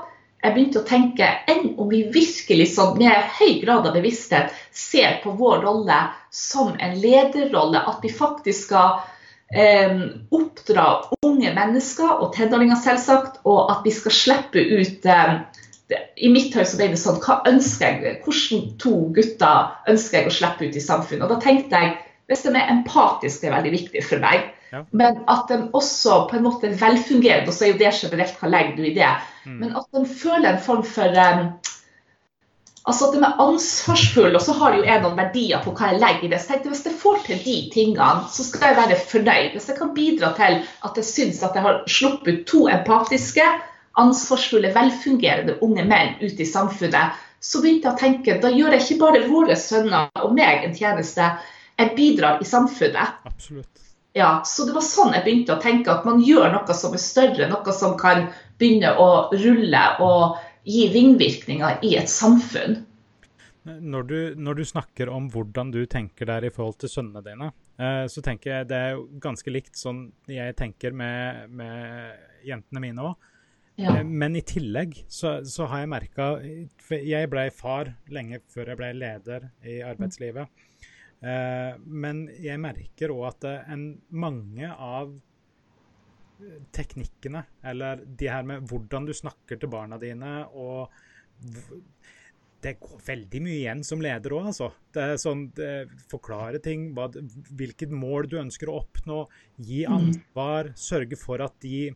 jeg 0.45 0.55
begynte 0.55 0.83
å 0.83 0.87
tenke 0.87 1.27
enn 1.51 1.73
om 1.81 1.89
vi 1.91 2.05
virkelig 2.13 2.69
sånn, 2.75 2.97
med 3.01 3.35
høy 3.39 3.59
grad 3.63 3.89
av 3.89 3.97
bevissthet 3.97 4.55
ser 4.77 5.19
på 5.23 5.33
vår 5.39 5.65
rolle 5.65 5.99
som 6.31 6.75
en 6.79 6.97
lederrolle. 7.01 7.81
At 7.81 8.05
vi 8.05 8.13
faktisk 8.13 8.69
skal 8.69 9.01
eh, 9.51 9.97
oppdra 10.31 10.87
unge 11.27 11.55
mennesker, 11.57 12.21
og 12.21 12.35
tenåringer 12.37 12.79
selvsagt, 12.83 13.41
og 13.49 13.73
at 13.73 13.87
vi 13.87 13.95
skal 13.97 14.15
slippe 14.15 14.61
ut 14.61 15.09
eh, 15.11 15.39
I 16.17 16.31
mitt 16.35 16.55
hode 16.55 16.79
ble 16.79 16.91
det 16.93 17.01
sånn 17.01 17.21
Hva 17.23 17.41
ønsker 17.47 18.03
jeg? 18.03 18.19
Hvordan 18.25 18.69
to 18.83 18.95
gutter 19.17 19.91
ønsker 19.91 20.21
jeg 20.21 20.31
å 20.31 20.37
slippe 20.39 20.69
ut 20.69 20.79
i 20.79 20.85
samfunnet? 20.85 21.27
Og 21.27 21.33
da 21.33 21.41
tenkte 21.43 21.81
jeg 21.81 21.97
hvis 22.27 22.43
de 22.43 22.51
er 22.59 22.73
empatiske, 22.73 23.45
det 23.45 23.53
er 23.53 23.55
veldig 23.55 23.75
viktig 23.77 24.01
for 24.03 24.23
meg. 24.23 24.49
Ja. 24.73 24.83
Men 24.91 25.23
at 25.31 25.47
de 25.51 25.61
også 25.77 26.25
på 26.31 26.39
en 26.39 26.47
måte 26.47 26.69
er 26.69 26.79
velfungerende, 26.81 27.51
og 27.51 27.55
så 27.55 27.67
er 27.67 27.75
jo 27.75 27.81
det 27.81 27.95
generelt 28.01 28.41
hva 28.41 28.51
legger 28.51 28.77
du 28.77 28.85
i 28.89 28.95
det. 28.97 29.15
Mm. 29.45 29.57
Men 29.63 29.77
at 29.79 29.89
de 29.95 30.05
føler 30.11 30.51
en 30.53 30.63
form 30.63 30.85
for 30.87 31.23
um, 31.23 31.49
Altså 32.87 33.09
at 33.09 33.17
de 33.17 33.23
er 33.27 33.41
ansvarsfulle, 33.43 34.39
og 34.39 34.43
så 34.47 34.53
har 34.55 34.71
de 34.71 34.77
jo 34.79 34.85
jeg 34.87 35.01
noen 35.03 35.17
verdier 35.19 35.63
på 35.65 35.73
hva 35.75 35.89
jeg 35.91 35.99
legger 35.99 36.27
i 36.27 36.29
det. 36.31 36.39
Så 36.39 36.53
tenkte 36.53 36.69
jeg 36.69 36.75
Hvis 36.77 36.85
jeg 36.87 36.99
får 37.01 37.17
til 37.27 37.41
de 37.43 37.55
tingene, 37.75 38.29
så 38.31 38.45
skal 38.47 38.69
jeg 38.69 38.77
være 38.79 38.99
fornøyd. 39.11 39.49
Hvis 39.57 39.67
jeg 39.73 39.79
kan 39.81 39.91
bidra 39.97 40.31
til 40.37 40.61
at 40.87 41.01
jeg 41.01 41.09
syns 41.09 41.43
at 41.43 41.59
jeg 41.59 41.65
har 41.65 41.81
sluppet 41.91 42.45
to 42.47 42.69
empatiske, 42.71 43.47
ansvarsfulle, 43.99 44.71
velfungerende 44.77 45.57
unge 45.67 45.83
menn 45.89 46.15
ute 46.21 46.45
i 46.45 46.47
samfunnet, 46.47 47.19
så 47.43 47.63
begynte 47.63 47.89
jeg 47.89 47.97
å 47.97 48.01
tenke 48.05 48.39
da 48.43 48.53
gjør 48.55 48.77
jeg 48.77 48.85
ikke 48.85 49.03
bare 49.03 49.25
våre 49.27 49.59
sønner 49.59 50.23
og 50.23 50.37
meg 50.39 50.69
en 50.69 50.77
tjeneste, 50.77 51.33
jeg 51.77 51.93
bidrar 51.99 52.39
i 52.39 52.47
samfunnet. 52.47 53.19
Absolutt. 53.27 53.86
Ja, 54.17 54.41
så 54.49 54.65
det 54.65 54.73
var 54.73 54.85
sånn 54.85 55.13
jeg 55.13 55.27
begynte 55.27 55.59
å 55.59 55.61
tenke 55.61 55.93
at 55.93 56.07
man 56.09 56.23
gjør 56.25 56.49
noe 56.55 56.75
som 56.77 56.95
er 56.97 57.03
større, 57.03 57.51
noe 57.51 57.73
som 57.77 57.99
kan 58.01 58.31
begynne 58.57 58.95
å 58.97 59.09
rulle 59.37 59.83
og 60.01 60.39
gi 60.65 60.87
ringvirkninger 60.95 61.85
i 61.85 61.97
et 62.01 62.09
samfunn. 62.11 62.81
Når 63.67 64.03
du, 64.09 64.19
når 64.39 64.61
du, 64.61 64.65
snakker 64.65 65.11
om 65.11 65.27
hvordan 65.35 65.73
du 65.75 65.81
tenker 65.91 66.31
der 66.31 66.47
i 66.47 66.53
forhold 66.55 66.79
til 66.81 66.91
sønnene 66.93 67.23
dine, 67.27 67.51
eh, 67.83 68.05
så 68.09 68.23
tenker 68.23 68.53
jeg 68.53 68.69
det 68.71 68.83
er 68.89 69.01
ganske 69.21 69.53
likt 69.53 69.77
sånn 69.77 70.07
jeg 70.31 70.55
tenker 70.57 70.95
med, 70.95 71.51
med 71.51 72.47
jentene 72.47 72.83
mine 72.87 73.09
òg. 73.11 73.33
Ja. 73.77 73.99
Eh, 73.99 74.05
men 74.07 74.39
i 74.39 74.45
tillegg 74.47 74.95
så, 75.13 75.41
så 75.45 75.67
har 75.69 75.83
jeg 75.83 75.91
merka 75.93 76.29
Jeg 76.89 77.29
ble 77.29 77.51
far 77.53 77.91
lenge 78.09 78.41
før 78.49 78.73
jeg 78.73 78.81
ble 78.81 78.95
leder 78.97 79.51
i 79.67 79.83
arbeidslivet. 79.85 80.49
Eh, 81.21 81.73
men 81.87 82.27
jeg 82.43 82.61
merker 82.61 83.15
òg 83.15 83.25
at 83.31 83.49
en, 83.73 83.89
mange 84.11 84.69
av 84.73 85.15
teknikkene, 86.77 87.47
eller 87.65 88.03
de 88.05 88.29
her 88.29 88.45
med 88.45 88.67
hvordan 88.69 89.07
du 89.09 89.15
snakker 89.17 89.57
til 89.57 89.71
barna 89.73 89.97
dine 89.97 90.43
og 90.53 90.93
det 92.67 92.75
går 92.81 93.03
veldig 93.07 93.41
mye 93.45 93.59
igjen 93.61 93.83
som 93.87 94.03
leder 94.03 94.33
òg, 94.35 94.49
altså. 94.51 94.71
Det 94.95 95.05
er 95.05 95.21
sånn, 95.21 95.47
det, 95.57 95.69
Forklare 96.11 96.61
ting, 96.65 96.89
hva, 96.97 97.07
hvilket 97.59 97.93
mål 97.95 98.31
du 98.33 98.39
ønsker 98.41 98.73
å 98.73 98.81
oppnå. 98.81 99.21
Gi 99.61 99.85
mm. 99.85 99.95
ansvar. 99.99 100.73
Sørge 100.81 101.19
for 101.21 101.45
at 101.45 101.55
de, 101.63 101.93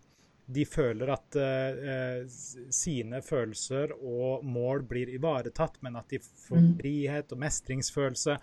de 0.47 0.67
føler 0.69 1.11
at 1.17 1.41
uh, 1.41 2.23
sine 2.29 3.23
følelser 3.25 3.97
og 3.97 4.45
mål 4.47 4.85
blir 4.91 5.11
ivaretatt, 5.17 5.81
men 5.87 5.99
at 5.99 6.13
de 6.13 6.21
får 6.23 6.61
mm. 6.61 6.71
frihet 6.83 7.35
og 7.35 7.43
mestringsfølelse. 7.47 8.39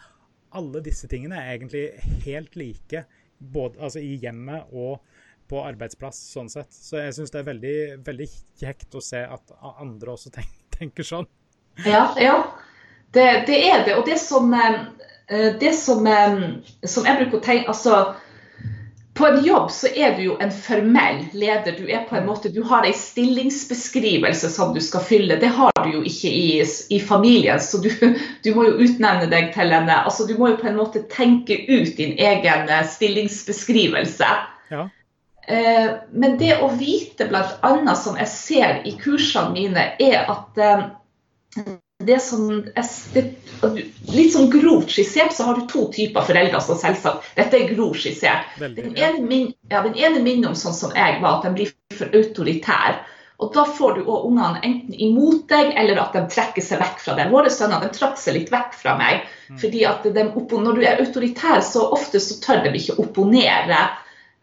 Alle 0.55 0.81
disse 0.85 1.09
tingene 1.11 1.39
er 1.41 1.55
egentlig 1.55 1.89
helt 2.25 2.55
like, 2.55 3.03
både 3.37 3.81
altså, 3.83 3.99
i 3.99 4.17
hjemmet 4.21 4.71
og 4.71 4.99
på 5.47 5.63
arbeidsplass. 5.63 6.19
sånn 6.33 6.49
sett. 6.51 6.71
Så 6.73 6.99
jeg 7.01 7.15
syns 7.15 7.33
det 7.33 7.41
er 7.41 7.49
veldig, 7.49 7.77
veldig, 8.07 8.29
kjekt 8.59 8.95
å 8.97 9.03
se 9.03 9.23
at 9.23 9.53
andre 9.77 10.15
også 10.15 10.31
tenker, 10.35 10.63
tenker 10.77 11.07
sånn. 11.07 11.27
Ja, 11.85 12.09
ja. 12.21 12.37
Det, 13.13 13.27
det, 13.47 13.57
er 13.69 13.85
det. 13.85 13.95
Og 13.95 14.05
det 14.07 14.17
som, 14.19 14.51
eh, 14.53 15.51
det 15.61 15.73
som, 15.77 16.07
eh, 16.07 16.39
som 16.83 17.07
jeg 17.07 17.21
bruker 17.21 17.39
å 17.39 17.45
tenke 17.45 17.71
altså, 17.71 17.99
På 19.17 19.27
en 19.27 19.39
jobb 19.45 19.71
så 19.71 19.89
er 19.95 20.13
du 20.17 20.21
jo 20.23 20.35
en 20.41 20.51
formell 20.51 21.23
leder. 21.33 21.73
Du 21.77 21.87
er 21.89 22.03
på 22.09 22.15
en 22.19 22.27
måte, 22.27 22.51
du 22.53 22.59
har 22.69 22.85
en 22.85 22.93
stillingsbeskrivelse 22.93 24.49
som 24.53 24.75
du 24.75 24.81
skal 24.83 25.01
fylle. 25.01 25.39
Det 25.41 25.49
har 25.57 25.71
du 25.83 25.95
jo 25.95 26.03
ikke 26.05 26.29
i, 26.29 26.65
i 26.93 26.99
familien, 27.01 27.59
så 27.59 27.81
du, 27.81 27.89
du, 28.43 28.51
må 28.53 28.67
jo 28.67 28.75
utnevne 28.85 29.29
deg 29.31 29.49
til 29.55 29.73
en 29.73 29.89
altså 29.89 30.27
Du 30.29 30.35
må 30.37 30.51
jo 30.53 30.59
på 30.61 30.69
en 30.69 30.77
måte 30.77 31.01
tenke 31.09 31.57
ut 31.65 31.97
din 31.97 32.13
egen 32.13 32.69
eh, 32.69 32.85
stillingsbeskrivelse. 32.85 34.29
Ja. 34.69 34.85
Men 36.11 36.33
det 36.41 36.57
å 36.59 36.67
vite 36.75 37.29
bl.a. 37.29 37.93
som 37.95 38.17
jeg 38.19 38.27
ser 38.27 38.81
i 38.83 38.91
kursene 38.99 39.53
mine, 39.55 39.85
er 40.03 40.27
at 40.27 40.59
det 41.99 42.19
som 42.21 42.65
det, 43.13 43.23
Litt 44.13 44.33
sånn 44.33 44.51
grovt 44.53 44.91
skissert 44.93 45.33
så 45.33 45.47
har 45.47 45.57
du 45.57 45.65
to 45.69 45.87
typer 45.93 46.27
foreldre. 46.29 46.61
som 46.61 46.77
selvsagt, 46.77 47.25
Dette 47.35 47.57
er 47.57 47.73
grovt 47.73 48.03
skissert. 48.03 48.45
Den 48.59 48.93
ene, 48.93 49.21
min, 49.25 49.53
ja, 49.71 49.81
den 49.81 49.97
ene 49.97 50.21
minner 50.21 50.53
om 50.53 50.57
sånn 50.57 50.77
som 50.77 50.93
jeg 50.95 51.21
var, 51.23 51.39
at 51.39 51.47
de 51.47 51.53
blir 51.57 51.73
for 51.97 52.13
autoritære. 52.13 52.99
Og 53.37 53.53
Da 53.53 53.65
får 53.65 53.97
du 53.97 54.05
òg 54.09 54.29
ungene 54.29 54.61
enten 54.65 54.93
imot 54.93 55.45
deg, 55.49 55.73
eller 55.77 55.99
at 56.01 56.13
de 56.13 56.23
trekker 56.29 56.61
seg 56.61 56.81
vekk 56.81 57.01
fra 57.01 57.17
deg. 57.17 57.33
Våre 57.33 57.49
sønner 57.53 57.81
de 57.81 57.91
trakk 57.93 58.17
seg 58.17 58.33
litt 58.37 58.53
vekk 58.53 58.73
fra 58.77 58.97
meg. 58.97 59.25
Mm. 59.49 59.59
fordi 59.61 59.85
at 59.85 60.03
de, 60.03 60.23
Når 60.33 60.73
du 60.75 60.81
er 60.81 61.01
autoritær, 61.01 61.61
så 61.61 61.89
ofte 61.91 62.19
så 62.19 62.41
tør 62.43 62.63
de 62.63 62.77
ikke 62.77 62.99
opponere. 63.01 63.89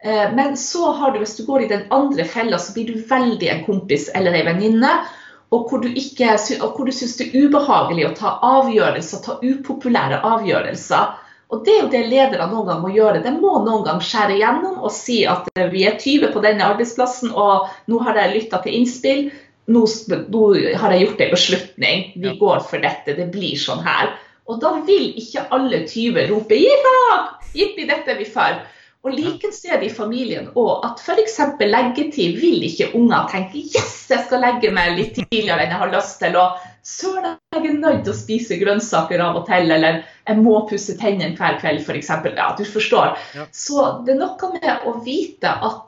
Eh, 0.03 0.31
men 0.33 0.57
så 0.57 0.91
har 0.91 1.11
du, 1.11 1.19
hvis 1.19 1.37
du 1.37 1.45
går 1.45 1.63
i 1.63 1.67
den 1.67 1.87
andre 1.91 2.25
fella, 2.25 2.59
så 2.59 2.73
blir 2.73 2.87
du 2.87 3.05
veldig 3.07 3.49
en 3.49 3.63
kompis 3.65 4.09
eller 4.15 4.33
ei 4.33 4.43
venninne 4.43 5.05
og 5.53 5.69
hvor 5.69 5.83
du, 5.83 5.89
ikke, 5.93 6.31
og 6.61 6.73
hvor 6.73 6.87
du 6.87 6.93
syns 6.95 7.17
det 7.19 7.29
er 7.29 7.45
ubehagelig 7.45 8.07
å 8.07 8.15
ta 8.17 8.33
avgjørelser, 8.45 9.21
ta 9.25 9.37
upopulære 9.43 10.21
avgjørelser. 10.25 11.13
Og 11.53 11.61
Det 11.65 11.73
er 11.75 11.81
jo 11.83 11.89
det 11.93 12.03
ledere 12.09 12.47
noen 12.49 12.67
gang 12.67 12.81
må 12.81 12.91
gjøre. 12.95 13.21
De 13.23 13.31
må 13.37 13.59
noen 13.63 13.85
gang 13.85 14.01
skjære 14.01 14.39
gjennom 14.39 14.79
og 14.81 14.91
si 14.91 15.19
at 15.29 15.45
vi 15.71 15.85
er 15.85 15.99
20 16.01 16.33
på 16.33 16.41
denne 16.43 16.65
arbeidsplassen, 16.65 17.31
og 17.31 17.69
nå 17.91 18.01
har 18.07 18.17
jeg 18.17 18.33
lytta 18.33 18.63
til 18.63 18.79
innspill. 18.79 19.27
Nå, 19.69 19.85
nå, 20.33 20.41
har 20.81 20.93
jeg 20.93 21.05
gjort 21.05 21.21
en 21.21 21.33
beslutning. 21.33 22.03
Vi 22.17 22.31
ja. 22.31 22.37
går 22.41 22.65
for 22.65 22.81
dette. 22.81 23.15
Det 23.17 23.29
blir 23.33 23.57
sånn 23.61 23.85
her. 23.85 24.15
Og 24.49 24.59
da 24.61 24.75
vil 24.85 25.13
ikke 25.21 25.45
alle 25.55 25.85
20 25.85 26.27
rope! 26.33 26.59
Jippi, 27.55 27.85
dette 27.87 28.11
er 28.11 28.19
vi 28.19 28.27
for'. 28.29 28.59
Og 29.05 29.13
Likens 29.13 29.59
er 29.69 29.77
det 29.77 29.91
i 29.91 29.93
familien 29.93 30.47
òg 30.57 30.85
at 30.87 31.01
f.eks. 31.03 31.35
leggetid 31.61 32.39
vil 32.41 32.63
ikke 32.65 32.87
unger 32.97 33.27
tenke 33.29 33.61
'yes, 33.61 34.07
jeg 34.09 34.25
skal 34.25 34.41
legge 34.41 34.71
meg 34.73 34.95
litt 34.97 35.19
tidligere 35.19 35.61
enn 35.61 35.75
jeg 35.75 35.81
har 35.83 35.93
lyst 35.93 36.17
til', 36.23 36.37
og 36.41 36.57
'søren, 36.81 37.37
jeg 37.53 37.69
er 37.69 37.77
nødt 37.83 38.01
til 38.07 38.13
å 38.15 38.17
spise 38.17 38.57
grønnsaker 38.57 39.21
av 39.21 39.37
og 39.37 39.45
til', 39.45 39.69
eller 39.77 40.01
'jeg 40.01 40.41
må 40.41 40.65
pusse 40.69 40.97
tennene 40.97 41.37
hver 41.37 41.61
kveld', 41.61 41.85
f.eks. 41.85 42.09
Ja, 42.33 42.49
du 42.57 42.65
forstår. 42.65 43.13
Ja. 43.37 43.45
Så 43.53 43.85
det 44.07 44.15
er 44.15 44.19
noe 44.23 44.51
med 44.57 44.89
å 44.89 44.97
vite 45.05 45.53
at 45.53 45.85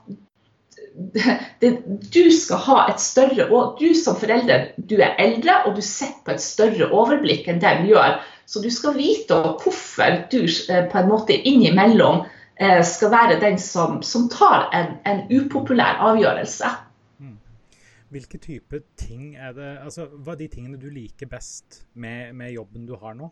det, 1.13 1.39
det, 1.61 1.73
du 2.13 2.31
skal 2.33 2.61
ha 2.65 2.77
et 2.89 3.01
større 3.01 3.45
og 3.53 3.77
Du 3.77 3.93
som 3.93 4.15
forelder 4.17 4.71
du 4.77 4.97
er 4.97 5.17
eldre, 5.17 5.63
og 5.65 5.75
du 5.75 5.81
sitter 5.81 6.21
på 6.25 6.37
et 6.37 6.41
større 6.41 6.89
overblikk 6.93 7.49
enn 7.49 7.61
det 7.61 7.79
du 7.81 7.93
gjør. 7.95 8.21
Så 8.45 8.61
du 8.61 8.69
skal 8.69 8.95
vite 8.97 9.41
hvorfor 9.61 10.23
du 10.31 10.41
eh, 10.45 10.85
på 10.89 10.97
en 11.01 11.09
måte 11.09 11.33
innimellom 11.33 12.25
skal 12.85 13.11
være 13.13 13.39
den 13.41 13.59
som, 13.61 14.01
som 14.01 14.29
tar 14.33 14.69
en, 14.73 14.95
en, 15.05 15.19
upopulær 15.29 15.99
avgjørelse. 16.09 16.71
Hmm. 17.19 17.35
Hvilke 18.09 18.37
type 18.41 18.81
ting 18.97 19.35
er 19.35 19.53
det 19.53 19.75
altså, 19.83 20.07
Hva 20.09 20.33
er 20.33 20.41
de 20.41 20.47
tingene 20.55 20.79
du 20.81 20.89
liker 20.89 21.29
best 21.29 21.83
med, 21.93 22.33
med 22.33 22.55
jobben 22.55 22.87
du 22.89 22.95
har 22.97 23.13
nå? 23.17 23.29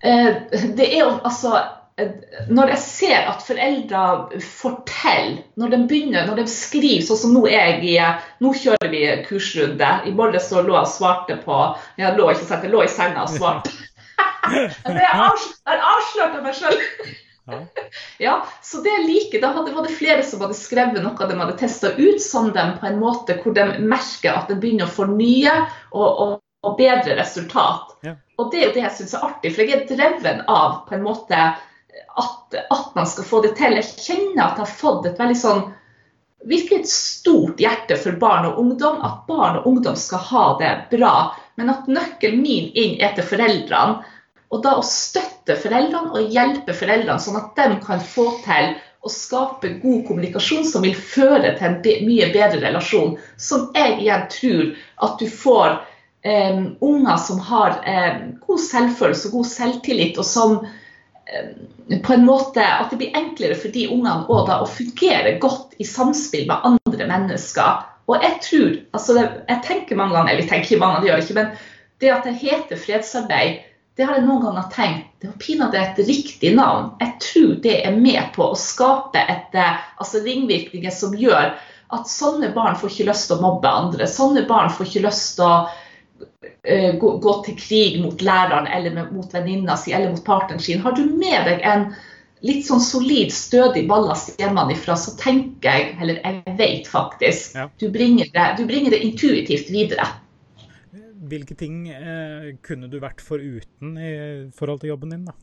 Eh, 0.00 0.36
det 0.76 0.86
er 0.94 1.02
jo 1.02 1.10
altså 1.28 1.58
eh, 2.00 2.12
Når 2.48 2.70
jeg 2.72 2.78
ser 2.78 3.26
at 3.28 3.42
foreldre 3.44 4.40
forteller, 4.40 5.42
når 5.60 5.74
de 5.74 5.80
begynner, 5.88 6.26
når 6.26 6.40
de 6.40 6.46
skriver 6.48 7.04
sånn 7.04 7.20
som 7.20 7.34
nå 7.36 7.44
er 7.50 7.74
jeg 7.74 7.90
i 7.90 7.96
Nå 8.40 8.54
kjører 8.56 8.92
vi 8.94 9.02
kursrunde. 9.26 9.90
I 10.06 10.14
morges 10.16 10.48
så 10.48 10.62
lå 10.62 10.76
jeg 10.78 10.86
og 10.86 10.94
svarte 10.94 11.40
på 11.44 11.58
Jeg 12.00 12.16
lå 12.16 12.30
ikke 12.32 12.46
sant, 12.46 12.64
jeg 12.64 12.72
lå 12.72 12.84
i 12.86 12.92
senga 12.92 13.26
og 13.26 13.34
svarte. 13.34 13.74
jeg 14.86 15.10
har 15.10 15.90
avslørt 15.96 16.40
meg 16.44 16.56
sjøl. 16.56 16.80
Ja. 18.22 18.36
så 18.62 18.82
det 18.84 18.92
jeg 18.92 19.06
liker, 19.06 19.40
Da 19.42 19.50
var 19.56 19.86
det 19.86 19.96
flere 19.96 20.22
som 20.26 20.42
hadde 20.44 20.58
skrevet 20.58 21.02
noe 21.02 21.28
de 21.28 21.38
hadde 21.40 21.56
testa 21.58 21.92
ut, 21.96 22.20
som 22.22 22.52
dem 22.54 22.76
på 22.78 22.86
en 22.86 23.00
måte 23.00 23.38
hvor 23.40 23.56
de 23.56 23.64
merker 23.80 24.36
at 24.36 24.52
de 24.52 24.58
begynner 24.60 24.86
å 24.86 24.94
fornye 24.94 25.56
og, 25.90 26.08
og, 26.08 26.36
og 26.66 26.76
bedre 26.78 27.16
resultat. 27.18 27.96
Ja. 28.06 28.14
Og 28.38 28.52
det 28.52 28.60
er 28.60 28.68
jo 28.68 28.76
det 28.76 28.84
jeg 28.86 28.96
syns 29.00 29.16
er 29.16 29.26
artig, 29.26 29.52
for 29.56 29.64
jeg 29.64 29.76
er 29.76 29.88
dreven 29.88 30.44
av 30.48 30.84
på 30.88 30.96
en 30.96 31.04
måte 31.04 31.40
at, 32.16 32.54
at, 32.70 32.94
man 32.94 33.06
skal 33.06 33.24
få 33.24 33.42
det 33.44 33.54
til. 33.58 33.76
Jeg 33.78 33.90
kjenner 33.98 34.44
at 34.46 34.58
jeg 34.58 34.66
har 34.66 34.80
fått 34.80 35.10
et 35.10 35.20
veldig 35.20 35.38
sånn 35.42 35.68
Virkelig 36.48 36.78
et 36.78 36.88
stort 36.88 37.58
hjerte 37.60 37.98
for 38.00 38.16
barn 38.16 38.46
og 38.48 38.56
ungdom. 38.62 39.02
At 39.04 39.26
barn 39.28 39.58
og 39.58 39.66
ungdom 39.68 39.96
skal 40.00 40.22
ha 40.24 40.44
det 40.56 40.70
bra. 40.88 41.34
Men 41.60 41.68
at 41.68 41.90
nøkkelen 41.92 42.40
min 42.40 42.70
inn 42.80 42.94
er 43.04 43.12
til 43.12 43.26
foreldrene. 43.28 44.00
Og 44.50 44.62
da 44.64 44.76
å 44.78 44.86
støtte 44.86 45.54
foreldrene 45.60 46.14
og 46.16 46.32
hjelpe 46.34 46.74
foreldrene, 46.74 47.22
sånn 47.22 47.38
at 47.38 47.52
de 47.58 47.76
kan 47.84 48.02
få 48.02 48.26
til 48.44 48.72
å 49.00 49.12
skape 49.12 49.76
god 49.80 50.02
kommunikasjon 50.08 50.66
som 50.68 50.84
vil 50.84 50.96
føre 50.96 51.54
til 51.56 51.68
en 51.68 51.78
mye 52.08 52.28
bedre 52.34 52.60
relasjon. 52.64 53.14
Som 53.40 53.70
jeg 53.76 54.00
igjen 54.02 54.26
tror 54.32 54.64
at 55.06 55.22
du 55.22 55.30
får 55.30 55.78
eh, 56.26 56.58
unger 56.82 57.22
som 57.22 57.40
har 57.46 57.78
eh, 57.88 58.26
god 58.42 58.62
selvfølelse 58.66 59.30
og 59.30 59.38
god 59.38 59.50
selvtillit, 59.54 60.20
og 60.20 60.28
som 60.28 60.58
eh, 61.30 61.54
på 62.04 62.14
en 62.14 62.26
måte 62.26 62.62
At 62.62 62.92
det 62.92 63.00
blir 63.00 63.16
enklere 63.18 63.56
for 63.58 63.72
de 63.74 63.86
ungene 63.90 64.26
å 64.28 64.68
fungere 64.68 65.38
godt 65.42 65.78
i 65.78 65.86
samspill 65.86 66.50
med 66.50 66.68
andre 66.68 67.08
mennesker. 67.08 67.86
Og 68.10 68.22
jeg 68.26 68.36
tror, 68.42 68.78
altså 68.92 69.16
jeg 69.22 69.62
tenker 69.64 69.96
mange 69.96 70.18
ganger, 70.18 70.34
eller 70.34 70.50
tenker 70.50 70.82
mange, 70.82 71.00
det 71.00 71.10
gjør 71.10 71.20
jeg 71.20 71.28
ikke, 71.28 71.40
men 71.40 71.52
det 72.00 72.14
at 72.14 72.26
det 72.26 72.38
heter 72.40 72.80
fredsarbeid 72.80 73.58
det 73.98 74.06
har 74.06 74.16
jeg 74.16 74.26
noen 74.26 74.44
ganger 74.44 74.68
tenkt. 74.72 75.08
Det 75.20 75.28
var 75.28 75.40
pinadø 75.42 75.80
et 75.80 75.98
riktig 76.06 76.54
navn. 76.56 76.92
Jeg 77.02 77.16
tror 77.24 77.50
det 77.64 77.76
er 77.84 77.98
med 77.98 78.20
på 78.36 78.46
å 78.52 78.58
skape 78.58 79.20
et, 79.20 79.54
eh, 79.58 79.82
altså 80.00 80.22
ringvirkninger 80.24 80.94
som 80.94 81.16
gjør 81.18 81.52
at 81.90 82.08
sånne 82.08 82.52
barn 82.54 82.78
får 82.78 82.92
ikke 82.94 83.08
lyst 83.10 83.28
til 83.28 83.38
å 83.38 83.44
mobbe 83.44 83.70
andre. 83.70 84.06
Sånne 84.06 84.46
barn 84.48 84.70
får 84.70 84.86
ikke 84.86 85.06
lyst 85.08 85.34
til 85.36 85.46
å 85.46 85.54
uh, 85.66 86.92
gå, 87.02 87.10
gå, 87.24 87.34
til 87.46 87.56
krig 87.58 87.98
mot 88.04 88.22
læreren 88.22 88.68
eller 88.70 88.94
med, 88.94 89.10
mot 89.16 89.34
venninna 89.34 89.74
si 89.76 89.92
eller 89.96 90.14
mot 90.14 90.22
partneren 90.24 90.62
sin. 90.62 90.84
Har 90.84 90.94
du 90.94 91.02
med 91.10 91.50
deg 91.50 91.66
en 91.66 91.88
litt 92.46 92.62
sånn 92.66 92.80
solid, 92.80 93.34
stødig 93.34 93.84
ballast 93.90 94.38
hjemmefra, 94.40 94.96
så 94.96 95.12
tenker 95.20 95.66
jeg, 95.68 95.90
eller 96.00 96.22
jeg 96.24 96.56
vet 96.56 96.88
faktisk, 96.88 97.58
Ja. 97.58 97.66
du, 97.76 97.90
bringer 97.92 98.30
det, 98.32 98.46
du 98.56 98.64
bringer 98.70 98.94
det 98.94 99.02
intuitivt 99.04 99.68
videre. 99.68 100.06
Hvilke 101.20 101.54
ting 101.58 101.84
eh, 101.92 102.56
kunne 102.64 102.88
du 102.88 102.96
vært 103.02 103.20
foruten 103.20 103.96
i 104.00 104.12
forhold 104.56 104.80
til 104.80 104.94
jobben 104.94 105.12
din, 105.12 105.26
da? 105.28 105.36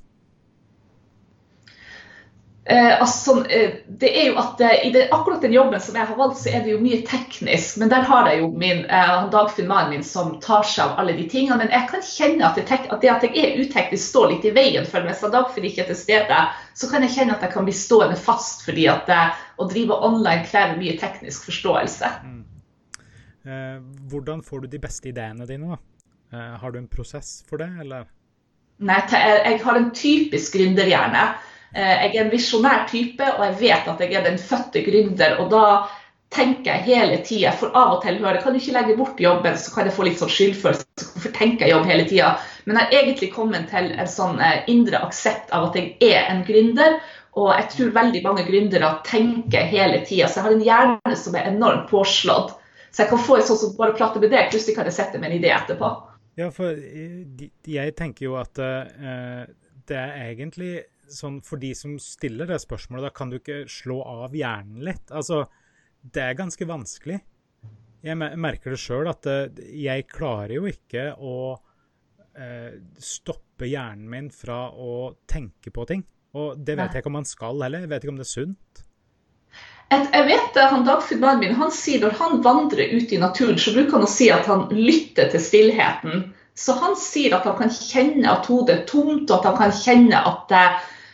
Eh, 2.70 3.02
altså, 3.02 3.46
eh, 3.50 3.74
det 3.88 4.10
er 4.20 4.26
jo 4.28 4.40
at 4.42 4.62
eh, 4.62 4.88
I 4.88 4.90
det, 4.92 5.06
akkurat 5.16 5.42
den 5.42 5.54
jobben 5.54 5.80
som 5.80 5.96
jeg 5.96 6.04
har 6.10 6.18
valgt, 6.20 6.42
så 6.42 6.50
er 6.52 6.66
det 6.66 6.74
jo 6.74 6.82
mye 6.84 7.00
teknisk. 7.08 7.78
Men 7.80 7.94
der 7.94 8.04
har 8.10 8.28
jeg 8.28 8.42
jo 8.42 8.50
min 8.52 8.82
eh, 8.84 9.14
Dagfinn 9.32 9.70
mannen 9.70 9.94
min 9.96 10.04
som 10.04 10.34
tar 10.44 10.68
seg 10.68 10.84
av 10.84 11.00
alle 11.00 11.16
de 11.16 11.30
tingene. 11.32 11.62
Men 11.62 11.72
jeg 11.72 11.88
kan 11.94 12.04
kjenne 12.04 12.44
at 12.50 12.60
det, 12.60 12.66
tek, 12.68 12.90
at 12.92 13.00
det 13.06 13.14
at 13.14 13.24
jeg 13.24 13.40
er 13.40 13.62
uteknisk 13.62 14.10
står 14.10 14.34
litt 14.34 14.50
i 14.50 14.52
veien 14.58 14.90
for 14.90 15.08
meg. 15.08 15.16
Så 15.16 15.32
Dagfinn 15.32 15.70
ikke 15.70 15.86
er 15.86 15.94
til 15.94 16.02
stede, 16.02 16.42
så 16.76 16.92
kan 16.92 17.08
jeg 17.08 17.16
kjenne 17.16 17.38
at 17.38 17.48
jeg 17.48 17.56
kan 17.56 17.70
bli 17.70 17.78
stående 17.78 18.20
fast 18.20 18.68
fordi 18.68 18.90
at 18.92 19.08
eh, 19.16 19.40
å 19.56 19.70
drive 19.72 20.02
online 20.10 20.44
krever 20.50 20.76
mye 20.82 21.00
teknisk 21.00 21.48
forståelse. 21.48 22.12
Eh, 22.28 22.36
hvordan 24.12 24.42
får 24.44 24.62
du 24.62 24.68
de 24.68 24.80
beste 24.80 25.10
ideene 25.12 25.48
dine, 25.50 25.76
da? 25.76 25.78
Eh, 26.38 26.56
har 26.62 26.72
du 26.72 26.80
en 26.80 26.88
prosess 26.88 27.44
for 27.50 27.58
det, 27.62 27.70
eller? 27.82 28.08
Nei, 28.80 28.98
jeg 29.12 29.44
jeg 29.46 29.62
har 29.64 29.78
en 29.80 29.92
typisk 29.92 30.58
gründerhjerne. 30.58 31.28
Eh, 31.74 32.04
Jeg 32.06 32.16
er 32.16 32.26
en 32.26 32.32
visjonær 32.32 32.88
type, 32.90 33.24
og 33.24 33.46
jeg 33.46 33.56
vet 33.60 33.88
at 33.88 34.00
jeg 34.04 34.14
er 34.14 34.24
den 34.24 34.38
fødte 34.38 34.84
gründer. 34.86 35.40
Og 35.40 35.50
da 35.52 35.88
tenker 36.32 36.74
jeg 36.74 36.84
hele 36.84 37.18
tida, 37.24 37.52
for 37.52 37.72
av 37.74 37.96
og 37.96 38.02
til 38.04 38.20
hører 38.20 38.36
jeg 38.36 38.44
kan 38.44 38.56
ikke 38.60 38.74
legge 38.76 38.98
bort 38.98 39.20
jobben, 39.20 39.58
så 39.58 39.74
kan 39.74 39.88
jeg 39.88 39.96
få 39.96 40.04
litt 40.04 40.20
sånn 40.20 40.34
skyldfølelse. 40.34 41.08
Hvorfor 41.14 41.34
tenker 41.38 41.66
jeg 41.66 41.76
jobb 41.76 41.86
hele 41.88 42.08
tida? 42.10 42.34
Men 42.66 42.76
jeg 42.78 42.86
har 42.86 42.98
egentlig 43.00 43.32
kommet 43.34 43.70
til 43.72 43.92
en 43.96 44.12
sånn 44.12 44.42
eh, 44.44 44.64
indre 44.68 45.00
aksept 45.08 45.54
av 45.56 45.70
at 45.70 45.80
jeg 45.80 45.96
er 46.04 46.28
en 46.34 46.44
gründer. 46.48 47.00
Og 47.38 47.52
jeg 47.54 47.70
tror 47.72 47.96
veldig 47.96 48.24
mange 48.26 48.44
gründere 48.48 48.96
tenker 49.06 49.70
hele 49.70 50.02
tida. 50.06 50.28
Så 50.28 50.42
jeg 50.42 50.48
har 50.48 50.56
en 50.56 50.66
hjerne 50.66 51.16
som 51.16 51.36
er 51.38 51.52
enormt 51.52 51.88
påslått. 51.92 52.56
Så 52.98 53.04
jeg 53.04 53.12
kan 53.12 53.20
få 53.22 53.36
en 53.38 53.44
sånn 53.46 53.58
som 53.62 53.74
bare 53.78 53.94
prater 53.94 54.24
med 54.24 54.32
deg, 54.34 54.48
plutselig 54.50 54.74
kan 54.74 54.88
jeg 54.90 54.96
sette 54.96 55.20
meg 55.22 55.30
en 55.30 55.36
idé 55.38 55.52
etterpå. 55.54 55.90
Ja, 56.40 56.48
for 56.50 56.74
eh, 56.74 57.44
jeg 57.70 57.94
tenker 57.94 58.26
jo 58.26 58.40
at 58.42 58.58
eh, 58.58 59.44
det 59.86 60.00
er 60.02 60.16
egentlig 60.24 60.72
sånn 61.14 61.38
for 61.46 61.62
de 61.62 61.70
som 61.78 61.94
stiller 62.02 62.50
det 62.50 62.58
spørsmålet, 62.64 63.06
da 63.06 63.12
kan 63.14 63.30
du 63.30 63.38
ikke 63.38 63.60
slå 63.70 64.00
av 64.02 64.34
hjernen 64.34 64.82
litt. 64.90 65.14
Altså, 65.14 65.44
det 66.02 66.26
er 66.26 66.40
ganske 66.42 66.66
vanskelig. 66.66 67.20
Jeg 68.02 68.18
merker 68.18 68.74
det 68.74 68.82
sjøl 68.82 69.12
at 69.14 69.30
eh, 69.30 69.62
jeg 69.78 70.10
klarer 70.10 70.58
jo 70.58 70.66
ikke 70.74 71.12
å 71.22 71.38
stoppe 73.02 73.66
hjernen 73.66 74.10
min 74.12 74.28
fra 74.30 74.68
å 74.70 75.16
tenke 75.26 75.72
på 75.74 75.86
ting. 75.90 76.04
Og 76.38 76.60
det 76.62 76.76
vet 76.76 76.84
Nei. 76.84 76.92
jeg 76.94 77.02
ikke 77.02 77.10
om 77.10 77.16
man 77.18 77.30
skal 77.30 77.64
heller. 77.66 77.86
Jeg 77.86 77.90
vet 77.90 78.04
ikke 78.06 78.14
om 78.14 78.20
det 78.20 78.28
er 78.28 78.30
sunt. 78.30 78.82
Et, 79.88 80.08
jeg 80.12 80.26
vet 80.28 80.58
han 80.60 80.84
Dagfinn 80.84 81.22
mannen 81.24 81.56
han 81.56 81.72
sier 81.72 82.02
når 82.04 82.18
han 82.20 82.42
vandrer 82.44 82.92
ut 82.98 83.12
i 83.14 83.20
naturen, 83.22 83.60
så 83.60 83.72
bruker 83.76 83.96
han 83.96 84.08
å 84.08 84.12
si 84.12 84.28
at 84.34 84.50
han 84.50 84.66
lytter 84.74 85.30
til 85.32 85.44
stillheten. 85.44 86.26
Så 86.58 86.74
han 86.82 86.98
sier 87.00 87.38
at 87.38 87.46
han 87.48 87.56
kan 87.60 87.72
kjenne 87.72 88.28
at 88.32 88.50
hodet 88.50 88.76
er 88.76 88.86
tomt, 88.90 89.30
og 89.30 89.38
at 89.38 89.48
han 89.48 89.58
kan 89.60 89.76
kjenne 89.78 90.20
at, 90.32 90.52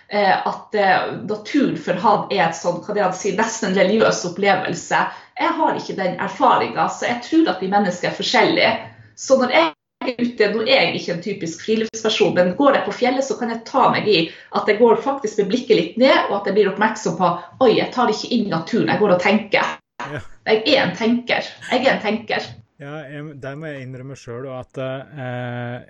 eh, 0.07 0.33
at 0.49 0.79
eh, 0.79 1.12
naturen 1.29 1.75
for 1.77 1.99
han 2.05 2.31
er 2.31 2.47
et 2.47 2.57
sånn, 2.57 2.79
hva 2.81 2.95
det 2.95 3.03
han 3.03 3.17
sier, 3.17 3.38
nesten 3.38 3.69
en 3.69 3.77
religiøs 3.77 4.23
opplevelse. 4.31 5.03
Jeg 5.38 5.55
har 5.59 5.77
ikke 5.77 5.99
den 5.99 6.17
erfaringa, 6.23 6.88
så 6.89 7.12
jeg 7.12 7.21
tror 7.27 7.53
at 7.53 7.62
vi 7.62 7.69
mennesker 7.75 8.09
er 8.09 8.17
forskjellige. 8.17 8.73
Så 9.19 9.38
når 9.41 9.53
jeg 9.53 9.72
ute, 10.12 10.50
nå 10.54 10.63
er 10.63 10.88
jeg 10.88 10.96
ikke 11.00 11.13
en 11.16 11.24
typisk 11.24 11.63
friluftsperson, 11.66 12.34
men 12.38 12.54
går 12.60 12.78
jeg 12.78 12.88
på 12.88 12.96
fjellet, 13.00 13.26
så 13.26 13.38
kan 13.39 13.54
jeg 13.54 13.63
ta 13.70 13.88
meg 13.94 14.10
i 14.10 14.20
at 14.58 14.70
jeg 14.70 14.80
går 14.82 15.02
faktisk 15.06 15.42
med 15.42 15.54
blikket 15.54 15.80
litt 15.80 15.98
ned, 16.02 16.30
og 16.30 16.39
at 16.39 16.50
jeg 16.50 16.58
blir 16.58 16.72
oppmerksom 16.74 17.18
på 17.20 17.32
oi, 17.66 17.72
jeg 17.78 17.89
tar 17.96 18.12
ikke 18.13 18.32
inn 18.36 18.52
naturen, 18.52 18.92
jeg 18.92 19.04
går 19.04 19.16
og 19.16 19.24
tenker. 19.24 19.74
Ja. 20.04 20.22
Jeg 20.50 20.63
er 20.74 20.84
en 20.84 20.96
tenker. 21.00 21.50
Jeg 21.72 21.86
er 21.86 21.94
en 21.96 22.04
tenker. 22.04 22.48
Ja, 22.82 22.96
jeg, 23.08 23.36
der 23.44 23.60
må 23.60 23.70
jeg 23.70 23.86
innrømme 23.86 24.18
sjøl 24.20 24.50
at 24.52 24.80
eh, 24.82 25.86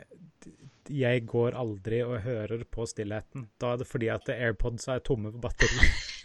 jeg 0.94 1.24
går 1.30 1.56
aldri 1.58 2.04
og 2.06 2.20
hører 2.26 2.66
på 2.70 2.86
stillheten. 2.90 3.48
Da 3.62 3.74
er 3.74 3.82
det 3.82 3.88
fordi 3.90 4.12
at 4.14 4.30
AirPods 4.30 4.90
er 4.92 5.02
tomme 5.06 5.32
på 5.34 5.42
batteri. 5.48 5.88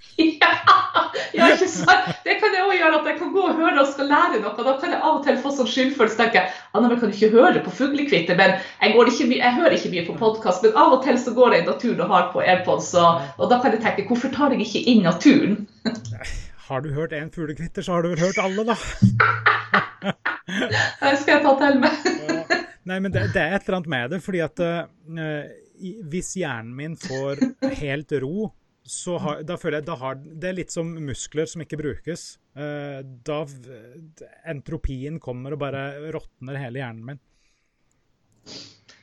Ja, 1.39 1.49
ikke 1.53 1.69
sant? 1.71 2.09
Det 2.25 2.37
kan 2.41 2.55
jeg 2.55 2.65
òg 2.65 2.75
gjøre, 2.77 3.01
at 3.01 3.09
jeg 3.11 3.19
kan 3.21 3.31
gå 3.35 3.45
og 3.51 3.61
høre 3.61 3.83
og 3.83 3.91
skal 3.91 4.11
lære 4.11 4.41
noe. 4.43 4.65
Da 4.67 4.75
kan 4.81 4.95
jeg 4.95 5.01
av 5.01 5.19
og 5.19 5.23
til 5.27 5.39
få 5.43 5.53
sånn 5.55 5.71
skyldfølelse. 5.71 6.19
tenke, 6.21 6.45
Anna, 6.73 6.91
jeg 6.93 7.03
kan 7.03 7.15
ikke 7.15 7.31
høre 7.35 7.63
på 7.65 7.75
fuglekvitter? 7.81 8.39
Men 8.39 8.57
jeg, 8.59 8.95
går 8.97 9.13
ikke 9.13 9.31
jeg 9.37 9.57
hører 9.61 9.79
ikke 9.79 9.93
mye 9.95 10.07
på 10.09 10.19
podkast, 10.23 10.67
men 10.67 10.83
av 10.85 10.99
og 10.99 11.07
til 11.07 11.21
så 11.21 11.35
går 11.37 11.57
jeg 11.57 11.65
i 11.65 11.69
naturen 11.69 12.05
og 12.07 12.15
har 12.15 12.29
på 12.35 12.45
AirPods, 12.45 12.93
og, 12.99 13.25
og 13.39 13.53
da 13.53 13.61
kan 13.63 13.77
jeg 13.77 13.85
tenke, 13.85 14.07
hvorfor 14.11 14.35
tar 14.35 14.55
jeg 14.55 14.67
ikke 14.67 14.85
inn 14.93 15.07
naturen? 15.07 15.65
Har 16.69 16.83
du 16.85 16.91
hørt 16.93 17.15
én 17.17 17.31
fuglekvitter, 17.33 17.81
så 17.81 17.95
har 17.95 18.05
du 18.05 18.11
vel 18.11 18.21
hørt 18.21 18.37
alle, 18.43 18.61
da. 18.69 18.75
Det 21.01 21.15
skal 21.23 21.39
jeg 21.39 21.45
ta 21.47 21.55
til 21.63 21.79
meg. 21.81 21.95
Ja. 22.29 22.59
Nei, 22.89 22.99
men 23.05 23.13
det, 23.13 23.23
det 23.33 23.41
er 23.41 23.57
et 23.57 23.65
eller 23.65 23.79
annet 23.79 23.91
med 23.93 24.13
det, 24.13 24.19
fordi 24.25 24.41
at 24.45 24.61
uh, 24.61 25.41
hvis 26.13 26.35
hjernen 26.41 26.75
min 26.77 26.97
får 27.01 27.41
helt 27.81 28.13
ro, 28.23 28.51
så 28.89 29.19
har, 29.21 29.43
da 29.45 29.59
føler 29.61 29.81
jeg 29.81 29.89
da 29.89 29.97
har, 30.01 30.17
Det 30.17 30.49
er 30.49 30.57
litt 30.57 30.73
som 30.73 30.91
muskler 31.05 31.49
som 31.51 31.63
ikke 31.65 31.79
brukes. 31.81 32.27
Eh, 32.57 33.01
da 33.05 33.43
Entropien 34.49 35.21
kommer 35.21 35.55
og 35.55 35.63
bare 35.63 36.11
råtner 36.15 36.59
hele 36.61 36.81
hjernen 36.81 37.05
min. 37.05 37.23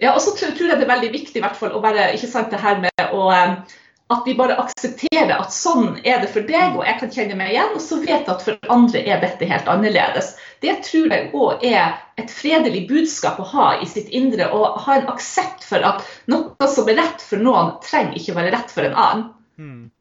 Ja, 0.01 0.11
og 0.11 0.19
så 0.25 0.33
tror, 0.35 0.57
jeg 0.57 0.75
det 0.75 0.83
er 0.83 0.91
veldig 0.91 1.11
viktig 1.13 1.43
hvert 1.43 1.55
fall 1.59 1.75
å 1.77 1.83
være, 1.83 2.09
ikke 2.17 2.27
sant, 2.27 2.49
det 2.51 2.59
her 2.59 2.81
med 2.83 3.03
å 3.15 3.29
eh, 3.31 3.75
at 4.13 4.21
vi 4.25 4.35
bare 4.37 4.57
aksepterer 4.61 5.31
at 5.33 5.53
sånn 5.53 5.95
er 6.05 6.19
det 6.21 6.27
for 6.29 6.45
deg, 6.45 6.75
og 6.77 6.83
jeg 6.85 6.99
kan 6.99 7.13
kjenne 7.13 7.37
meg 7.39 7.55
igjen. 7.55 7.71
Og 7.73 7.81
så 7.81 7.97
vet 8.03 8.11
jeg 8.13 8.33
at 8.35 8.43
for 8.45 8.73
andre 8.73 9.01
er 9.01 9.23
dette 9.23 9.47
helt 9.49 9.69
annerledes. 9.71 10.35
Det 10.61 10.75
tror 10.85 11.09
jeg 11.09 11.31
òg 11.33 11.65
er 11.65 11.95
et 12.21 12.29
fredelig 12.29 12.83
budskap 12.91 13.41
å 13.41 13.47
ha 13.49 13.71
i 13.81 13.87
sitt 13.89 14.11
indre. 14.13 14.51
Og 14.53 14.77
ha 14.85 14.99
en 14.99 15.09
aksept 15.09 15.65
for 15.65 15.81
at 15.81 16.05
noe 16.29 16.69
som 16.69 16.91
er 16.91 16.99
rett 17.01 17.25
for 17.25 17.41
noen, 17.41 17.73
trenger 17.85 18.19
ikke 18.19 18.37
være 18.37 18.53
rett 18.53 18.75
for 18.77 18.85
en 18.85 18.93
annen. 19.07 19.25
Hmm. 19.55 19.91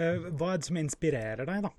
Eh, 0.00 0.26
hva 0.36 0.54
er 0.54 0.60
det 0.60 0.68
som 0.68 0.80
inspirerer 0.80 1.48
deg, 1.48 1.68
da? 1.68 1.72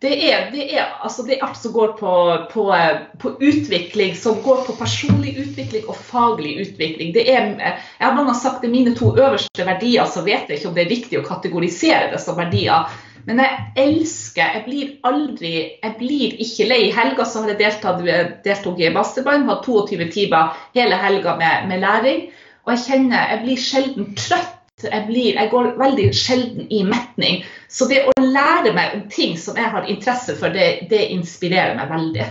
Det 0.00 0.10
er, 0.32 0.46
det 0.48 0.62
er, 0.72 0.86
altså 1.04 1.26
det 1.28 1.34
er 1.34 1.42
alt 1.44 1.58
som 1.60 1.74
går 1.74 1.90
på, 1.98 2.12
på, 2.48 2.62
eh, 2.72 3.02
på 3.20 3.34
utvikling, 3.36 4.14
som 4.16 4.38
går 4.40 4.62
på 4.64 4.76
personlig 4.78 5.34
utvikling 5.42 5.84
og 5.92 5.98
faglig 5.98 6.54
utvikling. 6.62 7.12
Det 7.12 7.26
er, 7.28 7.50
eh, 7.60 7.82
jeg 7.98 8.06
har 8.06 8.16
blant 8.16 8.38
sagt 8.40 8.64
det 8.64 8.70
mine 8.72 8.94
to 8.96 9.10
øverste 9.12 9.66
verdier, 9.66 10.08
så 10.08 10.24
vet 10.24 10.48
jeg 10.48 10.56
ikke 10.56 10.70
om 10.70 10.78
det 10.78 10.86
er 10.86 10.94
riktig 10.94 11.20
å 11.20 11.26
kategorisere 11.26 12.14
det 12.14 12.20
som 12.24 12.38
verdier. 12.40 12.88
Men 13.28 13.42
jeg 13.44 13.66
elsker, 13.82 14.54
jeg 14.56 14.64
blir 14.64 14.94
aldri, 15.04 15.52
jeg 15.82 15.96
blir 15.98 16.38
ikke 16.46 16.68
lei. 16.70 16.80
I 16.86 16.94
helga 16.96 17.26
så 17.28 17.42
har 17.42 17.52
jeg 17.52 17.60
deltatt, 17.60 18.00
deltok 18.46 18.80
i 18.80 18.88
mastermind, 18.94 19.50
hatt 19.50 19.68
22 19.68 20.08
timer 20.14 20.56
hele 20.78 20.96
helga 20.96 21.36
med, 21.36 21.68
med 21.68 21.84
læring. 21.84 22.24
Og 22.64 22.72
jeg 22.72 22.86
kjenner, 22.86 23.34
jeg 23.34 23.44
blir 23.44 23.60
sjelden 23.68 24.10
trøtt. 24.16 24.56
Jeg, 24.84 25.06
blir, 25.08 25.34
jeg 25.36 25.50
går 25.52 25.72
veldig 25.80 26.06
sjelden 26.16 26.70
i 26.72 26.80
metning. 26.86 27.44
Så 27.68 27.88
det 27.90 28.04
å 28.08 28.14
lære 28.22 28.72
meg 28.76 28.96
om 28.96 29.04
ting 29.12 29.36
som 29.38 29.58
jeg 29.58 29.70
har 29.74 29.88
interesse 29.90 30.36
for, 30.38 30.54
det, 30.54 30.88
det 30.90 31.06
inspirerer 31.14 31.76
meg 31.78 31.92
veldig. 31.92 32.28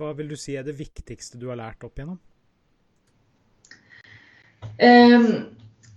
Hva 0.00 0.12
vil 0.18 0.32
du 0.32 0.36
si 0.40 0.56
er 0.58 0.66
det 0.66 0.76
viktigste 0.78 1.38
du 1.38 1.48
har 1.52 1.60
lært 1.60 1.84
opp 1.86 1.98
igjennom? 1.98 2.20
Um, 4.82 5.26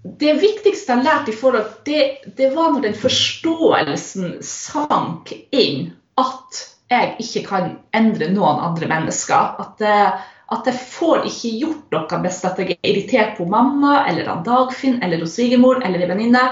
det 0.05 0.35
viktigste 0.41 0.93
jeg 0.93 1.01
har 1.01 1.05
lært 1.05 1.29
i 1.31 1.35
forhold 1.37 1.69
det, 1.87 2.01
det 2.37 2.51
var 2.53 2.73
når 2.73 2.89
den 2.89 2.97
forståelsen 2.97 4.39
sank 4.45 5.31
inn 5.55 5.93
at 6.21 6.61
jeg 6.91 7.15
ikke 7.23 7.43
kan 7.47 7.71
endre 7.97 8.29
noen 8.33 8.61
andre 8.61 8.89
mennesker. 8.91 9.55
At, 9.63 9.81
eh, 9.81 10.25
at 10.53 10.67
jeg 10.69 10.77
får 10.77 11.25
ikke 11.25 11.51
gjort 11.61 11.95
noe 11.95 12.19
hvis 12.21 12.41
jeg 12.45 12.65
er 12.65 12.89
irritert 12.89 13.37
på 13.39 13.47
mamma 13.49 14.03
eller 14.09 14.27
han 14.29 14.43
Dagfinn 14.45 14.99
eller 15.03 15.23
hos 15.23 15.37
svigermor 15.39 15.81
eller 15.81 16.03
en 16.03 16.11
venninne. 16.13 16.43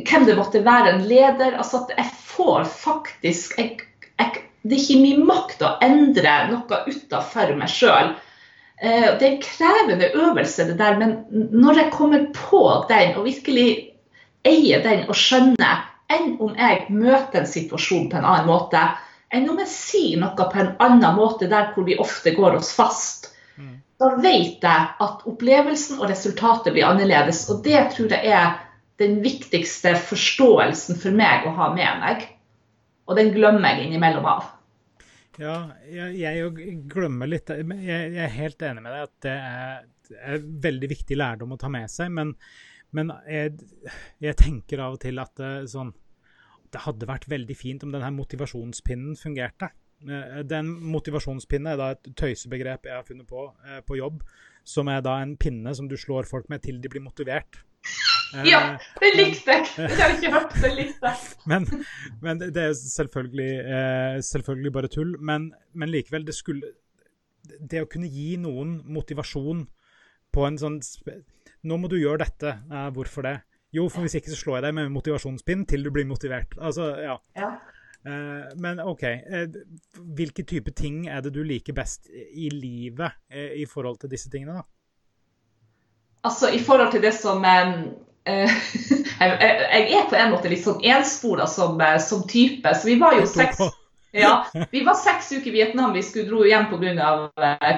Hvem 0.00 0.26
det 0.28 0.36
måtte 0.36 0.64
være, 0.64 0.94
en 0.94 1.06
leder. 1.08 1.56
altså 1.56 1.84
at 1.84 1.94
Jeg 1.96 2.10
får 2.30 2.64
faktisk 2.64 3.58
jeg, 3.58 3.80
jeg, 4.20 4.44
Det 4.62 4.76
er 4.76 4.82
ikke 4.82 5.00
min 5.02 5.24
makt 5.26 5.62
å 5.64 5.76
endre 5.84 6.34
noe 6.50 6.82
utenfor 6.86 7.54
meg 7.56 7.72
sjøl. 7.72 8.14
Eh, 8.82 9.16
Det 9.16 9.26
er 9.26 9.32
en 9.32 9.42
krevende 9.44 10.10
øvelse, 10.14 10.66
det 10.68 10.78
der, 10.78 10.98
men 10.98 11.24
når 11.30 11.84
jeg 11.84 11.92
kommer 11.92 12.26
på 12.36 12.84
den 12.88 13.16
og 13.16 13.24
virkelig 13.24 13.96
eier 14.44 14.82
den 14.84 15.08
og 15.08 15.16
skjønner, 15.16 15.86
enn 16.10 16.36
om 16.40 16.56
jeg 16.56 16.86
møter 16.88 17.40
en 17.40 17.48
situasjon 17.48 18.08
på 18.10 18.18
en 18.18 18.24
annen 18.26 18.48
måte, 18.48 18.80
enn 19.32 19.48
om 19.50 19.58
jeg 19.62 19.70
sier 19.72 20.20
noe 20.22 20.48
på 20.50 20.60
en 20.62 20.72
annen 20.82 21.16
måte 21.16 21.48
der 21.50 21.70
hvor 21.74 21.86
vi 21.86 21.98
ofte 22.02 22.34
går 22.36 22.58
oss 22.60 22.72
fast, 22.76 23.28
Mm. 23.60 23.80
da 24.00 24.06
vet 24.16 24.62
jeg 24.64 24.84
at 25.04 25.24
opplevelsen 25.28 25.98
og 26.00 26.08
resultatet 26.08 26.72
blir 26.72 26.86
annerledes. 26.88 27.42
Og 27.52 27.58
det 27.64 27.82
tror 27.92 28.14
jeg 28.14 28.30
er 28.32 28.54
den 29.02 29.18
viktigste 29.24 29.92
forståelsen 30.08 30.96
for 31.00 31.12
meg 31.12 31.44
å 31.44 31.52
ha 31.58 31.68
med 31.74 32.00
meg. 32.00 32.24
Og 33.08 33.18
den 33.18 33.32
glemmer 33.34 33.74
jeg 33.74 33.88
innimellom 33.88 34.24
av. 34.30 34.48
Ja, 35.40 35.56
jeg, 35.88 36.16
jeg 36.20 36.78
glemmer 36.88 37.28
litt 37.30 37.48
jeg, 37.52 37.64
jeg 37.84 38.24
er 38.24 38.34
helt 38.34 38.64
enig 38.66 38.82
med 38.84 38.92
deg 38.92 39.06
at 39.06 39.14
det 39.24 39.36
er, 39.36 39.86
er 40.20 40.42
veldig 40.68 40.90
viktig 40.90 41.16
lærdom 41.16 41.54
å 41.56 41.60
ta 41.60 41.70
med 41.72 41.90
seg. 41.92 42.10
Men, 42.12 42.34
Men 42.96 43.12
jeg, 43.28 43.54
jeg, 44.18 44.36
tenker 44.36 44.82
av 44.82 44.96
og 44.96 45.02
til 45.04 45.20
at 45.22 45.36
det, 45.38 45.52
sånn, 45.70 45.92
det 46.70 46.84
hadde 46.86 47.08
vært 47.08 47.28
veldig 47.30 47.56
fint 47.58 47.84
om 47.86 47.92
denne 47.94 48.10
motivasjonspinnen 48.14 49.16
fungerte. 49.18 49.70
Eh, 50.08 50.42
den 50.48 50.70
motivasjonspinne 50.92 51.74
er 51.74 51.80
da 51.80 51.90
et 51.94 52.12
tøysebegrep 52.16 52.86
jeg 52.88 52.96
har 52.96 53.04
funnet 53.04 53.28
på 53.28 53.50
eh, 53.66 53.82
på 53.84 53.98
jobb, 53.98 54.22
som 54.64 54.88
er 54.88 55.02
da 55.04 55.18
en 55.20 55.34
pinne 55.40 55.74
som 55.76 55.90
du 55.90 55.96
slår 56.00 56.28
folk 56.28 56.48
med 56.52 56.64
til 56.64 56.80
de 56.80 56.88
blir 56.92 57.04
motivert. 57.04 57.60
Ja, 58.46 58.60
eh, 58.76 58.86
det 59.02 59.10
likte 59.18 59.58
jeg! 59.58 59.66
Det 59.76 59.98
har 59.98 60.14
ikke 60.14 60.32
hørt. 60.36 60.56
Det 60.62 60.72
likte 60.76 61.12
jeg. 61.12 61.36
Men, 61.50 61.66
men 62.22 62.40
det 62.40 62.62
er 62.62 62.72
selvfølgelig, 62.76 63.50
selvfølgelig 64.22 64.72
bare 64.72 64.90
tull. 64.92 65.16
Men, 65.18 65.50
men, 65.72 65.90
likevel, 65.90 66.26
det 66.26 66.36
skulle 66.36 66.76
Det 67.70 67.80
å 67.82 67.88
kunne 67.90 68.06
gi 68.06 68.36
noen 68.38 68.76
motivasjon 68.86 69.64
på 70.30 70.44
en 70.46 70.58
sånn 70.60 70.76
Nå 71.66 71.76
må 71.80 71.88
du 71.88 71.96
gjøre 71.98 72.22
dette. 72.22 72.52
hvorfor 72.94 73.26
det? 73.26 73.40
Jo, 73.72 73.86
for 73.88 74.02
hvis 74.02 74.16
ikke 74.18 74.32
så 74.32 74.38
slår 74.38 74.56
jeg 74.58 74.64
deg 74.66 74.78
med 74.80 74.94
motivasjonspinn 74.94 75.66
til 75.70 75.84
du 75.86 75.92
blir 75.94 76.08
motivert. 76.08 76.56
Altså, 76.58 76.90
ja. 76.98 77.16
ja. 77.38 77.50
Eh, 78.06 78.56
men 78.56 78.80
OK. 78.80 79.02
Eh, 79.02 79.48
hvilke 80.16 80.44
type 80.48 80.72
ting 80.76 81.06
er 81.08 81.20
det 81.22 81.34
du 81.34 81.42
liker 81.44 81.76
best 81.76 82.08
i 82.10 82.50
livet 82.52 83.12
eh, 83.28 83.60
i 83.60 83.66
forhold 83.68 84.00
til 84.00 84.10
disse 84.12 84.30
tingene, 84.32 84.60
da? 84.60 84.66
Altså, 86.24 86.50
i 86.52 86.60
forhold 86.60 86.92
til 86.92 87.02
det 87.04 87.14
som 87.16 87.44
jeg, 87.44 87.68
er 89.20 90.08
på 90.08 90.16
en 90.16 90.32
måte 90.34 90.50
litt 90.52 90.64
sånn 90.64 90.82
enspora 90.84 91.46
som, 91.48 91.80
som, 92.04 92.26
type. 92.28 92.74
Så 92.76 92.90
vi 92.90 92.98
var 93.00 93.16
jo 93.16 93.24
seks 93.28 93.62
ja, 94.12 94.46
vi 94.70 94.82
var 94.84 94.94
seks 94.98 95.32
uker 95.32 95.50
i 95.50 95.54
Vietnam. 95.54 95.92
Vi 95.94 96.02
skulle 96.02 96.28
dro 96.30 96.44
hjem 96.46 96.66
pga. 96.70 97.10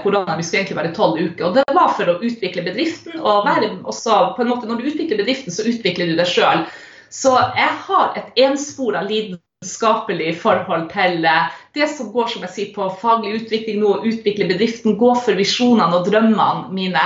korona. 0.02 0.36
Vi 0.36 0.42
skulle 0.42 0.62
egentlig 0.62 0.78
være 0.78 0.94
tolv 0.96 1.20
uker. 1.20 1.44
og 1.44 1.54
Det 1.54 1.64
var 1.74 1.92
for 1.96 2.08
å 2.08 2.18
utvikle 2.20 2.64
bedriften. 2.64 3.20
og 3.20 3.48
også, 3.84 4.34
på 4.36 4.42
en 4.42 4.48
måte 4.48 4.66
Når 4.66 4.80
du 4.80 4.90
utvikler 4.90 5.20
bedriften, 5.20 5.52
så 5.52 5.66
utvikler 5.68 6.06
du 6.06 6.16
deg 6.16 6.26
sjøl. 6.26 6.66
Så 7.10 7.36
jeg 7.36 7.72
har 7.86 8.14
et 8.16 8.32
enspora 8.40 9.02
lidenskapelig 9.04 9.42
skapelig 9.62 10.36
forhold 10.42 10.88
til 10.90 11.24
eh, 11.24 11.50
det 11.74 11.88
som 11.90 12.12
går 12.12 12.30
som 12.32 12.46
jeg 12.46 12.54
sier, 12.54 12.70
på 12.74 12.88
faglig 13.00 13.42
utvikling 13.42 13.80
nå, 13.82 13.92
å 13.94 14.06
utvikle 14.08 14.48
bedriften, 14.50 14.96
gå 14.98 15.12
for 15.14 15.38
visjonene 15.38 15.98
og 15.98 16.08
drømmene 16.10 16.72
mine. 16.74 17.04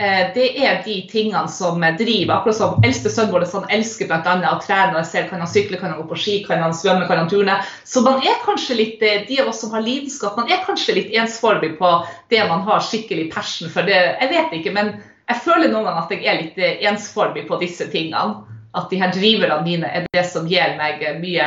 Eh, 0.00 0.30
det 0.34 0.46
er 0.64 0.78
de 0.84 0.94
tingene 1.10 1.48
som 1.52 1.82
driver. 1.98 2.34
Akkurat 2.38 2.56
som 2.56 2.84
eldste 2.86 3.12
sønn 3.12 3.28
vår 3.34 3.44
sånn, 3.50 3.66
elsker 3.74 4.08
bl.a. 4.08 4.36
å 4.48 4.60
trene. 4.64 4.96
og 4.96 5.04
ser 5.04 5.28
Kan 5.28 5.42
han 5.44 5.50
sykle, 5.50 5.76
kan 5.76 5.92
han 5.92 6.00
gå 6.00 6.06
på 6.08 6.20
ski, 6.22 6.36
kan 6.46 6.62
han 6.64 6.72
svømme, 6.76 7.04
kan 7.10 7.20
han 7.20 7.28
turne? 7.28 7.58
Så 7.84 8.00
man 8.06 8.24
er 8.24 8.38
kanskje 8.46 8.78
litt, 8.78 9.02
eh, 9.04 9.26
de 9.28 9.42
av 9.42 9.50
oss 9.52 9.60
som 9.60 9.74
har 9.76 9.84
lidenskap, 9.84 10.38
man 10.40 10.48
er 10.48 10.64
kanskje 10.64 10.96
litt 10.96 11.12
ensformig 11.12 11.76
på 11.78 11.90
det 12.32 12.40
man 12.48 12.64
har 12.64 12.80
skikkelig 12.80 13.28
passion 13.34 13.68
for. 13.68 13.84
Det, 13.84 13.98
jeg 14.22 14.32
vet 14.32 14.56
ikke, 14.60 14.72
men 14.72 14.94
jeg 15.28 15.44
føler 15.44 15.68
noen 15.68 15.84
ganger 15.90 16.06
at 16.06 16.14
jeg 16.16 16.26
er 16.26 16.40
litt 16.40 16.86
ensformig 16.88 17.44
på 17.46 17.60
disse 17.60 17.86
tingene 17.92 18.40
at 18.74 18.90
de 18.90 18.98
her 19.02 19.12
driverne 19.12 19.62
mine 19.66 19.88
er 19.90 20.06
det 20.14 20.24
som 20.30 20.46
gir 20.48 20.76
meg 20.78 21.02
mye 21.20 21.46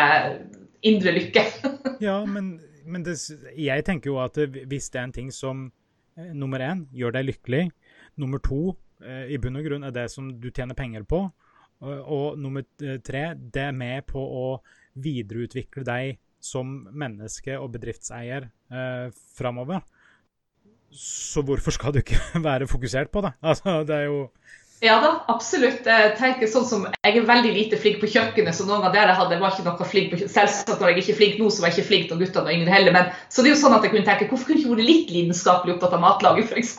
indre 0.86 1.16
lykke. 1.16 1.44
ja, 2.08 2.20
men, 2.28 2.58
men 2.86 3.06
det, 3.06 3.18
jeg 3.58 3.86
tenker 3.88 4.12
jo 4.12 4.20
at 4.22 4.38
hvis 4.38 4.92
det 4.94 5.00
er 5.00 5.08
en 5.08 5.16
ting 5.16 5.32
som 5.34 5.66
eh, 6.20 6.32
nummer 6.36 6.62
én 6.64 6.86
gjør 6.94 7.18
deg 7.18 7.32
lykkelig, 7.32 7.64
nummer 8.22 8.42
to 8.44 8.76
eh, 9.04 9.34
i 9.34 9.40
bunn 9.42 9.60
og 9.60 9.68
grunn 9.68 9.88
er 9.88 9.96
det 9.96 10.10
som 10.14 10.30
du 10.42 10.50
tjener 10.52 10.78
penger 10.78 11.06
på, 11.08 11.24
og, 11.84 11.98
og 12.04 12.40
nummer 12.40 12.66
eh, 12.84 13.00
tre 13.04 13.32
det 13.36 13.68
er 13.70 13.76
med 13.76 14.06
på 14.10 14.22
å 14.22 14.46
videreutvikle 15.04 15.86
deg 15.88 16.20
som 16.44 16.70
menneske 16.92 17.56
og 17.58 17.72
bedriftseier 17.76 18.50
eh, 18.50 19.08
framover. 19.38 19.84
Så 20.94 21.42
hvorfor 21.46 21.74
skal 21.74 21.96
du 21.96 22.04
ikke 22.04 22.20
være 22.50 22.70
fokusert 22.70 23.12
på 23.14 23.24
det? 23.26 23.34
Altså, 23.42 23.82
det 23.88 23.96
er 23.98 24.10
jo 24.12 24.20
ja 24.84 24.98
da, 25.00 25.12
absolutt. 25.32 25.86
Jeg 25.88 26.14
tenker 26.20 26.50
sånn 26.52 26.66
som, 26.68 26.82
jeg 27.06 27.16
er 27.20 27.28
veldig 27.28 27.52
lite 27.56 27.78
flink 27.80 28.02
på 28.02 28.10
kjøkkenet, 28.12 28.56
så 28.58 28.66
noen 28.68 28.84
av 28.84 28.92
dere 28.96 29.16
hadde 29.16 29.40
var 29.40 29.56
ikke 29.56 29.66
noe 29.68 29.88
flink 29.88 30.12
på 30.12 30.20
Selvsagt 30.24 30.82
når 30.82 30.92
jeg 30.92 31.04
ikke 31.04 31.14
er 31.14 31.20
flink 31.22 31.38
nå, 31.40 31.50
så 31.54 31.64
var 31.64 31.72
jeg 31.72 31.78
ikke 31.78 31.90
flink 31.92 32.10
til 32.10 32.20
guttene 32.20 32.52
og 32.52 32.58
yngre 32.58 32.74
heller. 32.74 32.96
Men, 32.96 33.12
så 33.32 33.44
det 33.44 33.52
er 33.52 33.56
jo 33.56 33.62
sånn 33.62 33.78
at 33.78 33.88
jeg 33.88 33.94
kunne 33.94 34.08
tenke, 34.10 34.28
hvorfor 34.32 34.50
kunne 34.50 34.60
jeg 34.60 34.66
ikke 34.66 34.76
vært 34.76 34.90
litt 34.90 35.14
lidenskapelig 35.16 35.76
opptatt 35.76 35.96
av 35.98 36.04
matlaging 36.04 36.50
f.eks.? 36.50 36.74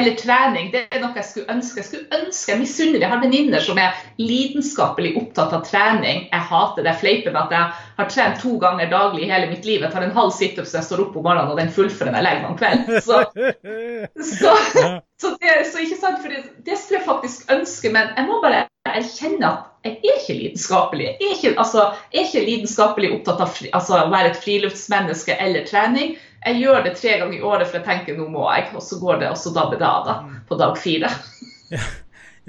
Eller 0.00 0.18
trening. 0.18 0.72
Det 0.74 0.82
er 0.90 1.04
noe 1.04 1.14
jeg 1.20 1.28
skulle 1.28 1.54
ønske. 1.54 1.80
Jeg 1.80 1.88
skulle 1.90 2.20
ønske, 2.20 2.52
jeg 2.52 2.62
misunner. 2.64 3.04
Jeg 3.04 3.12
har 3.14 3.22
venninner 3.22 3.64
som 3.64 3.78
er 3.78 4.02
lidenskapelig 4.18 5.14
opptatt 5.20 5.54
av 5.54 5.64
trening. 5.68 6.26
Jeg 6.32 6.48
hater 6.50 6.82
det. 6.82 6.90
Jeg 6.96 7.02
fleiper 7.04 7.36
med 7.36 7.42
at 7.46 7.56
jeg 7.56 7.89
har 8.00 8.10
trent 8.10 8.40
to 8.42 8.56
ganger 8.62 8.90
daglig 8.90 9.26
i 9.26 9.30
hele 9.30 9.50
mitt 9.52 9.68
liv. 9.68 9.84
Jeg 9.84 9.92
tar 9.92 10.06
en 10.06 10.16
halv 10.16 10.32
situp 10.36 10.66
så 10.66 10.80
jeg 10.80 10.88
står 10.88 11.04
opp 11.06 11.20
om 11.20 11.26
morgenen, 11.26 11.52
og 11.52 11.60
den 11.60 11.72
fullfører 11.74 12.16
jeg 12.18 12.26
legger 12.26 12.42
meg 12.42 12.50
om 12.50 12.58
kvelden. 12.60 13.00
Så, 13.04 13.22
så 14.32 15.00
så 15.20 15.36
det, 15.40 15.54
så 15.72 15.82
ikke 15.84 15.98
sant, 16.00 16.20
for 16.22 16.32
det, 16.32 16.38
det 16.64 16.78
skulle 16.80 17.00
jeg 17.00 17.08
faktisk 17.08 17.50
ønske, 17.52 17.90
men 17.92 18.08
jeg 18.16 18.24
må 18.24 18.38
bare 18.40 18.62
erkjenne 18.88 19.50
at 19.50 19.66
jeg 19.84 19.98
er 19.98 20.16
ikke 20.16 20.36
lidenskapelig. 20.38 21.06
Jeg 21.10 21.26
er 21.26 21.34
ikke, 21.36 21.52
altså, 21.60 21.84
jeg 22.12 22.22
er 22.22 22.28
ikke 22.28 22.44
lidenskapelig 22.46 23.10
opptatt 23.18 23.42
av 23.44 23.58
altså, 23.76 23.98
å 24.00 24.12
være 24.12 24.32
et 24.32 24.40
friluftsmenneske 24.40 25.36
eller 25.44 25.68
trening. 25.68 26.14
Jeg 26.46 26.60
gjør 26.62 26.84
det 26.86 26.94
tre 26.96 27.18
ganger 27.20 27.36
i 27.36 27.44
året 27.44 27.68
for 27.68 27.80
jeg 27.80 27.88
tenker 27.88 28.16
nå 28.16 28.30
må 28.32 28.46
jeg, 28.48 28.70
og 28.72 28.84
så 28.84 29.00
går 29.00 29.20
det, 29.20 29.32
og 29.34 29.40
så 29.40 29.52
dabber 29.56 29.80
det 29.80 29.88
av 29.88 30.08
da, 30.08 30.16
på 30.48 30.60
dag 30.60 30.80
fire. 30.80 31.12
Ja. 31.70 31.84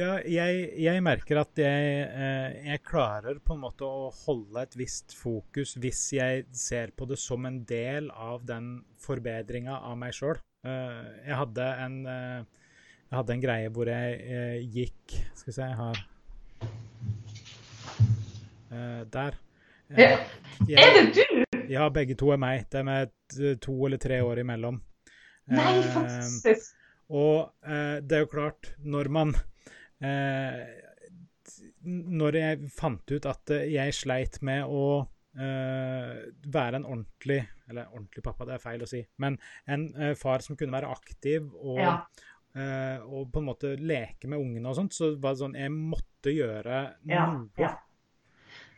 Ja, 0.01 0.15
jeg, 0.25 0.61
jeg, 0.81 1.01
merker 1.05 1.43
at 1.43 1.59
jeg, 1.61 1.89
eh, 2.09 2.55
jeg, 2.71 2.81
klarer 2.87 3.37
på 3.43 3.53
en 3.53 3.61
måte 3.61 3.85
å 3.85 4.07
holde 4.23 4.63
et 4.63 4.73
visst 4.79 5.13
fokus 5.13 5.75
hvis 5.77 5.99
jeg 6.15 6.47
ser 6.57 6.93
på 6.97 7.05
det 7.09 7.19
som 7.21 7.45
en 7.45 7.59
del 7.69 8.07
av 8.09 8.41
den 8.49 8.79
forbedringa 9.03 9.75
av 9.91 9.99
meg 10.01 10.15
sjøl. 10.17 10.39
Eh, 10.65 11.03
jeg 11.27 11.37
hadde 11.37 11.67
en 11.83 11.99
eh, 12.09 12.41
jeg 13.11 13.19
hadde 13.19 13.35
en 13.35 13.43
greie 13.43 13.69
hvor 13.75 13.89
jeg 13.91 14.65
gikk 14.71 15.13
Skal 15.35 15.49
vi 15.49 15.55
se, 15.55 15.65
jeg 15.67 15.77
har 15.81 15.97
eh, 18.71 19.01
Der. 19.11 19.39
Jeg, 19.91 20.19
er 20.79 20.97
det 20.97 21.05
du? 21.19 21.59
Ja, 21.69 21.89
begge 21.93 22.15
to 22.17 22.31
er 22.33 22.39
meg. 22.41 22.65
Det 22.71 22.81
er 22.81 22.87
med 22.87 23.13
to 23.61 23.77
eller 23.85 23.99
tre 24.01 24.21
år 24.23 24.41
imellom. 24.41 24.81
Nei, 25.51 25.77
fantastisk. 25.93 26.73
og 27.11 27.51
eh, 27.67 27.99
det 28.01 28.17
er 28.17 28.25
jo 28.25 28.31
klart, 28.31 28.73
når 28.81 29.11
man 29.11 29.35
Når 31.81 32.37
jeg 32.39 32.69
fant 32.73 33.11
ut 33.13 33.25
at 33.29 33.53
jeg 33.69 33.93
sleit 33.97 34.39
med 34.45 34.65
å 34.65 34.85
være 35.31 36.79
en 36.81 36.83
ordentlig 36.83 37.37
Eller 37.69 37.87
ordentlig 37.93 38.23
pappa, 38.25 38.43
det 38.49 38.57
er 38.57 38.63
feil 38.63 38.81
å 38.83 38.89
si. 38.89 38.99
Men 39.23 39.37
en 39.69 39.85
far 40.19 40.43
som 40.43 40.57
kunne 40.59 40.75
være 40.75 40.89
aktiv 40.91 41.45
og 41.61 41.79
ja 41.79 41.93
og 43.07 43.29
på 43.31 43.39
en 43.39 43.45
måte 43.47 43.69
leke 43.79 44.27
med 44.27 44.41
ungene 44.41 44.67
og 44.67 44.75
sånt, 44.75 44.91
så 44.91 45.13
var 45.15 45.35
det 45.35 45.39
sånn 45.39 45.53
Jeg 45.55 45.71
måtte 45.71 46.33
gjøre 46.35 46.81
noe. 47.07 47.15
Ja, 47.15 47.27
ja. 47.63 47.69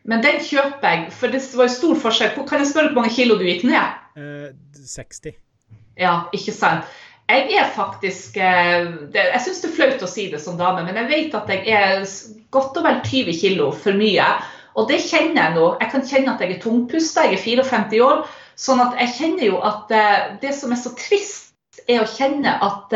Men 0.03 0.23
den 0.23 0.41
kjøper 0.43 0.83
jeg, 0.83 1.07
for 1.15 1.31
det 1.31 1.39
var 1.55 1.69
jo 1.69 1.75
stor 1.77 1.99
forskjell. 2.03 2.35
Kan 2.49 2.59
jeg 2.59 2.69
spørre 2.73 2.91
hvor 2.91 2.99
mange 2.99 3.15
kilo 3.15 3.37
du 3.39 3.45
gikk 3.47 3.63
ned? 3.69 4.01
Uh, 4.19 4.51
60. 4.75 5.37
Ja, 5.99 6.13
ikke 6.35 6.53
sant. 6.55 6.89
Jeg 7.33 7.57
er 7.57 7.69
faktisk 7.73 8.37
eh, 8.37 8.89
Jeg 9.15 9.41
syns 9.41 9.61
det 9.63 9.69
er 9.71 9.75
flaut 9.77 10.05
å 10.05 10.09
si 10.09 10.27
det 10.31 10.41
som 10.43 10.57
dame, 10.59 10.83
men 10.85 10.97
jeg 11.01 11.09
vet 11.09 11.37
at 11.39 11.49
jeg 11.49 11.65
er 11.73 12.03
godt 12.53 12.77
og 12.77 12.85
vel 12.85 12.99
20 13.01 13.39
kilo 13.41 13.71
for 13.73 13.97
mye. 13.97 14.27
Og 14.77 14.89
det 14.89 15.01
kjenner 15.05 15.39
jeg 15.41 15.55
nå. 15.57 15.67
Jeg 15.81 15.91
kan 15.93 16.05
kjenne 16.09 16.33
at 16.33 16.43
jeg 16.43 16.55
er 16.55 16.63
tungpusta, 16.63 17.25
jeg 17.27 17.39
er 17.39 17.45
54 17.63 18.03
år. 18.05 18.25
Sånn 18.57 18.81
at 18.83 18.99
jeg 19.01 19.15
kjenner 19.17 19.47
jo 19.47 19.61
at 19.65 19.93
det 20.41 20.53
som 20.53 20.73
er 20.73 20.81
så 20.81 20.93
trist, 20.97 21.53
er 21.89 22.03
å 22.03 22.09
kjenne 22.09 22.53
at 22.63 22.93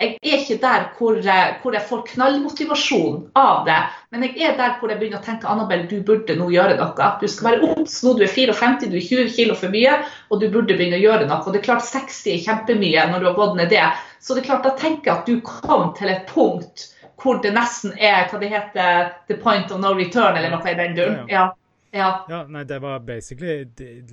jeg 0.00 0.16
er 0.32 0.38
ikke 0.38 0.56
der 0.62 0.84
hvor, 0.96 1.18
hvor, 1.62 1.74
jeg 1.76 1.84
får 1.88 2.04
knallmotivasjon 2.14 3.18
av 3.36 3.66
det. 3.66 3.78
Men 4.10 4.24
jeg 4.24 4.46
er 4.48 4.54
der 4.56 4.78
hvor 4.80 4.88
jeg 4.88 5.00
begynner 5.00 5.20
å 5.20 5.26
tenke 5.26 5.48
Annabelle, 5.50 5.88
du 5.90 6.00
burde 6.06 6.36
nå 6.38 6.46
gjøre 6.54 6.78
noe. 6.78 7.08
Du 7.20 7.26
skal 7.28 7.50
være 7.50 7.72
obs 7.74 7.98
nå, 8.06 8.14
du 8.16 8.24
er 8.24 8.32
54, 8.32 8.88
du 8.88 8.96
er 8.96 9.08
20 9.10 9.34
kilo 9.36 9.58
for 9.60 9.74
mye, 9.74 9.98
og 10.30 10.40
du 10.40 10.48
burde 10.48 10.78
begynne 10.78 10.96
å 10.96 11.04
gjøre 11.04 11.26
noe. 11.28 11.42
Og 11.44 11.52
det 11.52 11.60
er 11.60 11.68
klart 11.68 11.84
60 11.84 12.32
er 12.32 12.40
kjempemye 12.46 13.04
når 13.12 13.20
du 13.20 13.28
har 13.28 13.36
gått 13.42 13.60
ned 13.60 13.74
det. 13.74 13.84
Så 14.20 14.36
det 14.36 14.44
er 14.44 14.48
klart, 14.48 14.64
da 14.64 14.72
tenker 14.80 15.10
jeg 15.10 15.18
at 15.18 15.28
du 15.28 15.44
kom 15.44 15.92
til 15.98 16.14
et 16.14 16.24
punkt 16.30 16.88
hvor 17.20 17.42
det 17.44 17.52
nesten 17.52 17.92
er 18.00 18.30
hva 18.30 18.38
det 18.40 18.48
heter, 18.48 19.10
the 19.28 19.36
point 19.36 19.68
of 19.68 19.80
no 19.82 19.92
return, 19.92 20.38
eller 20.38 20.54
noe 20.54 20.70
i 20.70 20.78
den 20.78 20.96
duren. 20.96 21.26
Ja. 21.28 21.50
Ja. 21.92 22.08
ja. 22.30 22.44
Nei, 22.48 22.64
det 22.64 22.78
var 22.80 23.02
basically 23.04 23.66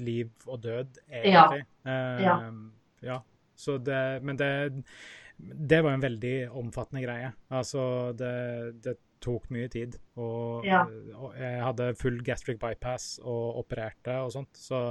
liv 0.03 0.27
og 0.47 0.59
død, 0.65 0.99
egentlig. 1.07 1.63
Ja. 1.85 1.87
Uh, 1.87 2.23
ja. 2.25 2.35
ja. 3.07 3.21
Så 3.55 3.77
det, 3.79 4.19
men 4.27 4.35
det 4.37 4.49
det 5.37 5.81
var 5.81 5.91
en 5.91 6.01
veldig 6.01 6.49
omfattende 6.49 7.03
greie. 7.03 7.29
Altså, 7.53 7.81
det, 8.17 8.33
det 8.83 8.95
tok 9.23 9.49
mye 9.53 9.69
tid. 9.71 9.97
Og, 10.17 10.65
ja. 10.65 10.83
og, 11.15 11.35
jeg 11.37 11.61
hadde 11.61 11.91
full 11.99 12.19
gastric 12.25 12.59
bypass 12.61 13.17
og 13.23 13.61
opererte 13.61 14.17
og 14.23 14.33
sånt. 14.33 14.57
Så, 14.57 14.81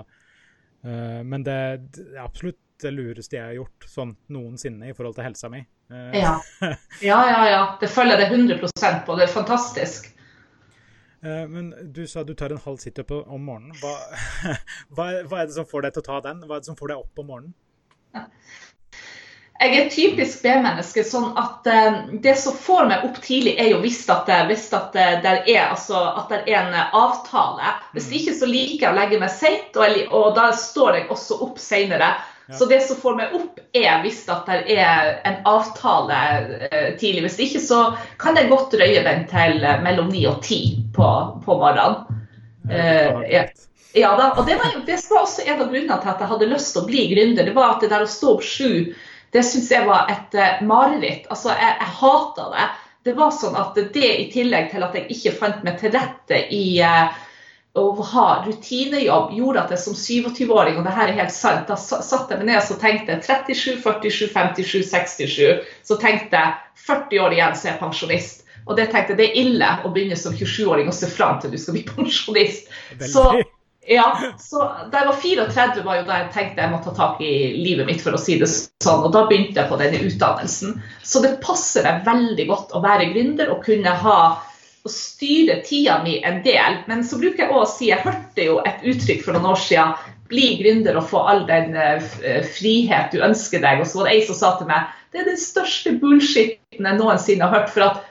uh, 0.86 1.20
men 1.26 1.46
det, 1.46 1.56
er 1.56 2.22
absolutt 2.22 2.62
det 2.82 2.92
lureste 2.92 3.38
jeg 3.38 3.44
har 3.44 3.56
gjort 3.56 3.86
sånn 3.88 4.12
noensinne 4.36 4.90
i 4.90 4.96
forhold 4.96 5.16
til 5.18 5.26
helsa 5.26 5.50
mi. 5.52 5.62
Uh. 5.90 6.12
Ja. 6.14 6.36
ja, 7.10 7.20
ja, 7.30 7.40
ja. 7.50 7.64
Det 7.80 7.90
følger 7.90 8.22
det 8.22 8.30
100% 8.30 9.02
på. 9.06 9.18
Det 9.18 9.26
er 9.26 9.34
fantastisk. 9.34 10.12
Uh, 11.24 11.42
men 11.50 11.72
du 11.90 12.04
sa 12.06 12.22
du 12.22 12.36
tar 12.38 12.54
en 12.54 12.62
halv 12.62 12.78
situp 12.82 13.14
om 13.18 13.50
morgenen. 13.50 13.74
Hva, 13.82 13.96
hva, 14.94 15.10
hva, 15.26 15.42
er 15.42 15.50
det 15.50 15.58
som 15.58 15.66
får 15.66 15.88
deg 15.88 15.96
til 15.96 16.06
å 16.06 16.10
ta 16.12 16.22
den? 16.30 16.46
Hva 16.46 16.58
er 16.58 16.64
det 16.64 16.70
som 16.70 16.78
får 16.78 16.94
deg 16.94 17.02
opp 17.02 17.24
om 17.24 17.32
morgenen? 17.34 17.56
Jeg 19.56 19.72
er 19.76 19.88
typisk 19.90 20.42
B-menneske. 20.44 21.02
sånn 21.04 21.30
at 21.40 21.68
uh, 21.70 21.98
Det 22.22 22.34
som 22.38 22.56
får 22.56 22.88
meg 22.90 23.04
opp 23.08 23.20
tidlig, 23.24 23.56
er 23.60 23.72
jo 23.72 23.80
hvis 23.84 24.02
at, 24.12 24.28
det, 24.28 24.38
hvis 24.50 24.68
at 24.76 24.92
det, 24.92 25.34
er, 25.48 25.70
altså, 25.70 26.02
at 26.20 26.32
det 26.32 26.42
er 26.52 26.68
en 26.68 26.76
avtale. 26.92 27.74
Hvis 27.96 28.10
ikke 28.12 28.36
så 28.36 28.48
liker 28.50 28.86
jeg 28.86 28.92
å 28.92 28.98
legge 28.98 29.20
meg 29.22 29.32
seint, 29.32 29.76
og, 29.76 30.00
og, 30.10 30.32
da 30.36 30.50
står 30.52 31.00
jeg 31.00 31.10
også 31.14 31.40
opp 31.48 31.60
seinere. 31.62 32.12
Ja. 32.46 32.58
Så 32.60 32.68
det 32.70 32.82
som 32.86 33.00
får 33.00 33.16
meg 33.18 33.32
opp, 33.34 33.56
er 33.74 34.04
hvis 34.04 34.20
at 34.30 34.46
det 34.46 34.76
er 34.76 35.16
en 35.26 35.40
avtale 35.48 36.20
tidlig. 37.00 37.24
Hvis 37.26 37.40
ikke 37.48 37.64
så 37.64 37.80
kan 38.22 38.38
jeg 38.38 38.52
godt 38.52 38.76
røye 38.78 39.02
den 39.08 39.24
til 39.32 39.64
mellom 39.82 40.12
ni 40.12 40.28
og 40.30 40.44
ti 40.46 40.60
på, 40.94 41.08
på 41.42 41.58
morgenen. 41.58 42.22
Ja, 42.70 43.48
ja 43.96 44.12
da, 44.18 44.30
og 44.36 44.46
det 44.46 44.60
var, 44.60 44.78
det 44.86 44.96
var 45.08 45.24
også 45.24 45.42
en 45.46 45.60
av 45.62 45.68
grunnene 45.70 45.98
til 46.02 46.12
at 46.12 46.22
jeg 46.22 46.30
hadde 46.30 46.48
lyst 46.50 46.74
til 46.74 46.84
å 46.84 46.88
bli 46.88 47.04
gründer. 47.14 47.46
Det 47.48 47.54
var 47.56 47.74
at 47.74 47.82
det 47.82 47.90
der 47.94 48.06
å 48.06 48.10
stå 48.10 48.36
opp 48.36 48.46
sju 48.46 48.92
det 49.34 49.44
syns 49.46 49.70
jeg 49.72 49.86
var 49.88 50.10
et 50.12 50.34
uh, 50.38 50.64
mareritt. 50.66 51.28
Altså, 51.30 51.54
jeg, 51.54 51.76
jeg 51.80 51.94
hata 52.00 52.50
det. 52.54 52.66
Det 53.06 53.14
var 53.14 53.30
sånn 53.34 53.56
at 53.58 53.78
det 53.94 54.08
i 54.10 54.26
tillegg 54.32 54.72
til 54.72 54.82
at 54.82 54.96
jeg 54.98 55.06
ikke 55.14 55.36
fant 55.38 55.62
meg 55.66 55.78
til 55.78 55.94
rette 55.94 56.40
i 56.54 56.64
uh, 56.82 57.14
å 57.76 58.02
ha 58.10 58.26
rutinejobb, 58.46 59.34
gjorde 59.36 59.62
at 59.66 59.74
jeg 59.74 59.82
som 59.82 59.96
27-åring, 59.98 60.78
og 60.78 60.86
det 60.86 60.94
her 60.96 61.10
er 61.12 61.18
helt 61.18 61.34
sant, 61.34 61.68
da 61.68 61.76
satte 61.76 62.32
jeg 62.32 62.40
meg 62.40 62.48
ned 62.48 62.70
og 62.72 62.80
tenkte 62.80 63.18
37, 63.20 63.82
47, 63.84 64.30
57, 64.32 64.86
67. 64.88 65.66
Så 65.84 65.98
tenkte 66.00 66.40
jeg 66.40 66.86
40 66.86 67.24
år 67.26 67.36
igjen, 67.36 67.58
så 67.58 67.68
er 67.68 67.72
jeg 67.74 67.82
pensjonist. 67.82 68.46
Og 68.66 68.78
det 68.78 68.88
tenkte 68.90 69.12
jeg, 69.12 69.20
det 69.20 69.26
er 69.28 69.42
ille 69.42 69.68
å 69.84 69.92
begynne 69.94 70.16
som 70.18 70.34
27-åring 70.34 70.88
og 70.90 70.96
se 70.96 71.10
fram 71.12 71.36
til 71.42 71.52
du 71.52 71.60
skal 71.60 71.76
bli 71.76 71.84
pensjonist. 71.92 72.72
Veldig. 72.96 73.12
Så 73.12 73.28
ja, 73.88 74.06
så 74.38 74.64
Da 74.90 75.02
jeg 75.02 75.08
var 75.10 75.20
34, 75.22 75.84
var 75.86 76.00
jo 76.00 76.06
da 76.08 76.18
jeg 76.22 76.32
tenkte 76.34 76.64
jeg 76.64 76.72
måtte 76.72 76.90
ta 76.90 76.96
tak 76.96 77.22
i 77.24 77.32
livet 77.54 77.88
mitt, 77.88 78.02
for 78.02 78.16
å 78.16 78.20
si 78.20 78.38
det 78.40 78.48
sånn. 78.50 79.04
Og 79.06 79.12
da 79.14 79.26
begynte 79.28 79.60
jeg 79.60 79.70
på 79.70 79.78
denne 79.80 80.02
utdannelsen. 80.08 80.76
Så 81.06 81.22
det 81.24 81.38
passer 81.44 81.86
meg 81.86 82.04
veldig 82.08 82.48
godt 82.50 82.74
å 82.74 82.82
være 82.84 83.10
gründer 83.14 83.54
og 83.54 83.64
kunne 83.66 83.94
ha 84.02 84.18
og 84.86 84.92
styre 84.92 85.60
tida 85.66 85.98
mi 86.04 86.20
en 86.22 86.42
del. 86.44 86.82
Men 86.90 87.02
så 87.06 87.18
bruker 87.18 87.44
jeg 87.44 87.50
også 87.50 87.62
å 87.64 87.72
si, 87.72 87.88
jeg 87.90 88.04
hørte 88.04 88.44
jo 88.46 88.60
et 88.66 88.84
uttrykk 88.86 89.24
for 89.24 89.34
noen 89.34 89.50
år 89.54 89.62
siden, 89.62 89.96
bli 90.30 90.46
gründer 90.58 90.98
og 90.98 91.06
få 91.10 91.22
all 91.30 91.44
den 91.46 91.74
uh, 91.78 92.02
frihet 92.56 93.12
du 93.14 93.22
ønsker 93.22 93.62
deg. 93.62 93.82
Og 93.82 93.90
så 93.90 94.00
var 94.00 94.08
det 94.08 94.14
ei 94.16 94.26
som 94.26 94.38
sa 94.38 94.54
til 94.58 94.70
meg 94.70 94.94
det 95.14 95.22
er 95.22 95.30
den 95.30 95.40
største 95.40 95.94
bullshitten 95.96 96.84
jeg 96.84 96.98
noensinne 96.98 97.46
har 97.46 97.62
hørt. 97.62 97.70
for 97.72 97.86
at 97.86 98.02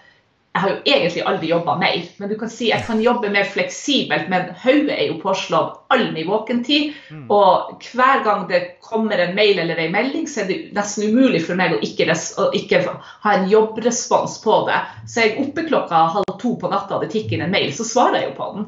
jeg 0.56 0.64
har 0.64 0.72
jo 0.72 0.76
egentlig 0.88 1.24
aldri 1.28 1.48
jobba 1.50 1.74
mer, 1.82 2.04
men 2.16 2.30
du 2.32 2.38
kan 2.40 2.52
si 2.52 2.70
jeg 2.70 2.86
kan 2.88 3.02
jobbe 3.04 3.28
mer 3.34 3.48
fleksibelt. 3.52 4.30
Men 4.32 4.54
hodet 4.62 4.94
er 4.96 5.10
jo 5.10 5.18
påslått 5.20 5.82
all 5.92 6.06
min 6.16 6.30
våkentid. 6.30 6.94
Mm. 7.12 7.26
Og 7.36 7.84
hver 7.92 8.24
gang 8.24 8.46
det 8.48 8.62
kommer 8.80 9.20
en 9.20 9.36
mail 9.36 9.60
eller 9.60 9.82
en 9.84 9.92
melding, 9.92 10.30
så 10.32 10.46
er 10.46 10.48
det 10.54 10.58
nesten 10.78 11.12
umulig 11.12 11.44
for 11.44 11.60
meg 11.60 11.76
å 11.76 11.82
ikke, 11.84 12.08
å 12.40 12.48
ikke 12.56 12.82
ha 12.88 13.36
en 13.36 13.50
jobbrespons 13.52 14.40
på 14.46 14.62
det. 14.70 14.80
Så 15.04 15.26
jeg 15.26 15.34
er 15.34 15.44
oppe 15.44 15.68
klokka 15.68 16.06
halv 16.22 16.38
to 16.40 16.56
på 16.62 16.72
natta 16.72 16.96
og 16.96 17.04
det 17.04 17.12
tikker 17.18 17.36
inn 17.36 17.50
en 17.50 17.56
mail, 17.58 17.76
så 17.76 17.84
svarer 17.92 18.22
jeg 18.22 18.32
jo 18.32 18.36
på 18.40 18.52
den. 18.56 18.68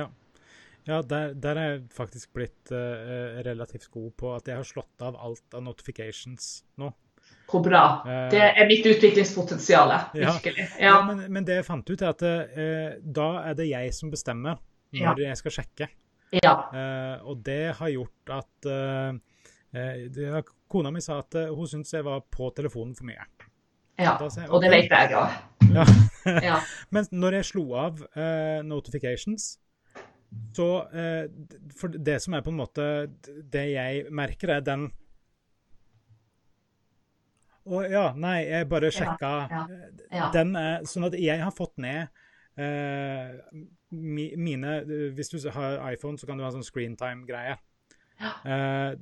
Ja. 0.00 0.10
Ja, 0.90 1.02
der, 1.06 1.36
der, 1.38 1.54
er 1.54 1.70
jeg 1.76 1.84
faktisk 1.94 2.34
blitt 2.34 2.74
uh, 2.74 3.38
relativt 3.46 3.92
god 3.94 4.10
på 4.18 4.34
at 4.34 4.50
jeg 4.50 4.58
har 4.58 4.66
slått 4.66 5.06
av 5.06 5.14
alt 5.22 5.54
av 5.54 5.62
notifications 5.70 6.64
nå. 6.82 6.90
Hvor 7.48 7.62
bra. 7.64 7.84
Eh, 8.04 8.24
det 8.34 8.42
er 8.44 8.66
mitt 8.68 8.86
utviklingspotensial. 8.86 9.94
Virkelig. 10.12 10.66
Ja. 10.76 10.90
ja 10.90 10.96
men, 11.06 11.24
men, 11.32 11.46
det 11.48 11.62
jeg 11.62 11.68
fant 11.68 11.88
ut, 11.88 12.02
er 12.02 12.12
at 12.12 12.26
eh, 12.28 12.98
da 13.00 13.30
er 13.48 13.56
det 13.56 13.70
jeg 13.70 13.94
som 13.96 14.12
bestemmer 14.12 14.60
når 14.92 15.22
ja. 15.22 15.30
jeg 15.30 15.40
skal 15.40 15.56
sjekke. 15.60 15.88
Ja. 16.34 16.54
Eh, 16.74 17.26
og 17.26 17.40
det 17.44 17.74
har 17.78 17.92
gjort 17.92 18.32
at 18.36 18.68
eh, 18.68 19.12
eh, 19.80 20.40
Kona 20.68 20.92
mi 20.92 21.00
sa 21.00 21.22
at 21.22 21.36
hun 21.48 21.68
syntes 21.68 21.94
jeg 21.96 22.04
var 22.04 22.20
på 22.28 22.50
telefonen 22.56 22.94
for 22.96 23.08
mye. 23.08 23.24
Ja, 23.98 24.14
jeg, 24.20 24.46
og 24.52 24.60
det 24.62 24.70
vet 24.70 24.92
jeg 24.92 25.16
òg. 25.16 25.38
Ja. 25.72 25.86
ja. 26.50 26.58
Men 26.94 27.08
når 27.10 27.40
jeg 27.40 27.48
slo 27.54 27.64
av 27.80 28.04
notifications 28.64 29.56
så 30.52 30.66
For 31.80 31.88
det 31.88 32.18
som 32.20 32.34
er 32.36 32.42
på 32.44 32.52
en 32.52 32.58
måte 32.58 32.84
Det 33.48 33.62
jeg 33.70 34.02
merker, 34.12 34.50
er 34.58 34.60
den 34.60 34.90
å 37.68 37.82
ja, 37.84 38.06
nei, 38.16 38.38
jeg 38.48 38.68
bare 38.70 38.90
sjekka. 38.94 39.32
Ja, 39.52 39.62
ja, 39.68 40.08
ja. 40.12 40.30
Den 40.34 40.56
er 40.58 40.86
Sånn 40.88 41.08
at 41.08 41.16
jeg 41.20 41.42
har 41.42 41.54
fått 41.54 41.76
ned 41.82 42.08
uh, 42.58 43.38
mine 43.90 44.74
Hvis 45.16 45.32
du 45.32 45.38
har 45.54 45.78
iPhone, 45.92 46.18
så 46.20 46.28
kan 46.28 46.40
du 46.40 46.44
ha 46.46 46.50
sånn 46.54 46.66
screentime-greie. 46.66 47.56
Uh, 48.18 48.98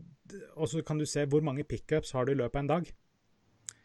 og 0.58 0.68
så 0.70 0.82
kan 0.86 1.00
du 1.00 1.06
se 1.08 1.24
hvor 1.30 1.44
mange 1.46 1.64
pickups 1.64 2.12
har 2.16 2.26
du 2.26 2.34
i 2.34 2.38
løpet 2.38 2.58
av 2.58 2.64
en 2.64 2.72
dag. 2.74 2.94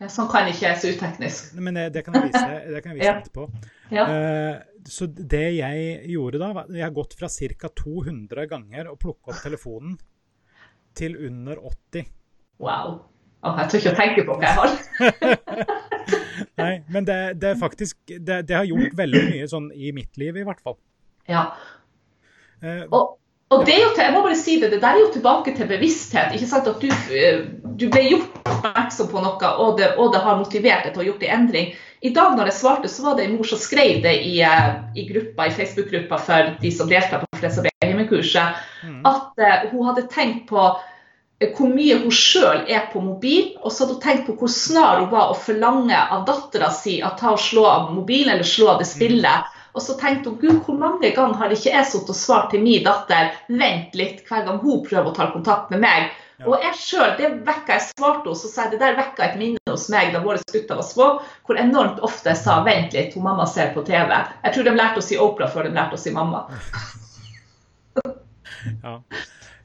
Sånn 0.10 0.30
kan 0.32 0.48
ikke 0.50 0.66
jeg 0.66 0.80
så 0.82 0.92
uteknisk. 0.96 1.52
Men 1.62 1.78
det, 1.78 1.84
det, 1.94 2.02
kan 2.06 2.16
jeg 2.18 2.32
vise, 2.32 2.46
det 2.74 2.80
kan 2.82 2.96
jeg 2.96 3.02
vise 3.04 3.12
etterpå. 3.20 3.44
Uh, 3.92 4.58
så 4.90 5.06
det 5.06 5.46
jeg 5.60 5.92
gjorde 6.10 6.40
da, 6.42 6.48
var 6.58 6.72
Jeg 6.74 6.88
har 6.88 6.96
gått 6.96 7.14
fra 7.20 7.30
ca. 7.30 7.70
200 7.84 8.48
ganger 8.50 8.90
å 8.90 8.98
plukke 8.98 9.34
opp 9.34 9.44
telefonen 9.44 10.00
til 10.98 11.20
under 11.28 11.62
80. 11.70 12.10
Wow. 12.62 12.98
Oh, 13.42 13.56
jeg 13.58 13.70
tør 13.72 13.80
ikke 13.80 13.92
å 13.92 13.98
tenke 13.98 14.24
på 14.28 14.36
hva 14.38 14.46
jeg 14.46 14.58
har. 14.62 15.72
Nei, 16.62 16.74
men 16.94 17.08
det, 17.08 17.20
det 17.42 17.56
faktisk 17.62 17.98
det, 18.12 18.44
det, 18.50 18.54
har 18.54 18.68
gjort 18.70 18.94
veldig 18.98 19.24
mye 19.32 19.48
sånn 19.50 19.72
i 19.74 19.94
mitt 19.96 20.20
liv, 20.22 20.38
i 20.38 20.46
hvert 20.46 20.62
fall. 20.62 20.78
Ja. 21.30 21.48
Uh, 22.62 22.84
og, 22.94 23.16
og 23.52 23.64
det 23.66 23.74
er 23.74 23.82
jo 23.82 23.94
til, 23.96 24.04
jeg 24.06 24.14
må 24.14 24.22
bare 24.24 24.38
si 24.40 24.60
det, 24.62 24.70
det 24.72 24.82
der 24.84 24.96
er 24.96 25.02
jo 25.02 25.14
tilbake 25.16 25.56
til 25.58 25.70
bevissthet. 25.72 26.36
ikke 26.38 26.50
sant, 26.52 26.70
At 26.70 26.84
du, 26.84 26.92
eh, 27.18 27.42
du 27.82 27.88
ble 27.92 28.04
gjort 28.06 28.38
oppmerksom 28.46 29.10
på 29.12 29.24
noe, 29.26 29.50
og 29.64 29.82
det, 29.82 29.90
og 29.98 30.14
det 30.14 30.22
har 30.24 30.40
motivert 30.40 30.86
deg 30.86 30.94
til 30.94 31.02
å 31.02 31.04
ha 31.04 31.10
gjort 31.10 31.26
en 31.26 31.34
endring. 31.40 31.74
I 32.02 32.14
dag 32.16 32.38
når 32.38 32.50
jeg 32.50 32.60
svarte, 32.62 32.90
så 32.90 33.04
var 33.10 33.18
det 33.18 33.26
en 33.26 33.36
mor 33.36 33.50
som 33.50 33.60
skrev 33.62 34.00
det 34.06 34.14
i, 34.24 34.38
eh, 34.46 34.70
i, 34.96 35.08
gruppa, 35.10 35.50
i 35.50 35.58
Facebook-gruppa 35.58 36.22
for 36.22 36.54
de 36.62 36.72
som 36.74 36.90
deltar 36.90 37.26
på 37.26 37.42
Freds- 37.42 37.60
og 37.60 37.68
hjemmekurset, 37.82 38.64
mm. 38.86 39.02
at 39.10 39.42
uh, 39.42 39.70
hun 39.74 39.86
hadde 39.90 40.08
tenkt 40.14 40.48
på 40.50 40.66
hvor 41.50 41.72
mye 41.74 41.98
hun 42.04 42.14
sjøl 42.14 42.68
er 42.70 42.84
på 42.92 43.02
mobil, 43.02 43.56
og 43.62 43.72
så 43.74 43.84
hadde 43.84 43.96
hun 43.96 44.04
tenkt 44.04 44.28
på 44.28 44.36
hvor 44.38 44.52
snar 44.54 45.00
hun 45.02 45.10
var 45.14 45.32
å 45.32 45.40
forlange 45.42 45.98
av 45.98 46.26
dattera 46.28 46.70
si 46.76 47.00
at 47.02 47.18
ta 47.22 47.34
og 47.34 47.42
slå 47.42 47.66
av 47.66 47.90
mobilen 47.96 48.36
eller 48.36 48.48
slå 48.48 48.76
av 48.76 48.84
det 48.84 48.90
spillet. 48.90 49.58
Og 49.72 49.82
så 49.82 49.96
tenkte 49.98 50.30
hun 50.30 50.42
gud, 50.42 50.58
hvor 50.66 50.76
mange 50.78 51.14
ganger 51.16 51.40
har 51.40 51.54
ikke 51.56 51.72
jeg 51.72 51.88
sittet 51.88 52.12
og 52.14 52.20
svart 52.20 52.52
til 52.52 52.62
min 52.62 52.84
datter 52.86 53.32
vent 53.48 53.96
litt 53.98 54.22
hver 54.28 54.44
gang 54.46 54.60
hun 54.62 54.84
prøver 54.86 55.10
å 55.10 55.16
ta 55.16 55.30
kontakt 55.32 55.72
med 55.74 55.82
meg. 55.82 56.12
Ja. 56.42 56.48
Og 56.50 56.66
jeg 56.66 56.78
selv, 56.78 57.18
det 57.18 57.30
vekka 57.48 57.78
jeg 57.78 57.88
svarte 57.88 58.26
henne, 58.28 58.38
så 58.38 58.52
sa 58.52 58.66
jeg 58.66 58.76
det 58.76 58.82
der 58.84 58.98
vekka 59.00 59.26
et 59.26 59.38
minne 59.40 59.72
hos 59.72 59.88
meg 59.94 60.14
da 60.14 60.22
våre 60.26 60.42
gutter 60.52 60.78
var 60.78 60.88
små, 60.88 61.10
hvor 61.48 61.62
enormt 61.62 62.02
ofte 62.06 62.34
jeg 62.34 62.42
sa 62.44 62.60
vent 62.68 62.94
litt, 62.98 63.16
hun 63.16 63.26
mamma 63.26 63.46
ser 63.50 63.74
på 63.74 63.86
TV. 63.88 64.14
Jeg 64.44 64.56
tror 64.56 64.68
de 64.68 64.78
lærte 64.78 65.02
å 65.02 65.06
si 65.06 65.20
Opera 65.22 65.50
før 65.54 65.70
de 65.70 65.76
lærte 65.78 65.98
å 65.98 66.02
si 66.02 66.14
mamma. 66.14 66.46
ja. 68.84 68.98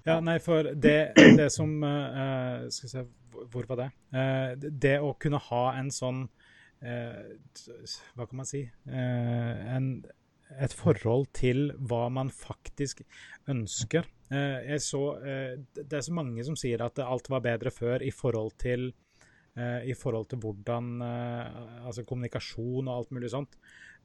Ja, 0.06 0.20
nei, 0.22 0.36
for 0.42 0.68
det, 0.78 0.98
det 1.38 1.48
som 1.54 1.80
uh, 1.82 2.66
Skal 2.70 2.86
vi 2.86 2.92
se, 2.92 3.04
hvor 3.52 3.66
var 3.70 3.80
det? 3.80 3.88
Uh, 4.14 4.68
det 4.70 4.98
å 5.02 5.14
kunne 5.20 5.40
ha 5.48 5.64
en 5.80 5.90
sånn 5.94 6.26
uh, 6.26 7.24
Hva 8.14 8.28
kan 8.28 8.38
man 8.38 8.48
si? 8.48 8.62
En, 8.86 9.88
et 10.62 10.76
forhold 10.78 11.32
til 11.34 11.72
hva 11.90 12.06
man 12.12 12.30
faktisk 12.30 13.02
ønsker. 13.50 14.06
jeg 14.30 14.78
så 14.84 15.00
Det 15.74 15.98
er 15.98 16.04
så 16.06 16.14
mange 16.14 16.44
som 16.46 16.54
sier 16.58 16.84
at 16.86 17.02
alt 17.02 17.26
var 17.32 17.42
bedre 17.42 17.72
før 17.74 18.04
i 18.06 18.12
forhold 18.14 18.54
til 18.62 18.92
i 19.56 19.94
forhold 19.96 20.26
til 20.28 20.40
hvordan 20.42 20.88
Altså 21.00 22.02
kommunikasjon 22.04 22.90
og 22.90 22.92
alt 22.92 23.14
mulig 23.16 23.30
sånt. 23.32 23.54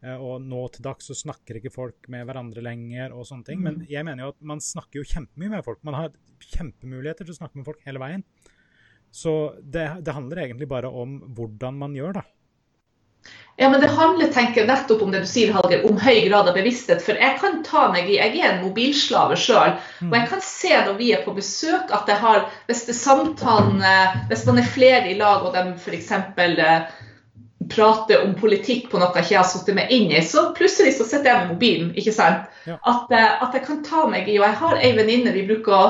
Eh, 0.02 0.18
og 0.18 0.42
nå 0.42 0.62
til 0.74 0.86
dags 0.86 1.08
så 1.10 1.16
snakker 1.18 1.60
ikke 1.60 1.74
folk 1.74 2.10
med 2.12 2.26
hverandre 2.26 2.64
lenger 2.66 3.14
og 3.14 3.28
sånne 3.30 3.48
ting. 3.48 3.62
Men 3.62 3.82
mm. 3.82 3.88
jeg 3.92 4.08
mener 4.08 4.26
jo 4.26 4.34
at 4.34 4.42
man 4.54 4.64
snakker 4.64 5.02
jo 5.02 5.08
kjempemye 5.14 5.54
med 5.54 5.66
folk. 5.66 5.82
Man 5.88 5.98
har 5.98 6.16
kjempemuligheter 6.42 7.28
til 7.28 7.36
å 7.36 7.42
snakke 7.42 7.60
med 7.60 7.68
folk 7.70 7.84
hele 7.86 8.02
veien. 8.02 8.26
Så 9.12 9.34
det, 9.62 9.86
det 10.08 10.16
handler 10.16 10.46
egentlig 10.46 10.70
bare 10.72 10.90
om 10.90 11.20
hvordan 11.36 11.78
man 11.78 11.98
gjør 11.98 12.22
det. 12.22 12.26
Ja, 13.60 13.68
men 13.70 13.82
det 13.84 13.92
handler 13.94 14.32
tenker 14.34 14.64
jeg, 14.64 14.68
nettopp 14.72 15.04
om 15.06 15.12
det 15.14 15.20
du 15.22 15.28
sier, 15.30 15.52
Halger, 15.54 15.84
om 15.86 16.00
høy 16.02 16.24
grad 16.26 16.48
av 16.50 16.56
bevissthet. 16.58 17.04
For 17.06 17.20
jeg 17.20 17.36
kan 17.44 17.60
ta 17.68 17.84
meg 17.94 18.10
i 18.10 18.16
Jeg 18.18 18.40
er 18.40 18.56
en 18.56 18.64
mobilslave 18.64 19.38
sjøl. 19.38 19.76
Og 20.08 20.16
jeg 20.18 20.30
kan 20.32 20.42
se 20.46 20.72
når 20.74 20.98
vi 20.98 21.12
er 21.14 21.22
på 21.26 21.36
besøk 21.38 21.94
at 21.94 22.10
jeg 22.10 22.18
har 22.24 22.48
Hvis 22.66 22.88
det 22.88 22.98
samtalen 22.98 23.84
Hvis 24.32 24.48
man 24.48 24.58
er 24.64 24.74
flere 24.74 25.12
i 25.12 25.20
lag 25.20 25.46
og 25.46 25.54
de 25.54 25.76
f.eks 25.78 26.10
prater 27.72 28.26
om 28.26 28.34
politikk 28.36 28.90
på 28.92 29.00
noe 29.00 29.12
jeg 29.16 29.28
ikke 29.28 29.40
har 29.40 29.48
satt 29.48 29.70
meg 29.76 29.92
inn 29.94 30.12
i, 30.12 30.22
så 30.26 30.50
plutselig 30.58 30.96
så 30.98 31.08
sitter 31.08 31.30
jeg 31.30 31.42
med 31.42 31.54
mobilen. 31.54 31.92
ikke 31.98 32.14
sant? 32.16 32.50
Ja. 32.68 32.78
At, 32.88 33.12
eh, 33.14 33.44
at, 33.44 33.56
jeg 33.56 33.66
kan 33.66 33.82
ta 33.86 34.06
meg 34.10 34.30
i 34.30 34.38
Og 34.40 34.46
jeg 34.46 34.58
har 34.60 34.78
ei 34.78 34.92
venninne 34.98 35.34
vi 35.34 35.48
bruker 35.50 35.78
å 35.78 35.86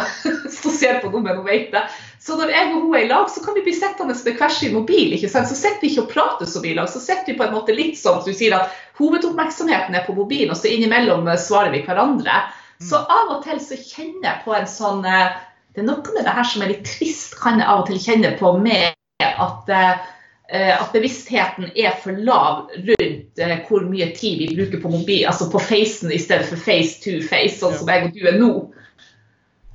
stå 0.56 0.72
og 0.72 0.78
se 0.78 0.94
på 1.02 1.12
noe, 1.12 1.24
men 1.26 1.40
hun 1.40 1.48
vet 1.48 1.72
det. 1.74 1.84
Så 2.22 2.36
når 2.38 2.52
jeg 2.54 2.70
og 2.70 2.84
hun 2.84 2.94
er 2.94 3.06
i 3.08 3.10
lag, 3.10 3.30
så 3.34 3.42
kan 3.42 3.56
vi 3.58 3.64
bli 3.66 3.72
sittende 3.74 4.14
med 4.14 4.36
hver 4.38 4.54
sin 4.54 4.76
mobil. 4.76 5.14
ikke 5.16 5.30
sant? 5.30 5.50
Så 5.50 5.56
sitter 5.58 5.82
vi 5.82 5.90
ikke 5.90 6.04
og 6.04 6.12
prater 6.12 6.50
så 6.50 6.62
mye 6.62 6.76
i 6.76 6.78
lag. 6.78 6.90
Så 6.90 7.02
sitter 7.02 7.32
vi 7.32 7.38
på 7.40 7.48
en 7.48 7.56
måte 7.56 7.74
litt 7.74 7.98
sånn 7.98 8.20
som 8.22 8.30
du 8.30 8.38
sier 8.38 8.54
at 8.54 8.76
hovedoppmerksomheten 9.00 9.98
er 9.98 10.06
på 10.06 10.14
mobilen, 10.14 10.54
og 10.54 10.60
så 10.60 10.70
innimellom 10.70 11.26
eh, 11.32 11.40
svarer 11.42 11.74
vi 11.74 11.82
hverandre. 11.88 12.44
Mm. 12.78 12.86
Så 12.92 13.00
av 13.02 13.32
og 13.34 13.42
til 13.48 13.62
så 13.64 13.78
kjenner 13.80 14.28
jeg 14.28 14.44
på 14.46 14.54
en 14.54 14.70
sånn 14.70 15.02
eh, 15.06 15.40
Det 15.74 15.82
er 15.82 15.88
noe 15.88 16.14
med 16.14 16.26
det 16.28 16.36
her 16.36 16.46
som 16.46 16.62
er 16.62 16.74
litt 16.74 16.86
trist, 16.86 17.38
kan 17.42 17.62
jeg 17.62 17.70
av 17.72 17.86
og 17.86 17.90
til 17.90 18.02
kjenne 18.04 18.36
på 18.38 18.54
med 18.60 18.92
at, 19.24 19.72
eh, 19.72 20.74
at 20.76 20.94
bevisstheten 20.94 21.72
er 21.74 21.96
for 22.04 22.22
lav 22.28 22.68
rundt 22.76 23.42
hvor 23.70 23.86
mye 23.88 24.12
tid 24.18 24.44
vi 24.44 24.50
bruker 24.60 24.84
på 24.84 24.92
mobil, 24.92 25.24
altså 25.26 25.48
på 25.50 25.62
facen 25.64 26.12
i 26.12 26.20
stedet 26.22 26.50
for 26.52 26.60
face 26.60 27.00
to 27.02 27.18
face, 27.24 27.56
sånn 27.62 27.78
som 27.80 27.90
jeg 27.90 28.10
og 28.10 28.18
du 28.18 28.28
er 28.28 28.38
nå. 28.38 28.52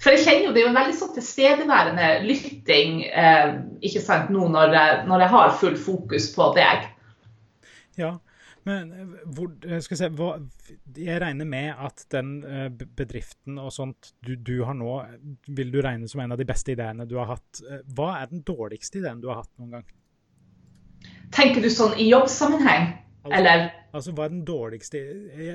For 0.07 0.15
jeg 0.15 0.23
kjenner 0.23 0.45
jo 0.47 0.51
det 0.55 0.61
er 0.61 0.69
jo 0.69 0.71
en 0.71 0.79
veldig 0.79 0.95
sånn 0.95 1.15
tilstedeværende 1.17 2.11
lytting 2.23 3.01
eh, 3.11 3.57
ikke 3.89 4.05
sant, 4.05 4.29
nå 4.31 4.45
når 4.55 4.77
når 5.09 5.25
jeg 5.25 5.33
har 5.33 5.57
full 5.59 5.75
fokus 5.83 6.29
på 6.31 6.47
deg. 6.55 6.85
Ja, 7.99 8.13
men 8.69 8.93
hvor, 9.25 9.51
skal 9.83 9.97
jeg, 9.97 9.99
se, 9.99 10.11
hva, 10.15 10.29
jeg 10.95 11.19
regner 11.23 11.49
med 11.51 11.73
at 11.89 12.05
den 12.15 12.37
bedriften 12.95 13.59
og 13.59 13.73
sånt 13.75 14.13
du, 14.23 14.37
du, 14.37 14.61
har 14.69 14.79
nå, 14.79 14.93
vil 15.59 15.75
du 15.75 15.81
regne 15.83 16.07
som 16.11 16.23
en 16.23 16.37
av 16.37 16.39
de 16.39 16.47
beste 16.47 16.77
ideene 16.77 17.09
du 17.11 17.17
har 17.19 17.33
hatt. 17.33 17.63
Hva 17.99 18.13
er 18.21 18.31
den 18.31 18.47
dårligste 18.47 19.01
ideen 19.03 19.25
du 19.25 19.27
har 19.33 19.43
hatt 19.43 19.53
noen 19.59 19.79
gang? 19.79 19.91
Tenker 21.35 21.67
du 21.67 21.71
sånn 21.73 21.99
i 21.99 22.07
jobbsammenheng? 22.13 22.93
Altså, 23.27 23.39
Eller? 23.41 23.67
Altså, 23.93 24.15
hva 24.15 24.27
er 24.27 24.33
den 24.33 24.45
dårligste 24.47 25.01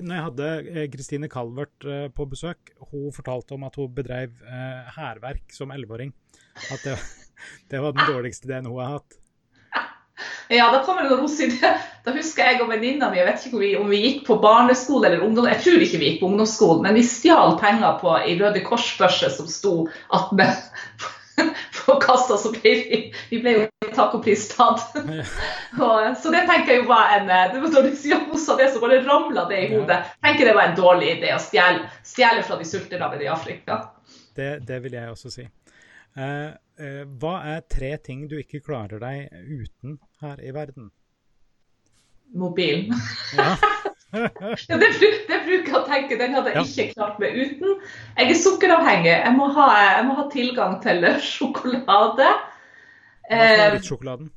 Når 0.04 0.14
jeg 0.16 0.26
hadde 0.28 0.86
Kristine 0.92 1.30
Calvert 1.32 1.88
på 2.18 2.28
besøk, 2.28 2.74
hun 2.92 3.16
fortalte 3.16 3.56
om 3.56 3.64
at 3.68 3.80
hun 3.80 3.94
bedrev 3.96 4.36
hærverk 4.98 5.56
som 5.56 5.72
elleveåring. 5.72 6.12
At 6.74 6.84
det, 6.84 6.98
det 7.72 7.82
var 7.84 7.96
den 7.96 8.08
dårligste 8.10 8.50
ideen 8.50 8.68
hun 8.68 8.82
har 8.84 8.98
hatt. 8.98 9.22
Ja, 10.52 10.68
da 10.74 10.82
kommer 10.84 11.06
det 11.08 11.16
noen 11.16 11.54
det. 11.62 11.72
Da 12.06 12.14
husker 12.16 12.50
jeg 12.50 12.60
og 12.62 12.70
venninna 12.72 13.08
mi, 13.12 13.20
jeg 13.22 13.28
vet 13.30 13.46
ikke 13.48 13.58
om 13.58 13.64
vi, 13.64 13.72
om 13.80 13.90
vi, 13.92 14.02
gikk 14.04 14.26
på 14.28 14.38
barneskole 14.44 15.08
eller 15.08 15.24
ungdom, 15.24 15.48
jeg 15.48 15.62
tror 15.64 15.86
ikke 15.86 16.02
vi 16.02 16.10
gikk 16.10 16.20
på 16.22 16.28
ungdomsskolen, 16.32 16.84
men 16.86 16.98
vi 16.98 17.06
stjal 17.08 17.56
penger 17.62 17.98
på 18.02 18.14
ei 18.20 18.36
Røde 18.42 18.64
Kors-børse 18.66 19.32
som 19.32 19.48
sto 19.50 19.76
attmed 20.18 20.52
på 21.86 21.96
kassa, 22.02 22.38
så 22.38 22.52
ble 22.54 22.74
vi, 22.80 23.00
vi 23.30 23.40
ble 23.44 23.54
jo 23.56 23.90
tacopris 23.96 24.48
tatt. 24.54 24.94
så 26.22 26.34
det 26.34 26.44
tenker 26.50 26.74
jeg 26.74 26.84
jo 26.84 26.88
var 26.90 27.16
en 27.18 27.30
det 27.30 27.62
var 27.62 27.74
Når 27.74 27.90
du 27.90 28.38
sa 28.40 28.58
det, 28.60 28.70
så 28.74 28.82
bare 28.84 29.02
ramla 29.06 29.46
det 29.50 29.62
i 29.66 29.70
hodet. 29.76 30.00
Jeg 30.20 30.28
tenker 30.28 30.52
det 30.52 30.58
var 30.58 30.72
en 30.72 30.80
dårlig 30.80 31.16
idé 31.18 31.34
å 31.36 31.42
stjele, 31.42 31.88
stjele 32.08 32.46
fra 32.48 32.60
de 32.60 32.68
sulterammede 32.68 33.28
i 33.28 33.32
Afrika. 33.32 33.82
Det, 34.36 34.52
det 34.68 34.80
vil 34.86 34.96
jeg 35.00 35.12
også 35.12 35.34
si. 35.34 35.48
Uh, 36.18 36.52
uh, 36.82 37.04
hva 37.22 37.36
er 37.54 37.64
tre 37.72 37.94
ting 38.04 38.26
du 38.32 38.38
ikke 38.42 38.64
klarer 38.64 39.00
deg 39.04 39.32
uten 39.48 40.00
her 40.24 40.42
i 40.44 40.52
verden? 40.56 40.92
Mobilen. 42.36 42.96
Ja. 43.36 43.56
ja, 44.70 44.78
det, 44.78 44.90
det, 45.30 45.40
bruker 45.46 45.72
jeg 45.72 45.78
å 45.78 45.86
tenke. 45.88 46.20
Den 46.20 46.36
hadde 46.36 46.52
jeg 46.54 46.60
ja. 46.60 46.68
ikke 46.68 46.98
klart 46.98 47.22
meg 47.22 47.38
uten. 47.38 47.80
Jeg 48.18 48.34
er 48.34 48.40
sukkeravhengig. 48.44 49.14
Jeg 49.14 49.34
må 49.38 49.48
ha, 49.56 49.68
jeg 49.98 50.06
må 50.10 50.20
ha 50.20 50.28
tilgang 50.34 50.78
til 50.84 51.08
sjokolade. 51.32 52.30
Hva 53.32 53.50
er 53.50 53.82
sjokoladen? 53.86 54.32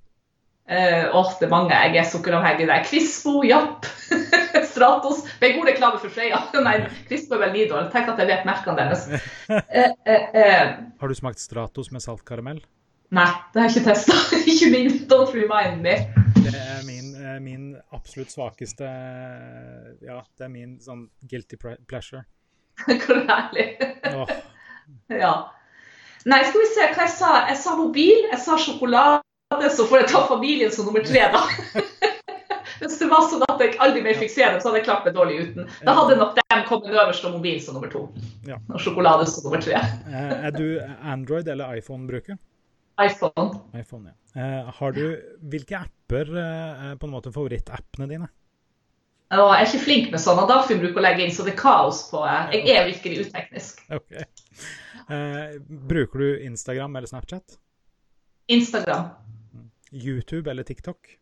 Eh, 0.65 1.11
åh, 1.13 1.33
det 1.41 1.45
er 1.45 1.51
mange. 1.53 1.77
Jeg 1.77 1.99
er 2.01 2.07
sukkeravhengig 2.09 2.69
der. 2.71 2.85
Crispo, 2.89 3.43
Japp, 3.45 3.89
Stratos. 4.73 5.25
Det 5.41 5.51
er 5.51 5.59
god 5.59 5.69
reklame 5.69 6.01
for 6.01 6.13
Freia. 6.15 6.41
Nei, 6.65 6.79
Crispo 7.09 7.37
er 7.37 7.45
vel 7.45 7.57
Nidol. 7.59 7.91
Tenk 7.93 8.15
at 8.15 8.23
jeg 8.23 8.31
vet 8.31 8.47
merkene 8.49 8.79
deres. 8.79 9.09
Eh, 9.51 9.91
eh, 10.09 10.71
har 11.01 11.11
du 11.11 11.19
smakt 11.19 11.43
Stratos 11.43 11.91
med 11.93 12.05
saltkaramell? 12.05 12.63
Nei, 13.15 13.29
det 13.53 13.61
har 13.61 13.69
jeg 13.69 13.77
ikke 13.77 13.91
testa. 13.93 14.17
ikke 14.55 14.71
min. 14.73 14.97
Don't 15.11 15.35
remind 15.35 15.83
me. 15.85 15.99
Det 16.41 16.55
er 16.55 16.81
min, 16.87 17.14
min, 17.43 17.75
absolutt 17.97 18.33
svakeste 18.33 18.89
Ja, 20.05 20.21
det 20.39 20.47
er 20.47 20.53
min 20.53 20.79
sånn 20.83 21.09
guilty 21.31 21.59
pleasure. 21.61 22.25
Hvor 22.85 23.21
herlig. 23.29 23.69
Oh. 24.11 24.31
ja. 25.09 25.35
Nei, 26.25 26.41
skal 26.49 26.63
vi 26.63 26.71
se 26.73 26.89
hva 26.95 27.05
jeg 27.07 27.13
sa. 27.15 27.33
Jeg 27.51 27.61
sa 27.61 27.77
mobil, 27.79 28.27
jeg 28.31 28.41
sa 28.41 28.57
sjokolade, 28.61 29.71
så 29.71 29.87
får 29.89 30.03
jeg 30.03 30.11
ta 30.15 30.25
familien 30.29 30.73
som 30.73 30.89
nummer 30.89 31.05
tre, 31.05 31.27
da. 31.35 31.45
Hvis 32.81 32.97
det 32.99 33.07
var 33.09 33.29
sånn 33.31 33.45
at 33.47 33.61
jeg 33.63 33.77
aldri 33.85 34.03
mer 34.05 34.17
fikk 34.19 34.33
se 34.33 34.43
dem, 34.43 34.59
så 34.61 34.69
hadde 34.69 34.81
jeg 34.81 34.87
klart 34.89 35.05
meg 35.07 35.15
dårlig 35.17 35.37
uten. 35.45 35.69
Da 35.87 35.95
hadde 35.97 36.17
nok 36.19 36.35
dem 36.41 36.65
kommet 36.69 36.97
øverst 36.97 37.25
og 37.29 37.37
mobil 37.37 37.61
som 37.63 37.77
nummer 37.79 37.93
to. 37.93 38.03
Ja. 38.49 38.59
Og 38.73 38.83
sjokolade 38.83 39.29
som 39.31 39.47
nummer 39.47 39.63
tre. 39.63 39.79
er 39.79 40.57
du 40.57 40.81
Android- 41.01 41.49
eller 41.49 41.79
iPhone-bruker? 41.79 42.41
iPhone. 43.01 43.61
iPhone 43.75 44.13
ja. 44.13 44.17
Eh, 44.35 44.71
har 44.79 44.95
du, 44.95 45.05
hvilke 45.51 45.79
apper 45.79 46.31
er 46.39 46.97
på 46.99 47.09
en 47.09 47.15
måte 47.15 47.33
favorittappene 47.35 48.09
dine? 48.11 48.31
Jeg 49.35 49.41
er 49.41 49.67
ikke 49.67 49.83
flink 49.83 50.11
med 50.13 50.23
sånne. 50.23 50.45
Dagfinn 50.47 50.83
bruker 50.83 51.01
å 51.01 51.05
legge 51.05 51.25
inn, 51.25 51.33
så 51.35 51.47
det 51.47 51.55
er 51.55 51.61
kaos 51.63 52.05
på 52.11 52.21
eh, 52.29 52.55
Jeg 52.61 52.77
er 52.77 52.89
virkelig 52.91 53.27
uteknisk. 53.27 53.83
Okay. 53.99 54.27
Eh, 55.11 55.57
bruker 55.91 56.23
du 56.23 56.45
Instagram 56.47 56.97
eller 56.97 57.11
Snapchat? 57.11 57.57
Instagram. 58.53 59.11
YouTube 59.93 60.51
eller 60.51 60.63
TikTok? 60.63 61.17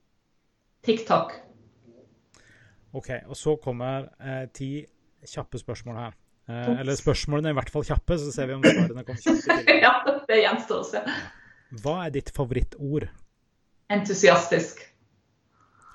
TikTok. 0.84 1.32
OK. 2.92 3.10
Og 3.26 3.36
så 3.36 3.56
kommer 3.62 4.10
eh, 4.20 4.48
ti 4.54 4.72
kjappe 5.28 5.60
spørsmål 5.62 6.00
her. 6.02 6.16
Eh, 6.50 6.80
eller 6.80 6.98
spørsmålene 6.98 7.52
er 7.52 7.56
i 7.56 7.60
hvert 7.60 7.72
fall 7.72 7.86
kjappe, 7.86 8.18
så 8.18 8.34
ser 8.34 8.50
vi 8.50 8.58
om 8.58 8.66
svarene 8.66 9.06
kommer 9.06 9.22
kjapt. 9.22 9.70
ja, 9.86 9.94
det 10.28 10.42
gjenstår 10.42 10.82
å 10.82 10.88
se. 10.90 11.04
Hva 11.80 12.02
er 12.06 12.12
ditt 12.12 12.28
favorittord? 12.36 13.06
Entusiastisk. 13.92 14.80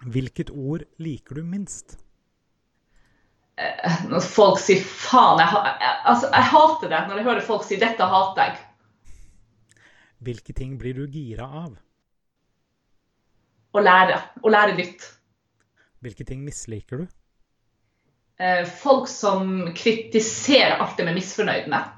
Hvilket 0.10 0.50
ord 0.50 0.86
liker 1.02 1.38
du 1.38 1.44
minst? 1.46 1.98
Eh, 3.58 4.06
når 4.10 4.22
folk 4.22 4.60
sier 4.62 4.82
faen 4.86 5.42
jeg, 5.42 5.50
jeg, 5.82 5.94
altså, 6.12 6.30
jeg 6.30 6.50
hater 6.52 6.92
det 6.94 7.00
når 7.08 7.20
jeg 7.20 7.26
hører 7.26 7.46
folk 7.46 7.64
si 7.66 7.78
'dette 7.82 8.06
hater 8.06 8.52
jeg'. 8.52 8.64
Hvilke 10.26 10.54
ting 10.54 10.78
blir 10.82 10.98
du 10.98 11.06
gira 11.14 11.46
av? 11.46 11.76
Å 13.74 13.82
lære. 13.82 14.18
Å 14.42 14.50
lære 14.50 14.78
nytt. 14.78 15.06
Hvilke 16.02 16.26
ting 16.26 16.42
misliker 16.46 17.04
du? 17.04 17.08
Eh, 18.38 18.66
folk 18.66 19.10
som 19.10 19.70
kritiserer 19.78 20.78
alt 20.82 20.98
vi 20.98 21.06
er 21.06 21.18
misfornøyd 21.18 21.70
med. 21.74 21.97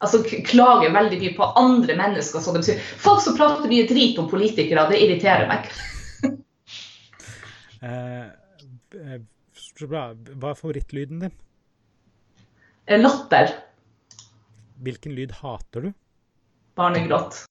Altså 0.00 0.22
klager 0.24 0.94
veldig 0.94 1.18
mye 1.20 1.36
på 1.36 1.48
andre 1.60 1.96
mennesker. 1.98 2.40
Som 2.40 2.56
de 2.56 2.64
sier. 2.64 2.80
Folk 2.80 3.22
som 3.24 3.36
prater 3.36 3.68
mye 3.68 3.88
drit 3.88 4.18
om 4.20 4.28
politikere, 4.30 4.86
det 4.88 5.00
irriterer 5.04 5.48
meg. 5.50 5.68
eh, 7.88 8.26
eh 9.00 9.18
Hva 9.80 10.10
er 10.12 10.56
favorittlyden 10.56 11.24
din? 11.24 11.36
Eh, 12.86 13.00
latter. 13.00 13.52
Hvilken 14.80 15.14
lyd 15.16 15.32
hater 15.40 15.88
du? 15.88 15.92
Barnegråt. 16.76 17.44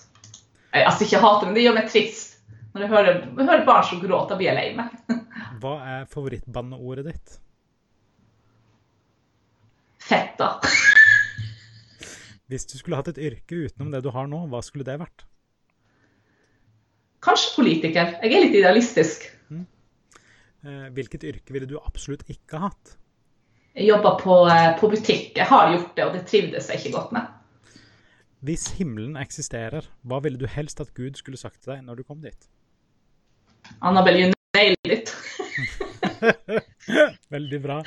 Altså 0.73 1.05
ikke 1.05 1.21
hater, 1.21 1.47
men 1.47 1.57
det 1.57 1.63
gjør 1.65 1.77
meg 1.77 1.89
trist. 1.89 2.39
Når 2.73 2.85
jeg 2.85 2.91
hører, 2.91 3.21
jeg 3.25 3.45
hører 3.47 3.65
barn 3.65 3.85
som 3.85 4.01
gråter, 4.01 4.37
blir 4.37 4.51
jeg 4.51 4.57
lei 4.57 4.67
meg. 4.77 4.93
Hva 5.61 5.75
er 5.93 6.09
favorittbanneordet 6.09 7.07
ditt? 7.09 7.39
Fetta. 10.09 10.55
Hvis 12.49 12.65
du 12.65 12.79
skulle 12.79 12.97
hatt 12.97 13.11
et 13.11 13.19
yrke 13.21 13.65
utenom 13.67 13.91
det 13.93 14.01
du 14.01 14.09
har 14.13 14.29
nå, 14.29 14.45
hva 14.49 14.61
skulle 14.65 14.85
det 14.87 14.97
vært? 14.97 15.25
Kanskje 17.21 17.51
politiker. 17.59 18.15
Jeg 18.23 18.31
er 18.31 18.45
litt 18.45 18.55
idealistisk. 18.57 19.27
Mm. 19.53 19.65
Hvilket 20.95 21.27
yrke 21.29 21.53
ville 21.53 21.69
du 21.69 21.75
absolutt 21.77 22.23
ikke 22.31 22.61
hatt? 22.63 22.95
Jeg 23.75 23.91
jobber 23.91 24.17
på, 24.19 24.37
eh, 24.49 24.71
på, 24.79 24.89
butikk. 24.89 25.37
Jeg 25.37 25.45
har 25.45 25.69
gjort 25.75 25.91
det, 25.95 26.05
og 26.07 26.15
det 26.17 26.23
trivdes 26.27 26.71
jeg 26.71 26.81
ikke 26.81 26.95
godt 26.97 27.13
med. 27.15 27.77
Hvis 28.41 28.65
himmelen 28.79 29.19
eksisterer, 29.19 29.85
hva 30.01 30.21
ville 30.23 30.39
du 30.39 30.47
helst 30.49 30.81
at 30.81 30.93
Gud 30.97 31.19
skulle 31.19 31.37
sagt 31.37 31.61
til 31.61 31.75
deg 31.75 31.83
når 31.85 32.01
du 32.01 32.07
kom 32.07 32.23
dit? 32.23 32.49
Annabelle, 33.83 34.25
you 34.25 34.33
nailed 34.57 34.97
it. 34.97 35.13
Veldig 37.35 37.61
bra. 37.61 37.83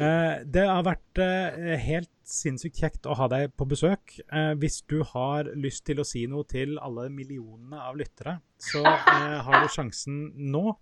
Eh, 0.00 0.42
det 0.48 0.66
har 0.66 0.86
vært 0.86 1.20
eh, 1.20 1.76
helt 1.84 2.12
sinnssykt 2.30 2.80
kjekt 2.80 3.08
å 3.10 3.16
ha 3.18 3.26
deg 3.30 3.54
på 3.58 3.66
besøk. 3.68 4.14
Hvis 4.62 4.80
du 4.88 5.00
har 5.12 5.50
lyst 5.58 5.82
til 5.88 5.98
å 5.98 6.06
si 6.06 6.22
noe 6.30 6.46
til 6.46 6.76
alle 6.78 7.08
millionene 7.10 7.80
av 7.82 7.98
lyttere, 7.98 8.36
så 8.62 8.84
har 8.86 9.64
du 9.64 9.72
sjansen 9.74 10.28
nå. 10.52 10.76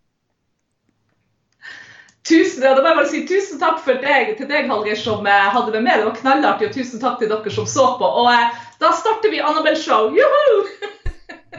Tusen, 2.28 2.62
ja, 2.62 2.74
da 2.76 2.82
må 2.82 2.90
jeg 2.90 2.98
bare 2.98 3.08
si 3.08 3.20
tusen 3.28 3.60
takk 3.60 3.78
for 3.80 4.00
deg, 4.02 4.34
til 4.36 4.48
deg, 4.50 4.66
Hallgeir, 4.68 4.98
som 5.00 5.24
eh, 5.24 5.46
hadde 5.54 5.72
med 5.72 5.86
meg. 5.86 6.00
Det 6.00 6.08
var 6.10 6.18
knallartig, 6.18 6.68
og 6.68 6.76
tusen 6.76 7.00
takk 7.00 7.16
til 7.22 7.30
dere 7.30 7.52
som 7.54 7.68
så 7.70 7.86
på. 7.96 8.08
Og 8.20 8.28
eh, 8.34 8.58
da 8.82 8.90
starter 8.96 9.32
vi 9.32 9.40
Annabelle 9.40 9.80
Show. 9.80 10.10
Juhu! 10.12 10.58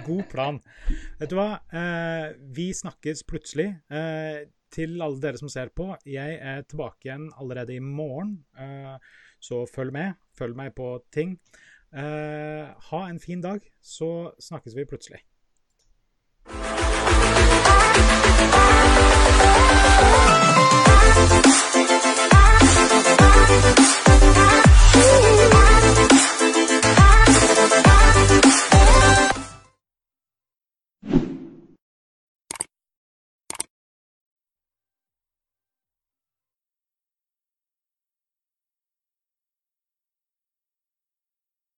God 0.05 0.22
plan. 0.30 0.60
Vet 1.18 1.32
du 1.32 1.39
hva, 1.39 1.64
eh, 1.74 2.28
vi 2.53 2.70
snakkes 2.78 3.26
plutselig. 3.30 3.72
Eh, 3.89 4.45
til 4.72 5.01
alle 5.01 5.22
dere 5.22 5.39
som 5.41 5.49
ser 5.51 5.72
på, 5.76 5.91
jeg 6.05 6.38
er 6.38 6.63
tilbake 6.67 7.07
igjen 7.07 7.30
allerede 7.41 7.76
i 7.76 7.84
morgen, 7.84 8.38
eh, 8.57 8.95
så 9.39 9.65
følg 9.70 9.93
med. 9.95 10.20
Følg 10.38 10.55
meg 10.55 10.76
på 10.78 10.93
ting. 11.13 11.38
Eh, 11.91 12.65
ha 12.91 13.01
en 13.07 13.20
fin 13.20 13.41
dag, 13.41 13.59
så 13.82 14.32
snakkes 14.39 14.76
vi 14.78 14.86
plutselig. 14.86 15.24